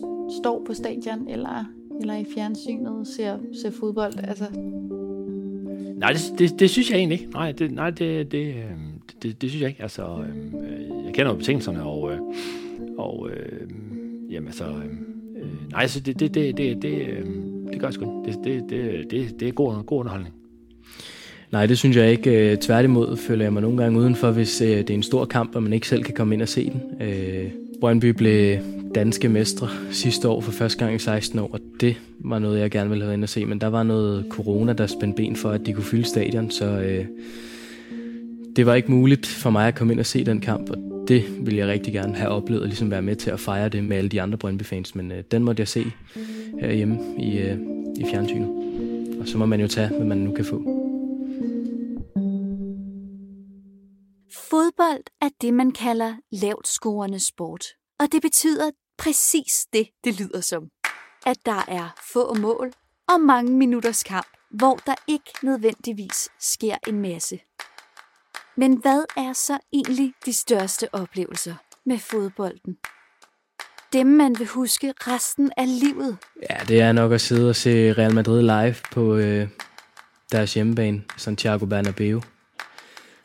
står 0.40 0.62
på 0.66 0.75
stadion 0.75 1.29
eller, 1.29 1.64
eller 2.01 2.14
i 2.14 2.25
fjernsynet 2.35 2.88
og 2.88 3.07
ser, 3.07 3.38
ser 3.62 3.71
fodbold? 3.71 4.14
Altså. 4.29 4.44
Nej, 5.97 6.12
det, 6.12 6.38
det, 6.38 6.61
det 6.61 6.71
synes 6.71 6.90
jeg 6.90 6.99
egentlig 6.99 7.21
ikke. 7.21 7.33
Nej, 7.33 7.53
det, 7.53 7.73
nej, 7.73 7.90
det, 7.90 8.33
det, 8.33 8.55
det, 9.23 9.42
det 9.42 9.51
synes 9.51 9.62
jeg 9.62 9.68
ikke. 9.68 9.83
Altså, 9.83 10.03
øh, 10.03 11.07
jeg 11.07 11.14
kender 11.14 11.33
jo 11.33 11.38
betingelserne, 11.38 11.83
og, 11.83 12.12
øh, 12.12 12.18
og 12.99 13.31
øh, 13.31 13.68
jamen, 14.31 14.47
altså, 14.47 14.64
øh, 15.37 15.71
nej, 15.71 15.87
så 15.87 16.01
det, 16.01 16.21
det, 16.21 16.35
det, 16.35 16.57
det, 16.57 16.83
det, 16.83 17.09
øh, 17.09 17.27
det 17.73 17.81
gør 17.81 17.87
jeg 17.87 17.94
sgu 17.94 18.25
det, 18.27 18.38
det, 18.44 18.71
det, 18.71 19.11
det, 19.11 19.40
det 19.40 19.49
er 19.49 19.53
god, 19.53 19.85
god 19.85 20.01
underholdning. 20.01 20.35
Nej, 21.52 21.66
det 21.66 21.78
synes 21.78 21.96
jeg 21.96 22.11
ikke. 22.11 22.52
Øh, 22.52 22.58
tværtimod 22.58 23.16
føler 23.16 23.44
jeg 23.44 23.52
mig 23.52 23.62
nogle 23.62 23.82
gange 23.82 23.98
udenfor, 23.98 24.30
hvis 24.30 24.61
øh, 24.61 24.68
det 24.68 24.90
er 24.90 24.94
en 24.94 25.02
stor 25.02 25.24
kamp, 25.24 25.56
og 25.56 25.62
man 25.62 25.72
ikke 25.72 25.88
selv 25.88 26.04
kan 26.04 26.14
komme 26.14 26.34
ind 26.34 26.42
og 26.42 26.48
se 26.48 26.70
den. 26.70 27.06
Øh, 27.08 27.50
Brøndby 27.80 28.04
blev 28.04 28.58
danske 28.94 29.28
mestre 29.28 29.68
sidste 29.90 30.28
år 30.28 30.40
for 30.40 30.52
første 30.52 30.78
gang 30.78 30.94
i 30.94 30.98
16 30.98 31.38
år, 31.38 31.50
og 31.52 31.61
det 31.80 31.96
var 32.18 32.38
noget, 32.38 32.61
jeg 32.61 32.70
gerne 32.70 32.90
ville 32.90 33.04
have 33.04 33.14
ind 33.14 33.22
og 33.22 33.28
se, 33.28 33.44
men 33.44 33.61
der 33.61 33.66
var 33.66 33.82
noget 33.82 34.26
corona, 34.30 34.72
der 34.72 34.87
spændte 34.87 35.16
ben 35.16 35.37
for, 35.37 35.50
at 35.50 35.66
de 35.66 35.72
kunne 35.72 35.84
fylde 35.84 36.04
stadion, 36.04 36.50
så 36.50 36.64
øh, 36.64 37.04
det 38.56 38.66
var 38.66 38.74
ikke 38.74 38.90
muligt 38.90 39.26
for 39.26 39.50
mig 39.50 39.68
at 39.68 39.74
komme 39.74 39.92
ind 39.92 40.00
og 40.00 40.06
se 40.06 40.24
den 40.24 40.40
kamp, 40.40 40.70
og 40.70 41.04
det 41.08 41.24
ville 41.40 41.58
jeg 41.58 41.68
rigtig 41.68 41.92
gerne 41.92 42.14
have 42.14 42.30
oplevet, 42.30 42.66
ligesom 42.66 42.90
være 42.90 43.02
med 43.02 43.16
til 43.16 43.30
at 43.30 43.40
fejre 43.40 43.68
det 43.68 43.84
med 43.84 43.96
alle 43.96 44.08
de 44.08 44.22
andre 44.22 44.38
Brøndby-fans, 44.38 44.94
men 44.94 45.12
øh, 45.12 45.22
den 45.30 45.44
måtte 45.44 45.61
jeg 45.61 45.68
se 45.68 45.84
herhjemme 46.61 46.98
i, 47.18 47.38
øh, 47.38 47.56
i 47.96 48.04
fjernsynet. 48.11 48.48
Og 49.20 49.28
så 49.28 49.38
må 49.38 49.46
man 49.46 49.61
jo 49.61 49.68
tage, 49.68 49.88
hvad 49.88 50.06
man 50.06 50.18
nu 50.18 50.32
kan 50.32 50.44
få. 50.44 50.77
Fodbold 54.46 55.05
er 55.20 55.29
det, 55.40 55.55
man 55.55 55.70
kalder 55.70 56.14
lavt 56.33 56.68
scorende 56.68 57.20
sport. 57.20 57.64
Og 58.01 58.12
det 58.12 58.22
betyder 58.22 58.70
præcis 58.98 59.66
det, 59.72 59.88
det 60.05 60.20
lyder 60.20 60.40
som. 60.40 60.68
At 61.27 61.37
der 61.46 61.64
er 61.68 61.94
få 62.12 62.35
mål 62.35 62.72
og 63.09 63.20
mange 63.20 63.53
minutters 63.53 64.03
kamp, 64.03 64.27
hvor 64.51 64.77
der 64.87 64.94
ikke 65.07 65.31
nødvendigvis 65.42 66.29
sker 66.40 66.77
en 66.88 67.01
masse. 67.01 67.38
Men 68.57 68.77
hvad 68.77 69.05
er 69.16 69.33
så 69.33 69.59
egentlig 69.72 70.12
de 70.27 70.33
største 70.33 70.94
oplevelser 70.94 71.55
med 71.87 71.98
fodbolden? 71.98 72.77
Dem, 73.92 74.07
man 74.07 74.38
vil 74.38 74.46
huske 74.46 74.94
resten 74.98 75.53
af 75.57 75.81
livet. 75.81 76.18
Ja, 76.51 76.57
det 76.68 76.81
er 76.81 76.92
nok 76.92 77.12
at 77.12 77.20
sidde 77.20 77.48
og 77.48 77.57
se 77.57 77.92
Real 77.92 78.14
Madrid 78.14 78.42
live 78.42 78.77
på 78.92 79.16
øh, 79.16 79.48
deres 80.33 80.55
hjemmebane, 80.55 81.05
Santiago 81.16 81.66
Bernabeu 81.66 82.20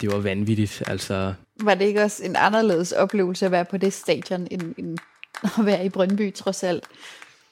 det 0.01 0.11
var 0.11 0.17
vanvittigt. 0.17 0.83
Altså. 0.87 1.33
Var 1.61 1.75
det 1.75 1.85
ikke 1.85 2.03
også 2.03 2.23
en 2.25 2.35
anderledes 2.35 2.91
oplevelse 2.91 3.45
at 3.45 3.51
være 3.51 3.65
på 3.65 3.77
det 3.77 3.93
stadion, 3.93 4.47
end, 4.51 4.75
end 4.77 4.97
at 5.43 5.65
være 5.65 5.85
i 5.85 5.89
Brøndby 5.89 6.33
trods 6.33 6.63
alt? 6.63 6.83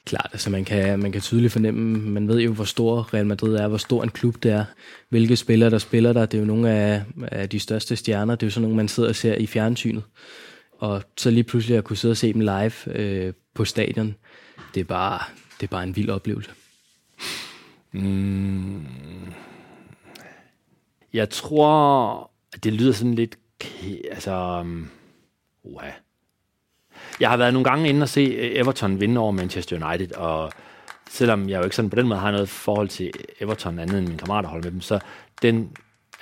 Klart, 0.06 0.30
altså 0.32 0.50
man 0.50 0.66
kan, 0.66 1.00
man 1.00 1.12
kan 1.12 1.22
tydeligt 1.22 1.54
fornemme, 1.54 1.98
man 2.10 2.28
ved 2.28 2.40
jo, 2.40 2.54
hvor 2.54 2.64
stor 2.64 3.14
Real 3.14 3.26
Madrid 3.26 3.56
er, 3.56 3.68
hvor 3.68 3.78
stor 3.78 4.04
en 4.04 4.10
klub 4.10 4.44
det 4.44 4.52
er, 4.52 4.66
hvilke 5.10 5.36
spillere, 5.36 5.70
der 5.70 5.78
spiller 5.78 6.14
der. 6.14 6.26
Det 6.26 6.38
er 6.38 6.42
jo 6.42 6.48
nogle 6.48 6.72
af, 6.72 7.04
af 7.32 7.50
de 7.50 7.60
største 7.60 7.96
stjerner, 7.96 8.36
det 8.36 8.44
er 8.44 8.48
jo 8.48 8.52
sådan 8.52 8.62
nogle, 8.62 8.78
man 8.78 8.88
sidder 8.88 9.10
og 9.10 9.16
ser 9.16 9.36
i 9.36 9.48
fjernsynet. 9.48 10.04
Og 10.80 11.04
så 11.18 11.30
lige 11.30 11.44
pludselig 11.44 11.78
at 11.78 11.84
kunne 11.84 11.98
sidde 11.98 12.12
og 12.12 12.18
se 12.18 12.34
dem 12.34 12.42
live 12.42 12.96
øh, 12.96 13.34
på 13.56 13.66
stadion, 13.66 14.16
det 14.74 14.80
er, 14.80 14.86
bare, 14.86 15.20
det 15.60 15.68
er 15.68 15.72
bare 15.72 15.84
en 15.84 15.96
vild 15.96 16.10
oplevelse. 16.10 16.52
Mm. 17.92 18.86
Jeg 21.14 21.30
tror, 21.30 22.31
det 22.64 22.74
lyder 22.74 22.92
sådan 22.92 23.14
lidt, 23.14 23.38
altså, 24.12 24.32
øhm, 24.32 24.88
uha. 25.64 25.90
Jeg 27.20 27.30
har 27.30 27.38
været 27.38 27.54
nogle 27.54 27.70
gange 27.70 27.90
inde 27.90 28.04
og 28.04 28.10
se 28.10 28.22
øh, 28.22 28.60
Everton 28.60 29.00
vinde 29.00 29.22
over 29.22 29.32
Manchester 29.32 29.86
United, 29.86 30.12
og 30.16 30.52
selvom 31.10 31.50
jeg 31.50 31.58
jo 31.58 31.64
ikke 31.64 31.76
sådan 31.76 31.90
på 31.90 31.96
den 31.96 32.08
måde 32.08 32.20
har 32.20 32.32
noget 32.32 32.50
forhold 32.50 32.88
til 32.88 33.12
Everton 33.40 33.80
andet 33.80 33.98
end 33.98 34.08
min 34.08 34.18
kammerater 34.18 34.50
holder 34.50 34.64
med 34.64 34.72
dem, 34.72 34.82
så 34.82 35.00
den, 35.42 35.72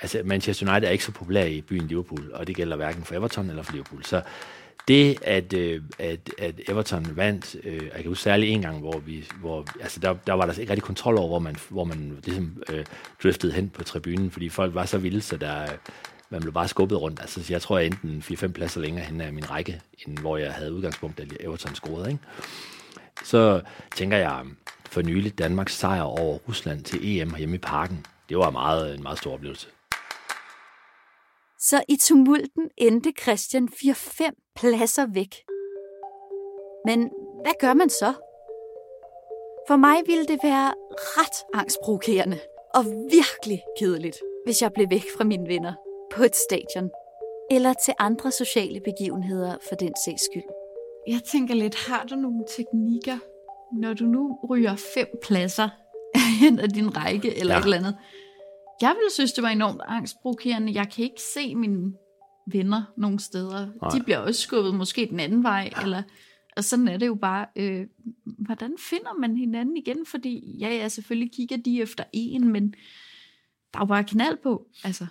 altså 0.02 0.22
Manchester 0.24 0.70
United 0.70 0.88
er 0.88 0.92
ikke 0.92 1.04
så 1.04 1.12
populær 1.12 1.44
i 1.44 1.60
byen 1.60 1.86
Liverpool, 1.86 2.30
og 2.34 2.46
det 2.46 2.56
gælder 2.56 2.76
hverken 2.76 3.04
for 3.04 3.14
Everton 3.14 3.50
eller 3.50 3.62
for 3.62 3.72
Liverpool. 3.72 4.04
Så 4.04 4.22
det, 4.88 5.18
at, 5.22 5.52
øh, 5.52 5.82
at, 5.98 6.30
at 6.38 6.54
Everton 6.68 7.16
vandt, 7.16 7.56
øh, 7.64 7.82
jeg 7.84 7.92
kan 7.92 8.06
huske 8.06 8.22
særligt 8.22 8.52
en 8.52 8.62
gang, 8.62 8.78
hvor 8.78 8.98
vi, 8.98 9.24
hvor, 9.40 9.66
altså 9.80 10.00
der, 10.00 10.14
der 10.26 10.32
var 10.32 10.46
der 10.46 10.58
ikke 10.58 10.72
rigtig 10.72 10.84
kontrol 10.84 11.18
over, 11.18 11.28
hvor 11.28 11.38
man, 11.38 11.56
hvor 11.68 11.84
man 11.84 12.18
ligesom 12.24 12.62
øh, 12.70 12.84
driftede 13.22 13.52
hen 13.52 13.68
på 13.68 13.84
tribunen, 13.84 14.30
fordi 14.30 14.48
folk 14.48 14.74
var 14.74 14.84
så 14.84 14.98
vilde, 14.98 15.20
så 15.20 15.36
der, 15.36 15.66
man 16.30 16.40
blev 16.40 16.52
bare 16.52 16.68
skubbet 16.68 17.00
rundt. 17.00 17.20
Altså, 17.20 17.46
jeg 17.50 17.62
tror, 17.62 17.78
jeg 17.78 17.86
enten 17.86 18.24
4-5 18.26 18.46
pladser 18.46 18.80
længere 18.80 19.04
hen 19.04 19.20
af 19.20 19.32
min 19.32 19.50
række, 19.50 19.80
end 20.06 20.18
hvor 20.18 20.36
jeg 20.36 20.52
havde 20.52 20.72
udgangspunkt, 20.72 21.18
da 21.18 21.24
Everton 21.40 21.74
scorede. 21.74 22.10
Ikke? 22.10 22.22
Så 23.24 23.62
tænker 23.96 24.16
jeg, 24.16 24.46
for 24.86 25.02
nylig 25.02 25.38
Danmarks 25.38 25.78
sejr 25.78 26.02
over 26.02 26.38
Rusland 26.48 26.84
til 26.84 27.20
EM 27.20 27.34
hjemme 27.34 27.54
i 27.54 27.58
parken, 27.58 28.06
det 28.28 28.38
var 28.38 28.50
meget, 28.50 28.94
en 28.94 29.02
meget 29.02 29.18
stor 29.18 29.32
oplevelse. 29.32 29.68
Så 31.58 31.82
i 31.88 31.96
tumulten 31.96 32.70
endte 32.76 33.12
Christian 33.22 33.68
4-5 33.74 34.52
pladser 34.56 35.06
væk. 35.06 35.34
Men 36.86 37.10
hvad 37.42 37.52
gør 37.60 37.74
man 37.74 37.90
så? 37.90 38.12
For 39.68 39.76
mig 39.76 39.96
ville 40.06 40.26
det 40.26 40.38
være 40.42 40.74
ret 40.92 41.60
angstprovokerende 41.60 42.40
og 42.74 42.84
virkelig 43.10 43.62
kedeligt, 43.78 44.16
hvis 44.44 44.62
jeg 44.62 44.72
blev 44.72 44.86
væk 44.90 45.04
fra 45.16 45.24
mine 45.24 45.48
venner 45.48 45.74
på 46.14 46.22
et 46.22 46.36
stadion, 46.36 46.90
eller 47.50 47.72
til 47.84 47.94
andre 47.98 48.32
sociale 48.32 48.80
begivenheder 48.84 49.56
for 49.68 49.74
den 49.74 49.92
sags 50.04 50.22
skyld. 50.24 50.50
Jeg 51.08 51.22
tænker 51.24 51.54
lidt, 51.54 51.74
har 51.88 52.04
du 52.04 52.14
nogle 52.14 52.44
teknikker, 52.56 53.18
når 53.80 53.94
du 53.94 54.04
nu 54.04 54.38
ryger 54.50 54.76
fem 54.94 55.06
pladser 55.22 55.68
hen 56.40 56.58
af 56.58 56.68
din 56.68 56.96
række 56.96 57.38
eller 57.38 57.54
ja. 57.54 57.60
et 57.60 57.64
eller 57.64 57.76
andet? 57.76 57.96
Jeg 58.80 58.94
ville 58.96 59.10
synes, 59.12 59.32
det 59.32 59.42
var 59.42 59.48
enormt 59.48 59.80
angstprovokerende. 59.86 60.72
Jeg 60.74 60.88
kan 60.90 61.04
ikke 61.04 61.22
se 61.34 61.54
mine 61.54 61.92
venner 62.52 62.92
nogen 62.96 63.18
steder. 63.18 63.68
Nej. 63.82 63.90
De 63.90 64.02
bliver 64.04 64.18
også 64.18 64.40
skubbet 64.40 64.74
måske 64.74 65.06
den 65.10 65.20
anden 65.20 65.42
vej, 65.42 65.70
ja. 65.76 65.82
eller 65.82 66.02
og 66.56 66.64
sådan 66.64 66.88
er 66.88 66.96
det 66.96 67.06
jo 67.06 67.14
bare. 67.14 67.46
Øh, 67.56 67.86
hvordan 68.24 68.74
finder 68.78 69.20
man 69.20 69.36
hinanden 69.36 69.76
igen? 69.76 70.06
Fordi 70.06 70.56
ja, 70.60 70.68
ja, 70.68 70.88
selvfølgelig 70.88 71.32
kigger 71.32 71.56
de 71.56 71.82
efter 71.82 72.04
en, 72.12 72.52
men 72.52 72.74
der 73.72 73.78
er 73.78 73.82
jo 73.82 73.86
bare 73.86 74.04
knald 74.04 74.36
på. 74.42 74.66
Altså. 74.84 75.06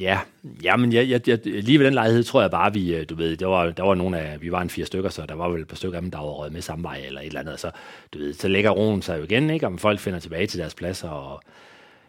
Ja, 0.00 0.20
ja 0.62 0.76
men 0.76 0.92
jeg, 0.92 1.08
jeg, 1.08 1.28
jeg, 1.28 1.38
lige 1.46 1.78
ved 1.78 1.86
den 1.86 1.94
lejlighed 1.94 2.24
tror 2.24 2.40
jeg 2.40 2.50
bare, 2.50 2.74
vi, 2.74 2.94
øh, 2.94 3.08
du 3.08 3.14
ved, 3.14 3.36
der 3.36 3.46
var, 3.46 3.70
der 3.70 3.82
var 3.82 3.94
nogle 3.94 4.18
af, 4.18 4.42
vi 4.42 4.52
var 4.52 4.62
en 4.62 4.70
fire 4.70 4.86
stykker, 4.86 5.10
så 5.10 5.26
der 5.26 5.34
var 5.34 5.48
vel 5.48 5.60
et 5.60 5.68
par 5.68 5.76
stykker 5.76 5.98
af 5.98 6.02
dem, 6.02 6.10
der 6.10 6.18
var 6.18 6.26
røget 6.26 6.52
med 6.52 6.60
samme 6.60 6.82
vej 6.82 7.02
eller 7.06 7.20
et 7.20 7.26
eller 7.26 7.40
andet. 7.40 7.60
Så, 7.60 7.70
du 8.14 8.18
ved, 8.18 8.34
så 8.34 8.48
lægger 8.48 8.70
roen 8.70 9.02
sig 9.02 9.18
jo 9.18 9.24
igen, 9.24 9.50
ikke? 9.50 9.66
om 9.66 9.78
folk 9.78 10.00
finder 10.00 10.18
tilbage 10.18 10.46
til 10.46 10.60
deres 10.60 10.74
pladser. 10.74 11.08
Og, 11.08 11.40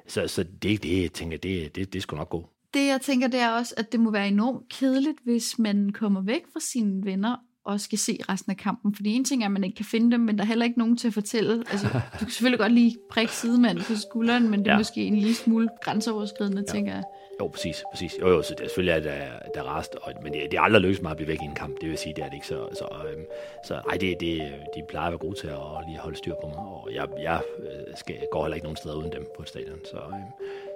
så, 0.08 0.28
så 0.28 0.44
det, 0.44 0.84
det, 0.84 1.02
jeg 1.02 1.12
tænker, 1.12 1.38
det, 1.38 1.76
det, 1.76 1.94
det 1.94 2.02
skulle 2.02 2.18
nok 2.18 2.30
gå. 2.30 2.50
Det, 2.74 2.88
jeg 2.88 3.00
tænker, 3.02 3.28
det 3.28 3.40
er 3.40 3.50
også, 3.50 3.74
at 3.78 3.92
det 3.92 4.00
må 4.00 4.12
være 4.12 4.28
enormt 4.28 4.70
kedeligt, 4.70 5.18
hvis 5.24 5.60
man 5.60 5.90
kommer 5.94 6.22
væk 6.22 6.42
fra 6.54 6.60
sine 6.60 7.06
venner 7.06 7.36
også 7.70 7.84
skal 7.84 7.98
se 7.98 8.18
resten 8.30 8.52
af 8.52 8.58
kampen. 8.58 8.96
Fordi 8.96 9.10
en 9.10 9.26
ting 9.26 9.42
er, 9.42 9.46
at 9.46 9.52
man 9.52 9.64
ikke 9.64 9.76
kan 9.76 9.86
finde 9.86 10.12
dem, 10.12 10.20
men 10.20 10.38
der 10.38 10.44
er 10.44 10.48
heller 10.48 10.66
ikke 10.66 10.80
nogen 10.80 10.98
til 10.98 11.08
at 11.08 11.14
fortælle. 11.14 11.64
Altså, 11.72 11.88
du 12.20 12.26
kan 12.26 12.30
selvfølgelig 12.30 12.60
godt 12.60 12.74
lige 12.74 12.98
prikke 13.12 13.34
sidemanden 13.34 13.84
på 13.84 13.96
skulderen, 13.96 14.50
men 14.50 14.60
det 14.60 14.68
er 14.68 14.72
ja. 14.72 14.78
måske 14.78 15.02
en 15.02 15.16
lille 15.16 15.36
smule 15.36 15.70
grænseoverskridende, 15.82 16.64
ja. 16.68 16.74
tænker 16.74 16.94
jeg. 16.94 17.04
Jo, 17.40 17.48
præcis, 17.48 17.84
præcis. 17.92 18.18
Jo, 18.22 18.28
jo, 18.28 18.42
så 18.42 18.56
det 18.56 18.64
er 18.64 18.68
selvfølgelig, 18.68 18.94
at 18.94 19.04
der, 19.04 19.40
der 19.54 19.64
er 19.64 19.78
rest, 19.78 19.96
og, 19.96 20.14
men 20.24 20.34
det, 20.34 20.52
det 20.52 20.58
er 20.58 20.62
aldrig 20.62 20.82
lykkes 20.82 21.02
mig 21.02 21.12
at 21.12 21.18
blive 21.18 21.28
væk 21.28 21.42
i 21.42 21.46
en 21.46 21.56
kamp. 21.56 21.82
Det 21.82 21.90
vil 21.90 21.98
sige, 21.98 22.14
det 22.16 22.24
er 22.24 22.26
det 22.26 22.34
ikke. 22.34 22.48
Så, 22.48 22.70
så, 22.74 22.88
øhm, 23.12 23.26
så 23.66 23.74
ej, 23.74 23.98
det, 23.98 24.20
det, 24.20 24.54
de 24.76 24.84
plejer 24.90 25.08
at 25.08 25.12
være 25.12 25.20
gode 25.20 25.40
til 25.40 25.48
at 25.48 25.60
lige 25.88 26.00
holde 26.00 26.18
styr 26.18 26.34
på 26.42 26.48
mig, 26.48 26.58
og 26.58 26.90
jeg, 26.94 27.08
jeg 27.20 27.42
øh, 27.60 27.98
skal, 27.98 28.16
går 28.32 28.44
heller 28.44 28.56
ikke 28.56 28.66
nogen 28.66 28.78
steder 28.78 28.96
uden 28.96 29.12
dem 29.12 29.28
på 29.38 29.44
stadion. 29.46 29.80
Så, 29.86 29.98
øhm, 29.98 30.32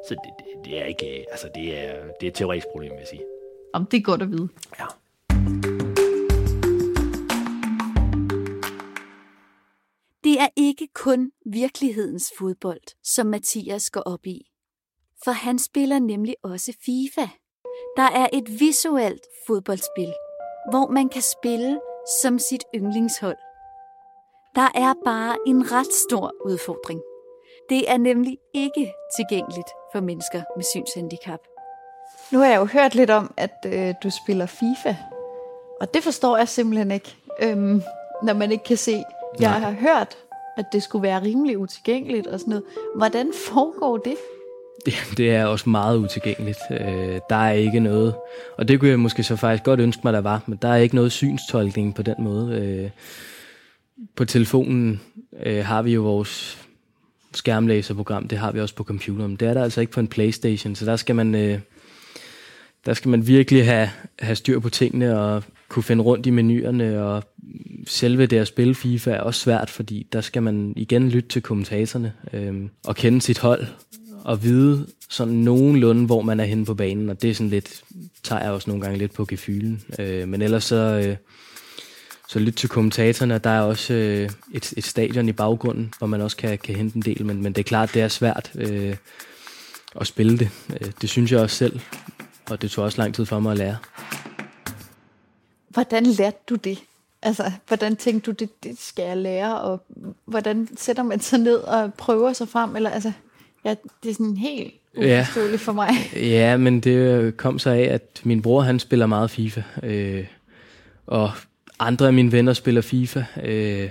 så 0.07 0.15
det, 0.23 0.31
det, 0.39 0.65
det, 0.65 0.81
er 0.81 0.85
ikke, 0.85 1.25
altså 1.31 1.49
det 1.55 1.77
er, 1.77 1.93
det 2.19 2.27
er 2.27 2.31
et 2.31 2.33
teoretisk 2.33 2.67
problem, 2.71 2.91
vil 2.91 2.99
jeg 2.99 3.07
sige. 3.07 3.23
Om 3.73 3.85
det 3.85 3.97
er 3.97 4.01
godt 4.01 4.21
at 4.21 4.31
vide. 4.31 4.49
Ja. 4.79 4.85
Det 10.23 10.41
er 10.41 10.47
ikke 10.55 10.87
kun 10.93 11.31
virkelighedens 11.45 12.31
fodbold, 12.37 12.81
som 13.03 13.27
Mathias 13.27 13.89
går 13.89 14.01
op 14.01 14.25
i. 14.25 14.52
For 15.23 15.31
han 15.31 15.59
spiller 15.59 15.99
nemlig 15.99 16.35
også 16.43 16.73
FIFA. 16.85 17.27
Der 17.97 18.09
er 18.21 18.27
et 18.33 18.59
visuelt 18.59 19.25
fodboldspil, 19.47 20.13
hvor 20.69 20.87
man 20.87 21.09
kan 21.09 21.21
spille 21.21 21.79
som 22.21 22.39
sit 22.39 22.63
yndlingshold. 22.75 23.37
Der 24.55 24.69
er 24.75 24.93
bare 25.05 25.37
en 25.47 25.71
ret 25.71 25.93
stor 26.07 26.31
udfordring. 26.45 27.01
Det 27.69 27.91
er 27.91 27.97
nemlig 27.97 28.37
ikke 28.53 28.93
tilgængeligt 29.15 29.69
for 29.93 29.99
mennesker 29.99 30.43
med 30.55 30.63
synshandicap. 30.63 31.39
Nu 32.31 32.39
har 32.39 32.45
jeg 32.45 32.59
jo 32.59 32.65
hørt 32.65 32.95
lidt 32.95 33.09
om, 33.09 33.33
at 33.37 33.55
øh, 33.65 33.93
du 34.03 34.09
spiller 34.09 34.45
FIFA, 34.45 34.95
og 35.81 35.93
det 35.93 36.03
forstår 36.03 36.37
jeg 36.37 36.47
simpelthen 36.47 36.91
ikke, 36.91 37.15
øhm, 37.41 37.81
når 38.23 38.33
man 38.33 38.51
ikke 38.51 38.63
kan 38.63 38.77
se 38.77 39.03
jeg 39.39 39.51
har 39.51 39.71
hørt, 39.71 40.17
at 40.57 40.65
det 40.71 40.83
skulle 40.83 41.03
være 41.03 41.21
rimelig 41.21 41.57
utilgængeligt 41.57 42.27
og 42.27 42.39
sådan 42.39 42.51
noget. 42.51 42.65
Hvordan 42.95 43.33
foregår 43.33 43.97
det? 43.97 44.17
Det, 45.17 45.29
er 45.31 45.45
også 45.45 45.69
meget 45.69 45.97
utilgængeligt. 45.97 46.57
Øh, 46.71 47.19
der 47.29 47.35
er 47.35 47.51
ikke 47.51 47.79
noget, 47.79 48.15
og 48.57 48.67
det 48.67 48.79
kunne 48.79 48.89
jeg 48.89 48.99
måske 48.99 49.23
så 49.23 49.35
faktisk 49.35 49.63
godt 49.63 49.79
ønske 49.79 50.01
mig, 50.03 50.13
der 50.13 50.21
var, 50.21 50.43
men 50.47 50.59
der 50.61 50.67
er 50.67 50.75
ikke 50.75 50.95
noget 50.95 51.11
synstolkning 51.11 51.95
på 51.95 52.01
den 52.01 52.15
måde. 52.19 52.55
Øh, 52.55 52.89
på 54.15 54.25
telefonen 54.25 55.01
øh, 55.45 55.65
har 55.65 55.81
vi 55.81 55.93
jo 55.93 56.01
vores 56.01 56.57
skærmlæserprogram, 57.33 58.27
det 58.27 58.37
har 58.37 58.51
vi 58.51 58.59
også 58.59 58.75
på 58.75 58.83
computeren. 58.83 59.35
Det 59.35 59.47
er 59.47 59.53
der 59.53 59.63
altså 59.63 59.81
ikke 59.81 59.93
på 59.93 59.99
en 59.99 60.07
Playstation, 60.07 60.75
så 60.75 60.85
der 60.85 60.95
skal 60.95 61.15
man, 61.15 61.35
øh, 61.35 61.59
der 62.85 62.93
skal 62.93 63.09
man 63.09 63.27
virkelig 63.27 63.65
have, 63.65 63.89
have 64.19 64.35
styr 64.35 64.59
på 64.59 64.69
tingene 64.69 65.19
og 65.19 65.43
kunne 65.67 65.83
finde 65.83 66.03
rundt 66.03 66.25
i 66.25 66.29
menuerne, 66.29 67.03
og 67.03 67.23
selve 67.87 68.25
det 68.25 68.37
at 68.37 68.47
spille 68.47 68.75
FIFA 68.75 69.11
er 69.11 69.21
også 69.21 69.39
svært, 69.39 69.69
fordi 69.69 70.07
der 70.13 70.21
skal 70.21 70.43
man 70.43 70.73
igen 70.75 71.09
lytte 71.09 71.29
til 71.29 71.41
kommentatorerne 71.41 72.13
øh, 72.33 72.53
og 72.85 72.95
kende 72.95 73.21
sit 73.21 73.39
hold 73.39 73.65
at 74.29 74.43
vide 74.43 74.87
sådan 75.09 75.33
nogenlunde, 75.33 76.05
hvor 76.05 76.21
man 76.21 76.39
er 76.39 76.45
henne 76.45 76.65
på 76.65 76.73
banen, 76.73 77.09
og 77.09 77.21
det 77.21 77.29
er 77.29 77.33
sådan 77.33 77.49
lidt, 77.49 77.83
tager 78.23 78.41
jeg 78.41 78.51
også 78.51 78.69
nogle 78.69 78.83
gange 78.83 78.97
lidt 78.97 79.13
på 79.13 79.25
gefylen. 79.25 79.83
Øh, 79.99 80.27
men 80.27 80.41
ellers 80.41 80.63
så, 80.63 80.75
øh, 80.75 81.17
så 82.27 82.39
lyt 82.39 82.53
til 82.53 82.69
kommentatorerne, 82.69 83.37
der 83.37 83.49
er 83.49 83.61
også 83.61 83.93
øh, 83.93 84.29
et, 84.53 84.73
et 84.77 84.83
stadion 84.83 85.29
i 85.29 85.31
baggrunden, 85.31 85.93
hvor 85.97 86.07
man 86.07 86.21
også 86.21 86.37
kan, 86.37 86.57
kan 86.57 86.75
hente 86.75 86.95
en 86.95 87.01
del, 87.01 87.25
men, 87.25 87.43
men 87.43 87.53
det 87.53 87.59
er 87.59 87.67
klart, 87.67 87.93
det 87.93 88.01
er 88.01 88.07
svært 88.07 88.51
øh, 88.55 88.95
at 89.95 90.07
spille 90.07 90.39
det. 90.39 90.49
Øh, 90.81 90.91
det 91.01 91.09
synes 91.09 91.31
jeg 91.31 91.39
også 91.39 91.55
selv, 91.55 91.79
og 92.49 92.61
det 92.61 92.71
tog 92.71 92.85
også 92.85 93.01
lang 93.01 93.15
tid 93.15 93.25
for 93.25 93.39
mig 93.39 93.51
at 93.51 93.57
lære. 93.57 93.77
Hvordan 95.69 96.05
lærte 96.05 96.37
du 96.49 96.55
det? 96.55 96.79
Altså, 97.21 97.51
hvordan 97.67 97.95
tænkte 97.95 98.31
du, 98.31 98.35
det, 98.39 98.63
det 98.63 98.79
skal 98.79 99.05
jeg 99.05 99.17
lære, 99.17 99.61
og 99.61 99.83
hvordan 100.25 100.67
sætter 100.77 101.03
man 101.03 101.19
sig 101.19 101.39
ned 101.39 101.55
og 101.55 101.93
prøver 101.93 102.33
sig 102.33 102.49
frem? 102.49 102.75
Eller, 102.75 102.89
altså, 102.89 103.11
ja, 103.65 103.75
det 104.03 104.09
er 104.09 104.13
sådan 104.13 104.37
helt 104.37 104.73
uforståeligt 104.97 105.61
ja. 105.61 105.65
for 105.65 105.71
mig. 105.71 105.89
Ja, 106.35 106.57
men 106.57 106.79
det 106.79 107.37
kom 107.37 107.59
så 107.59 107.69
af, 107.69 107.87
at 107.91 108.21
min 108.23 108.41
bror, 108.41 108.61
han 108.61 108.79
spiller 108.79 109.05
meget 109.05 109.31
FIFA, 109.31 109.61
øh, 109.83 110.25
og 111.07 111.31
andre 111.79 112.07
af 112.07 112.13
mine 112.13 112.31
venner 112.31 112.53
spiller 112.53 112.81
FIFA. 112.81 113.23
Øh, 113.43 113.89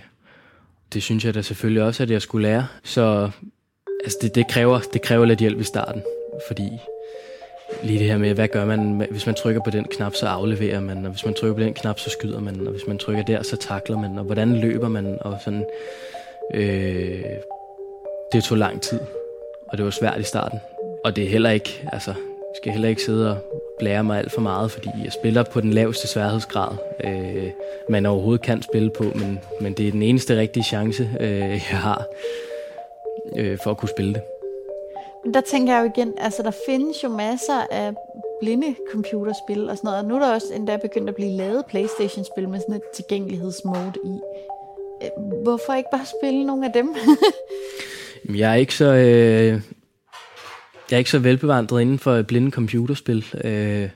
det 0.92 1.02
synes 1.02 1.24
jeg 1.24 1.34
da 1.34 1.42
selvfølgelig 1.42 1.82
også, 1.82 2.02
at 2.02 2.10
jeg 2.10 2.22
skulle 2.22 2.48
lære. 2.48 2.66
Så 2.82 3.30
altså, 4.04 4.18
det, 4.22 4.34
det, 4.34 4.48
kræver, 4.48 4.80
det 4.92 5.02
kræver 5.02 5.24
lidt 5.24 5.40
hjælp 5.40 5.60
i 5.60 5.64
starten, 5.64 6.02
fordi 6.48 6.68
lige 7.82 7.98
det 7.98 8.06
her 8.06 8.18
med, 8.18 8.34
hvad 8.34 8.48
gør 8.48 8.64
man, 8.64 9.06
hvis 9.10 9.26
man 9.26 9.34
trykker 9.34 9.60
på 9.64 9.70
den 9.70 9.84
knap, 9.84 10.14
så 10.14 10.26
afleverer 10.26 10.80
man, 10.80 11.04
og 11.04 11.10
hvis 11.10 11.24
man 11.24 11.34
trykker 11.34 11.54
på 11.54 11.62
den 11.62 11.74
knap, 11.74 11.98
så 11.98 12.10
skyder 12.10 12.40
man, 12.40 12.66
og 12.66 12.72
hvis 12.72 12.86
man 12.88 12.98
trykker 12.98 13.24
der, 13.24 13.42
så 13.42 13.56
takler 13.56 13.98
man, 13.98 14.18
og 14.18 14.24
hvordan 14.24 14.56
løber 14.56 14.88
man, 14.88 15.18
og 15.20 15.38
sådan. 15.44 15.64
Øh, 16.54 17.22
det 18.32 18.44
tog 18.44 18.58
lang 18.58 18.82
tid, 18.82 19.00
og 19.72 19.78
det 19.78 19.84
var 19.84 19.90
svært 19.90 20.20
i 20.20 20.22
starten. 20.22 20.60
Og 21.04 21.16
det 21.16 21.24
er 21.24 21.28
heller 21.28 21.50
ikke, 21.50 21.88
altså, 21.92 22.10
jeg 22.10 22.56
skal 22.56 22.72
heller 22.72 22.88
ikke 22.88 23.02
sidde 23.02 23.30
og 23.30 23.36
blære 23.78 24.04
mig 24.04 24.18
alt 24.18 24.32
for 24.32 24.40
meget, 24.40 24.70
fordi 24.70 24.88
jeg 25.04 25.12
spiller 25.12 25.42
på 25.42 25.60
den 25.60 25.72
laveste 25.72 26.08
sværhedsgrad, 26.08 26.76
øh, 27.04 27.50
man 27.88 28.06
overhovedet 28.06 28.42
kan 28.42 28.62
spille 28.62 28.90
på, 28.90 29.04
men, 29.14 29.38
men 29.60 29.72
det 29.72 29.88
er 29.88 29.92
den 29.92 30.02
eneste 30.02 30.38
rigtige 30.38 30.64
chance, 30.64 31.10
øh, 31.20 31.40
jeg 31.50 31.78
har 31.78 32.04
øh, 33.36 33.58
for 33.62 33.70
at 33.70 33.76
kunne 33.76 33.88
spille 33.88 34.14
det. 34.14 34.22
Men 35.24 35.34
der 35.34 35.40
tænker 35.40 35.74
jeg 35.74 35.82
jo 35.82 35.90
igen, 35.96 36.14
altså 36.18 36.42
der 36.42 36.52
findes 36.66 37.04
jo 37.04 37.08
masser 37.08 37.66
af 37.70 37.94
blinde 38.40 38.74
computerspil 38.92 39.70
og 39.70 39.76
sådan 39.76 39.88
noget, 39.88 40.00
og 40.00 40.08
nu 40.08 40.14
er 40.14 40.18
der 40.18 40.34
også 40.34 40.54
endda 40.54 40.76
begyndt 40.76 41.08
at 41.08 41.14
blive 41.14 41.30
lavet 41.30 41.66
Playstation-spil 41.66 42.48
med 42.48 42.60
sådan 42.60 42.74
et 42.74 42.82
tilgængelighedsmode 42.94 43.92
i. 44.04 44.20
Øh, 45.02 45.42
hvorfor 45.42 45.74
ikke 45.74 45.90
bare 45.92 46.06
spille 46.20 46.44
nogle 46.44 46.66
af 46.66 46.72
dem? 46.72 46.94
jeg 48.28 48.50
er 48.50 48.54
ikke 48.54 48.74
så... 48.74 48.94
Øh, 48.94 49.60
jeg 50.90 50.96
er 50.96 50.98
ikke 50.98 51.10
så 51.10 51.18
velbevandret 51.18 51.80
inden 51.80 51.98
for 51.98 52.22
blinde 52.22 52.50
computerspil. 52.50 53.26
Øh, 53.44 53.88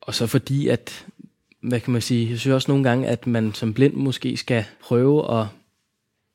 og 0.00 0.14
så 0.14 0.26
fordi, 0.26 0.68
at 0.68 1.06
hvad 1.60 1.80
kan 1.80 1.92
man 1.92 2.02
sige, 2.02 2.30
jeg 2.30 2.38
synes 2.38 2.54
også 2.54 2.70
nogle 2.70 2.88
gange, 2.88 3.08
at 3.08 3.26
man 3.26 3.54
som 3.54 3.74
blind 3.74 3.94
måske 3.94 4.36
skal 4.36 4.64
prøve 4.82 5.40
at, 5.40 5.46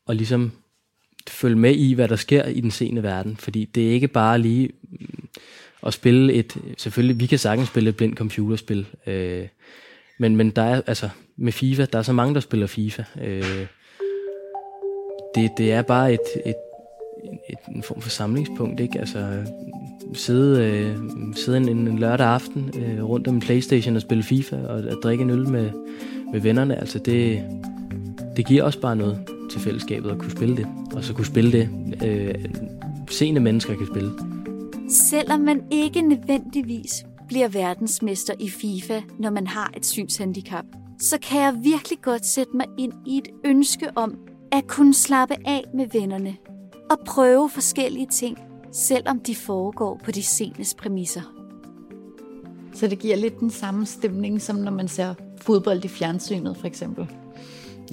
at 0.09 0.15
ligesom 0.15 0.51
følge 1.27 1.55
med 1.55 1.75
i, 1.75 1.93
hvad 1.93 2.07
der 2.07 2.15
sker 2.15 2.45
i 2.45 2.61
den 2.61 2.71
sene 2.71 3.03
verden. 3.03 3.37
Fordi 3.37 3.65
det 3.65 3.87
er 3.87 3.91
ikke 3.91 4.07
bare 4.07 4.39
lige 4.39 4.69
mm, 4.91 5.27
at 5.85 5.93
spille 5.93 6.33
et... 6.33 6.57
Selvfølgelig, 6.77 7.19
vi 7.19 7.25
kan 7.25 7.39
sagtens 7.39 7.69
spille 7.69 7.89
et 7.89 7.97
blindt 7.97 8.17
computerspil. 8.17 8.85
Øh, 9.07 9.47
men, 10.19 10.35
men 10.35 10.49
der 10.49 10.61
er, 10.61 10.81
altså, 10.87 11.09
med 11.37 11.51
FIFA, 11.51 11.85
der 11.85 11.99
er 11.99 12.03
så 12.03 12.13
mange, 12.13 12.33
der 12.33 12.39
spiller 12.39 12.67
FIFA. 12.67 13.03
Øh, 13.21 13.67
det, 15.35 15.51
det 15.57 15.71
er 15.71 15.81
bare 15.81 16.13
et, 16.13 16.19
et, 16.45 16.55
et, 17.49 17.75
en 17.75 17.83
form 17.83 18.01
for 18.01 18.09
samlingspunkt, 18.09 18.79
ikke? 18.79 18.99
Altså, 18.99 19.19
øh, 19.19 19.45
sidde, 20.13 20.65
øh, 20.65 20.97
sidde 21.35 21.57
en, 21.57 21.69
en 21.69 21.99
lørdag 21.99 22.27
aften 22.27 22.71
øh, 22.77 23.03
rundt 23.03 23.27
om 23.27 23.39
Playstation 23.39 23.95
og 23.95 24.01
spille 24.01 24.23
FIFA 24.23 24.55
og, 24.55 24.83
og 24.83 24.97
drikke 25.03 25.23
en 25.23 25.29
øl 25.29 25.49
med, 25.49 25.69
med 26.31 26.41
vennerne, 26.41 26.79
altså 26.79 26.99
det, 26.99 27.43
det 28.37 28.47
giver 28.47 28.63
også 28.63 28.81
bare 28.81 28.95
noget 28.95 29.19
til 29.51 29.61
fællesskabet 29.61 30.09
at 30.09 30.17
kunne 30.17 30.31
spille 30.31 30.57
det. 30.57 30.67
Og 30.95 31.03
så 31.03 31.13
kunne 31.13 31.25
spille 31.25 31.51
det, 31.51 31.69
øh, 32.05 32.35
seende 33.09 33.41
mennesker 33.41 33.75
kan 33.75 33.87
spille. 33.87 34.11
Selvom 34.89 35.39
man 35.39 35.63
ikke 35.71 36.01
nødvendigvis 36.01 37.05
bliver 37.27 37.47
verdensmester 37.47 38.33
i 38.39 38.49
FIFA, 38.49 39.01
når 39.19 39.29
man 39.29 39.47
har 39.47 39.71
et 39.77 39.85
synshandicap, 39.85 40.65
så 40.99 41.17
kan 41.29 41.41
jeg 41.41 41.55
virkelig 41.63 41.99
godt 42.01 42.25
sætte 42.25 42.51
mig 42.57 42.65
ind 42.77 42.93
i 43.05 43.17
et 43.17 43.27
ønske 43.45 43.87
om 43.95 44.17
at 44.51 44.67
kunne 44.67 44.93
slappe 44.93 45.35
af 45.45 45.63
med 45.73 45.85
vennerne 45.93 46.35
og 46.89 46.99
prøve 47.05 47.49
forskellige 47.49 48.07
ting, 48.11 48.37
selvom 48.71 49.19
de 49.19 49.35
foregår 49.35 50.01
på 50.05 50.11
de 50.11 50.23
senes 50.23 50.73
præmisser. 50.73 51.21
Så 52.73 52.87
det 52.87 52.99
giver 52.99 53.15
lidt 53.15 53.39
den 53.39 53.49
samme 53.49 53.85
stemning, 53.85 54.41
som 54.41 54.55
når 54.55 54.71
man 54.71 54.87
ser 54.87 55.13
fodbold 55.41 55.85
i 55.85 55.87
fjernsynet, 55.87 56.57
for 56.57 56.67
eksempel? 56.67 57.07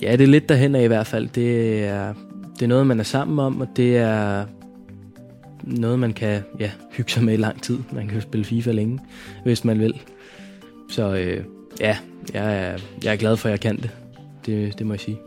Ja, 0.02 0.12
det 0.12 0.24
er 0.24 0.28
lidt 0.28 0.48
derhen 0.48 0.74
af 0.74 0.85
i 0.85 0.87
hvert 0.87 1.07
fald. 1.07 1.28
Det 1.28 1.85
er, 1.85 2.14
det 2.55 2.62
er 2.62 2.66
noget, 2.66 2.87
man 2.87 3.00
er 3.00 3.05
sammen 3.05 3.38
om, 3.38 3.61
og 3.61 3.68
det 3.76 3.96
er, 3.96 4.46
noget, 5.64 5.98
man 5.98 6.12
kan 6.12 6.42
ja, 6.61 6.70
hygge 6.90 7.11
sig 7.11 7.24
med 7.24 7.35
i 7.35 7.37
lang 7.37 7.62
tid. 7.62 7.78
Man 7.92 8.07
kan 8.07 8.14
jo 8.14 8.20
spille 8.20 8.44
FIFA 8.44 8.72
længe, 8.72 8.98
hvis 9.44 9.64
man 9.64 9.78
vil. 9.78 10.02
Så 10.88 11.14
øh, 11.14 11.44
ja, 11.81 11.96
jeg 12.35 12.57
er, 12.57 12.78
jeg 13.05 13.12
er 13.12 13.16
glad 13.16 13.37
for, 13.37 13.48
at 13.48 13.50
jeg 13.50 13.61
kan 13.61 13.76
det. 13.76 13.90
Det, 14.46 14.78
det 14.78 14.87
må 14.87 14.92
jeg 14.92 15.00
sige. 15.00 15.18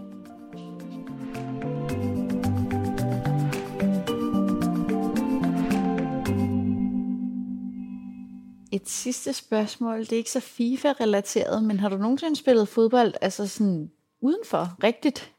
Sidste 8.95 9.33
spørgsmål, 9.33 9.99
det 9.99 10.11
er 10.11 10.17
ikke 10.17 10.31
så 10.31 10.39
FIFA-relateret, 10.39 11.63
men 11.63 11.79
har 11.79 11.89
du 11.89 11.97
nogensinde 11.97 12.35
spillet 12.35 12.67
fodbold, 12.67 13.13
altså 13.21 13.47
sådan 13.47 13.91
udenfor, 14.21 14.77
rigtigt? 14.83 15.31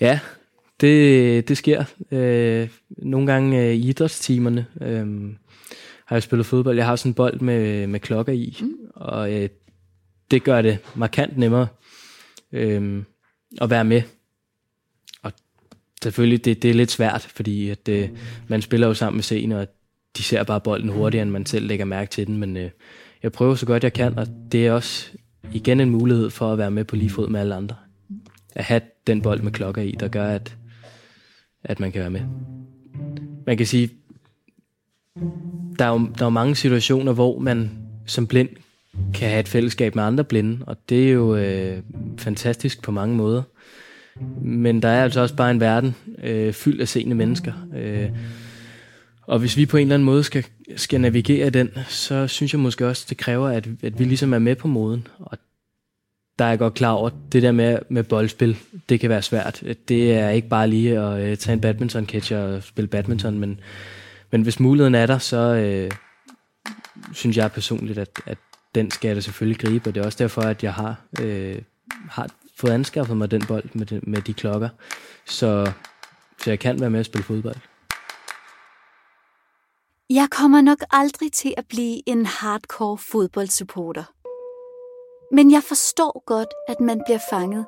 Ja, 0.00 0.20
det, 0.80 1.48
det 1.48 1.56
sker. 1.56 1.84
Øh, 2.10 2.68
nogle 2.88 3.26
gange 3.26 3.62
øh, 3.62 3.74
i 3.74 3.88
idrætstimerne 3.88 4.66
øh, 4.80 5.36
har 6.06 6.16
jeg 6.16 6.22
spillet 6.22 6.46
fodbold. 6.46 6.76
Jeg 6.76 6.86
har 6.86 6.96
sådan 6.96 7.10
en 7.10 7.14
bold 7.14 7.40
med, 7.40 7.86
med 7.86 8.00
klokker 8.00 8.32
i, 8.32 8.58
mm. 8.60 8.74
og 8.94 9.32
øh, 9.32 9.48
det 10.30 10.44
gør 10.44 10.62
det 10.62 10.78
markant 10.94 11.38
nemmere 11.38 11.66
øh, 12.52 13.02
at 13.60 13.70
være 13.70 13.84
med. 13.84 14.02
Og 15.22 15.32
selvfølgelig, 16.02 16.44
det, 16.44 16.62
det 16.62 16.70
er 16.70 16.74
lidt 16.74 16.90
svært, 16.90 17.22
fordi 17.22 17.70
at, 17.70 17.88
øh, 17.88 18.08
man 18.48 18.62
spiller 18.62 18.86
jo 18.86 18.94
sammen 18.94 19.16
med 19.16 19.22
scenen, 19.22 19.52
og 19.52 19.66
de 20.16 20.22
ser 20.22 20.42
bare 20.42 20.60
bolden 20.60 20.88
hurtigere, 20.88 21.22
end 21.22 21.30
man 21.30 21.46
selv 21.46 21.66
lægger 21.66 21.84
mærke 21.84 22.10
til 22.10 22.26
den. 22.26 22.38
Men 22.38 22.56
øh, 22.56 22.70
jeg 23.22 23.32
prøver 23.32 23.54
så 23.54 23.66
godt 23.66 23.84
jeg 23.84 23.92
kan, 23.92 24.18
og 24.18 24.26
det 24.52 24.66
er 24.66 24.72
også 24.72 25.10
igen 25.52 25.80
en 25.80 25.90
mulighed 25.90 26.30
for 26.30 26.52
at 26.52 26.58
være 26.58 26.70
med 26.70 26.84
på 26.84 26.96
lige 26.96 27.10
fod 27.10 27.28
med 27.28 27.40
alle 27.40 27.54
andre. 27.54 27.76
At 28.54 28.64
have 28.64 28.80
den 29.06 29.22
bold 29.22 29.40
med 29.40 29.52
klokker 29.52 29.82
i, 29.82 29.96
der 30.00 30.08
gør, 30.08 30.26
at, 30.26 30.56
at 31.64 31.80
man 31.80 31.92
kan 31.92 32.00
være 32.00 32.10
med. 32.10 32.22
Man 33.46 33.56
kan 33.56 33.66
sige, 33.66 33.90
der 35.78 35.84
er 35.84 35.90
jo 35.90 36.08
der 36.18 36.26
er 36.26 36.30
mange 36.30 36.56
situationer, 36.56 37.12
hvor 37.12 37.38
man 37.38 37.70
som 38.06 38.26
blind 38.26 38.48
kan 39.14 39.28
have 39.28 39.40
et 39.40 39.48
fællesskab 39.48 39.94
med 39.94 40.04
andre 40.04 40.24
blinde, 40.24 40.64
og 40.66 40.76
det 40.88 41.08
er 41.08 41.12
jo 41.12 41.36
øh, 41.36 41.82
fantastisk 42.18 42.82
på 42.82 42.90
mange 42.90 43.16
måder. 43.16 43.42
Men 44.42 44.82
der 44.82 44.88
er 44.88 45.02
altså 45.02 45.20
også 45.20 45.36
bare 45.36 45.50
en 45.50 45.60
verden 45.60 45.94
øh, 46.22 46.52
fyldt 46.52 46.80
af 46.80 46.88
seende 46.88 47.16
mennesker. 47.16 47.52
Øh, 47.76 48.10
og 49.22 49.38
hvis 49.38 49.56
vi 49.56 49.66
på 49.66 49.76
en 49.76 49.82
eller 49.82 49.94
anden 49.94 50.06
måde 50.06 50.24
skal, 50.24 50.46
skal 50.76 51.00
navigere 51.00 51.50
den, 51.50 51.70
så 51.88 52.26
synes 52.26 52.52
jeg 52.52 52.60
måske 52.60 52.86
også, 52.86 53.06
det 53.08 53.18
kræver, 53.18 53.48
at, 53.48 53.68
at 53.82 53.98
vi 53.98 54.04
ligesom 54.04 54.34
er 54.34 54.38
med 54.38 54.56
på 54.56 54.68
moden. 54.68 55.06
Og 55.18 55.38
der 56.38 56.44
er 56.44 56.48
jeg 56.48 56.58
godt 56.58 56.74
klar 56.74 56.90
over, 56.90 57.06
at 57.06 57.14
det 57.32 57.42
der 57.42 57.52
med, 57.52 57.78
med 57.88 58.02
boldspil, 58.02 58.58
det 58.88 59.00
kan 59.00 59.10
være 59.10 59.22
svært. 59.22 59.62
Det 59.88 60.14
er 60.14 60.28
ikke 60.28 60.48
bare 60.48 60.68
lige 60.68 60.98
at 60.98 61.32
uh, 61.32 61.38
tage 61.38 61.52
en 61.52 61.60
badminton-catcher 61.60 62.36
og 62.36 62.62
spille 62.62 62.88
badminton, 62.88 63.38
men, 63.38 63.60
men 64.30 64.42
hvis 64.42 64.60
muligheden 64.60 64.94
er 64.94 65.06
der, 65.06 65.18
så 65.18 65.88
uh, 65.90 65.96
synes 67.14 67.36
jeg 67.36 67.52
personligt, 67.52 67.98
at, 67.98 68.10
at 68.26 68.38
den 68.74 68.90
skal 68.90 69.08
jeg 69.08 69.16
da 69.16 69.20
selvfølgelig 69.20 69.60
gribe, 69.60 69.90
og 69.90 69.94
det 69.94 70.00
er 70.00 70.04
også 70.04 70.18
derfor, 70.18 70.42
at 70.42 70.62
jeg 70.62 70.74
har, 70.74 71.00
uh, 71.22 71.56
har 72.08 72.30
fået 72.56 72.70
anskaffet 72.70 73.16
mig 73.16 73.30
den 73.30 73.46
bold 73.46 73.64
med 73.72 73.86
de, 73.86 74.00
med 74.02 74.22
de 74.22 74.34
klokker, 74.34 74.68
så, 75.26 75.72
så 76.44 76.50
jeg 76.50 76.58
kan 76.58 76.80
være 76.80 76.90
med 76.90 77.00
at 77.00 77.06
spille 77.06 77.24
fodbold. 77.24 77.56
Jeg 80.12 80.28
kommer 80.30 80.60
nok 80.60 80.78
aldrig 80.90 81.32
til 81.32 81.54
at 81.56 81.64
blive 81.68 82.08
en 82.08 82.26
hardcore 82.26 82.98
fodboldsupporter. 82.98 84.04
Men 85.34 85.50
jeg 85.50 85.62
forstår 85.62 86.24
godt, 86.26 86.48
at 86.68 86.80
man 86.80 87.02
bliver 87.06 87.18
fanget 87.30 87.66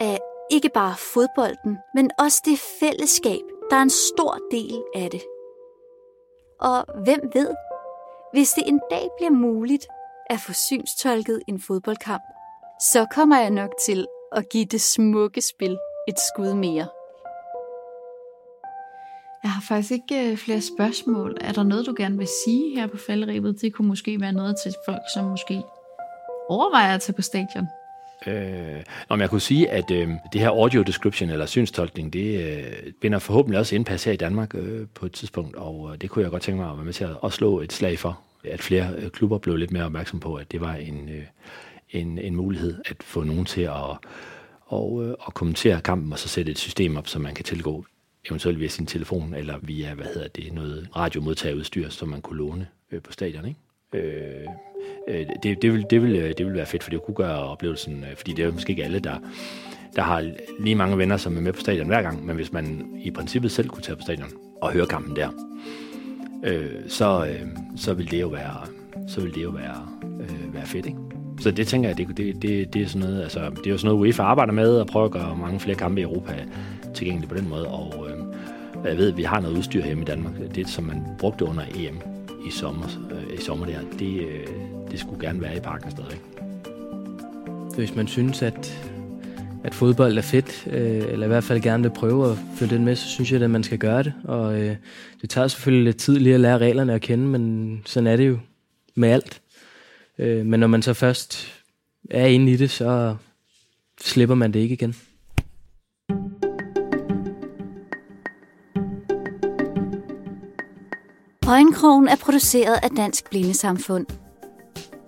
af 0.00 0.18
ikke 0.50 0.70
bare 0.74 0.94
fodbolden, 1.14 1.78
men 1.94 2.10
også 2.18 2.42
det 2.44 2.58
fællesskab, 2.80 3.40
der 3.70 3.76
er 3.76 3.82
en 3.82 3.90
stor 3.90 4.38
del 4.50 4.82
af 4.94 5.10
det. 5.10 5.22
Og 6.60 7.02
hvem 7.04 7.20
ved, 7.34 7.50
hvis 8.32 8.50
det 8.50 8.68
en 8.68 8.80
dag 8.90 9.08
bliver 9.16 9.30
muligt 9.30 9.86
at 10.30 10.40
få 10.40 10.52
synstolket 10.52 11.42
en 11.48 11.60
fodboldkamp, 11.60 12.22
så 12.92 13.06
kommer 13.14 13.40
jeg 13.40 13.50
nok 13.50 13.70
til 13.86 14.06
at 14.32 14.48
give 14.48 14.64
det 14.64 14.80
smukke 14.80 15.40
spil 15.40 15.78
et 16.08 16.18
skud 16.18 16.54
mere. 16.54 16.88
Jeg 19.52 19.56
har 19.56 19.62
faktisk 19.68 19.92
ikke 19.92 20.30
øh, 20.30 20.36
flere 20.36 20.60
spørgsmål. 20.60 21.36
Er 21.40 21.52
der 21.52 21.62
noget, 21.62 21.86
du 21.86 21.94
gerne 21.96 22.18
vil 22.18 22.28
sige 22.44 22.74
her 22.74 22.86
på 22.86 22.96
faldrebet? 23.06 23.60
Det 23.60 23.72
kunne 23.72 23.88
måske 23.88 24.20
være 24.20 24.32
noget 24.32 24.56
til 24.62 24.72
folk, 24.86 25.00
som 25.14 25.24
måske 25.24 25.62
overvejer 26.48 26.94
at 26.94 27.00
tage 27.00 27.16
på 27.16 27.22
stadion. 27.22 27.66
Øh, 28.26 28.82
om 29.08 29.20
jeg 29.20 29.30
kunne 29.30 29.40
sige, 29.40 29.70
at 29.70 29.90
øh, 29.90 30.08
det 30.32 30.40
her 30.40 30.48
audio 30.48 30.82
description 30.82 31.30
eller 31.30 31.46
synstolkning, 31.46 32.12
det 32.12 32.44
øh, 32.44 32.92
binder 33.00 33.18
forhåbentlig 33.18 33.58
også 33.58 33.74
indpas 33.74 34.04
her 34.04 34.12
i 34.12 34.16
Danmark 34.16 34.54
øh, 34.54 34.86
på 34.94 35.06
et 35.06 35.12
tidspunkt, 35.12 35.56
og 35.56 35.90
øh, 35.92 36.00
det 36.00 36.10
kunne 36.10 36.22
jeg 36.22 36.30
godt 36.30 36.42
tænke 36.42 36.60
mig 36.60 36.70
at 36.70 36.76
være 36.76 36.84
med 36.84 36.92
til 36.92 37.04
at, 37.04 37.16
at 37.24 37.32
slå 37.32 37.60
et 37.60 37.72
slag 37.72 37.98
for, 37.98 38.20
at 38.44 38.60
flere 38.60 38.90
øh, 38.98 39.10
klubber 39.10 39.38
blev 39.38 39.56
lidt 39.56 39.70
mere 39.70 39.84
opmærksom 39.84 40.20
på, 40.20 40.34
at 40.34 40.52
det 40.52 40.60
var 40.60 40.74
en, 40.74 41.08
øh, 41.08 41.24
en, 41.90 42.18
en 42.18 42.36
mulighed 42.36 42.80
at 42.84 42.96
få 43.02 43.22
nogen 43.22 43.44
til 43.44 43.62
at, 43.62 43.96
og, 44.66 45.04
øh, 45.04 45.14
at 45.26 45.34
kommentere 45.34 45.80
kampen 45.80 46.12
og 46.12 46.18
så 46.18 46.28
sætte 46.28 46.52
et 46.52 46.58
system 46.58 46.96
op, 46.96 47.08
som 47.08 47.22
man 47.22 47.34
kan 47.34 47.44
tilgå 47.44 47.84
eventuelt 48.26 48.60
via 48.60 48.68
sin 48.68 48.86
telefon, 48.86 49.34
eller 49.34 49.58
via, 49.62 49.94
hvad 49.94 50.06
hedder 50.06 50.28
det, 50.28 50.52
noget 50.52 50.88
radiomodtagerudstyr, 50.96 51.88
som 51.88 52.08
man 52.08 52.20
kunne 52.20 52.38
låne 52.38 52.66
øh, 52.92 53.02
på 53.02 53.12
stadion, 53.12 53.44
ikke? 53.46 53.60
Øh, 53.94 54.46
øh, 55.08 55.26
det, 55.42 55.62
det, 55.62 55.72
vil, 55.72 55.86
det, 55.90 56.02
vil, 56.02 56.16
øh, 56.16 56.34
det 56.38 56.46
vil 56.46 56.54
være 56.54 56.66
fedt, 56.66 56.82
for 56.82 56.90
det 56.90 57.02
kunne 57.02 57.14
gøre 57.14 57.38
oplevelsen, 57.38 58.04
øh, 58.04 58.16
fordi 58.16 58.32
det 58.32 58.44
er 58.44 58.52
måske 58.52 58.70
ikke 58.70 58.84
alle, 58.84 58.98
der, 58.98 59.16
der 59.96 60.02
har 60.02 60.32
lige 60.60 60.74
mange 60.74 60.98
venner, 60.98 61.16
som 61.16 61.36
er 61.36 61.40
med 61.40 61.52
på 61.52 61.60
stadion 61.60 61.86
hver 61.86 62.02
gang, 62.02 62.26
men 62.26 62.36
hvis 62.36 62.52
man 62.52 62.96
i 63.04 63.10
princippet 63.10 63.52
selv 63.52 63.68
kunne 63.68 63.82
tage 63.82 63.96
på 63.96 64.02
stadion 64.02 64.28
og 64.60 64.72
høre 64.72 64.86
kampen 64.86 65.16
der, 65.16 65.28
øh, 66.44 66.70
så, 66.88 67.26
øh, 67.26 67.46
så 67.76 67.94
vil 67.94 68.10
det 68.10 68.20
jo 68.20 68.28
være, 68.28 68.66
så 69.08 69.20
vil 69.20 69.34
det 69.34 69.42
jo 69.42 69.50
være, 69.50 69.88
øh, 70.20 70.54
være 70.54 70.66
fedt, 70.66 70.86
ikke? 70.86 70.98
Så 71.40 71.50
det 71.50 71.66
tænker 71.66 71.88
jeg, 71.88 71.98
det, 71.98 72.16
det, 72.16 72.42
det, 72.42 72.74
det 72.74 72.82
er 72.82 72.86
sådan 72.86 73.08
noget, 73.08 73.22
altså, 73.22 73.40
det 73.40 73.66
er 73.66 73.70
jo 73.70 73.78
sådan 73.78 73.88
noget, 73.94 74.00
UEFA 74.00 74.22
arbejder 74.22 74.52
med, 74.52 74.76
og 74.76 74.86
prøver 74.86 75.06
at 75.06 75.12
gøre 75.12 75.36
mange 75.36 75.60
flere 75.60 75.76
kampe 75.76 76.00
i 76.00 76.04
Europa 76.04 76.44
tilgængelig 76.94 77.28
på 77.28 77.34
den 77.34 77.48
måde, 77.48 77.68
og 77.68 78.08
øh, 78.10 78.16
jeg 78.84 78.98
ved, 78.98 79.08
at 79.10 79.16
vi 79.16 79.22
har 79.22 79.40
noget 79.40 79.56
udstyr 79.56 79.84
hjemme 79.84 80.02
i 80.02 80.06
Danmark. 80.06 80.32
Det, 80.54 80.68
som 80.68 80.84
man 80.84 81.02
brugte 81.18 81.44
under 81.44 81.62
EM 81.74 82.00
i 82.46 82.50
sommer, 82.50 82.86
øh, 83.10 83.38
i 83.38 83.40
sommer 83.40 83.66
der, 83.66 83.78
det, 83.98 84.20
øh, 84.20 84.46
det 84.90 85.00
skulle 85.00 85.20
gerne 85.20 85.40
være 85.40 85.56
i 85.56 85.60
parken 85.60 85.90
stadig. 85.90 86.20
Hvis 87.76 87.94
man 87.94 88.06
synes, 88.06 88.42
at, 88.42 88.90
at 89.64 89.74
fodbold 89.74 90.18
er 90.18 90.22
fedt, 90.22 90.66
øh, 90.66 91.12
eller 91.12 91.26
i 91.26 91.28
hvert 91.28 91.44
fald 91.44 91.60
gerne 91.60 91.82
vil 91.82 91.90
prøve 91.90 92.30
at 92.30 92.38
følge 92.56 92.74
den 92.74 92.84
med, 92.84 92.96
så 92.96 93.08
synes 93.08 93.32
jeg, 93.32 93.42
at 93.42 93.50
man 93.50 93.62
skal 93.62 93.78
gøre 93.78 94.02
det. 94.02 94.12
Og 94.24 94.60
øh, 94.60 94.76
det 95.22 95.30
tager 95.30 95.48
selvfølgelig 95.48 95.84
lidt 95.84 95.96
tid 95.96 96.16
lige 96.16 96.34
at 96.34 96.40
lære 96.40 96.58
reglerne 96.58 96.94
at 96.94 97.00
kende, 97.00 97.26
men 97.26 97.82
sådan 97.86 98.06
er 98.06 98.16
det 98.16 98.28
jo 98.28 98.38
med 98.94 99.08
alt. 99.08 99.40
Øh, 100.18 100.46
men 100.46 100.60
når 100.60 100.66
man 100.66 100.82
så 100.82 100.94
først 100.94 101.62
er 102.10 102.26
inde 102.26 102.52
i 102.52 102.56
det, 102.56 102.70
så 102.70 103.16
slipper 104.00 104.34
man 104.34 104.52
det 104.52 104.60
ikke 104.60 104.72
igen. 104.72 104.94
Øjenkrogen 111.52 112.08
er 112.08 112.16
produceret 112.16 112.78
af 112.82 112.90
Dansk 112.90 113.30
Blindesamfund. 113.30 114.06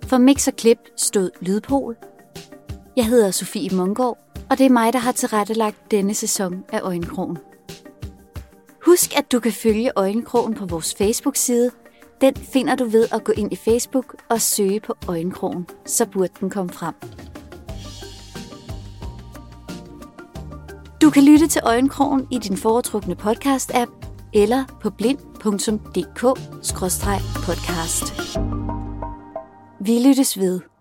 For 0.03 0.17
Mix 0.17 0.47
og 0.47 0.55
Klip 0.55 0.77
stod 0.97 1.29
Lydpol. 1.41 1.95
Jeg 2.97 3.05
hedder 3.05 3.31
Sofie 3.31 3.69
Mungård, 3.75 4.17
og 4.49 4.57
det 4.57 4.65
er 4.65 4.69
mig, 4.69 4.93
der 4.93 4.99
har 4.99 5.11
tilrettelagt 5.11 5.91
denne 5.91 6.13
sæson 6.13 6.63
af 6.69 6.79
Øjenkrogen. 6.83 7.37
Husk, 8.85 9.17
at 9.17 9.31
du 9.31 9.39
kan 9.39 9.51
følge 9.51 9.91
Øjenkrogen 9.95 10.53
på 10.53 10.65
vores 10.65 10.95
Facebook-side. 10.95 11.71
Den 12.21 12.35
finder 12.35 12.75
du 12.75 12.85
ved 12.85 13.07
at 13.11 13.23
gå 13.23 13.31
ind 13.31 13.53
i 13.53 13.55
Facebook 13.55 14.15
og 14.29 14.41
søge 14.41 14.79
på 14.79 14.93
Øjenkrogen, 15.07 15.67
så 15.85 16.05
burde 16.05 16.33
den 16.39 16.49
komme 16.49 16.73
frem. 16.73 16.93
Du 21.01 21.09
kan 21.09 21.23
lytte 21.23 21.47
til 21.47 21.61
Øjenkrogen 21.65 22.27
i 22.31 22.37
din 22.37 22.57
foretrukne 22.57 23.15
podcast-app 23.15 23.91
eller 24.33 24.63
på 24.81 24.89
blind.dk-podcast. 25.45 28.13
Vi 29.79 29.99
lyttes 29.99 30.39
ved. 30.39 30.74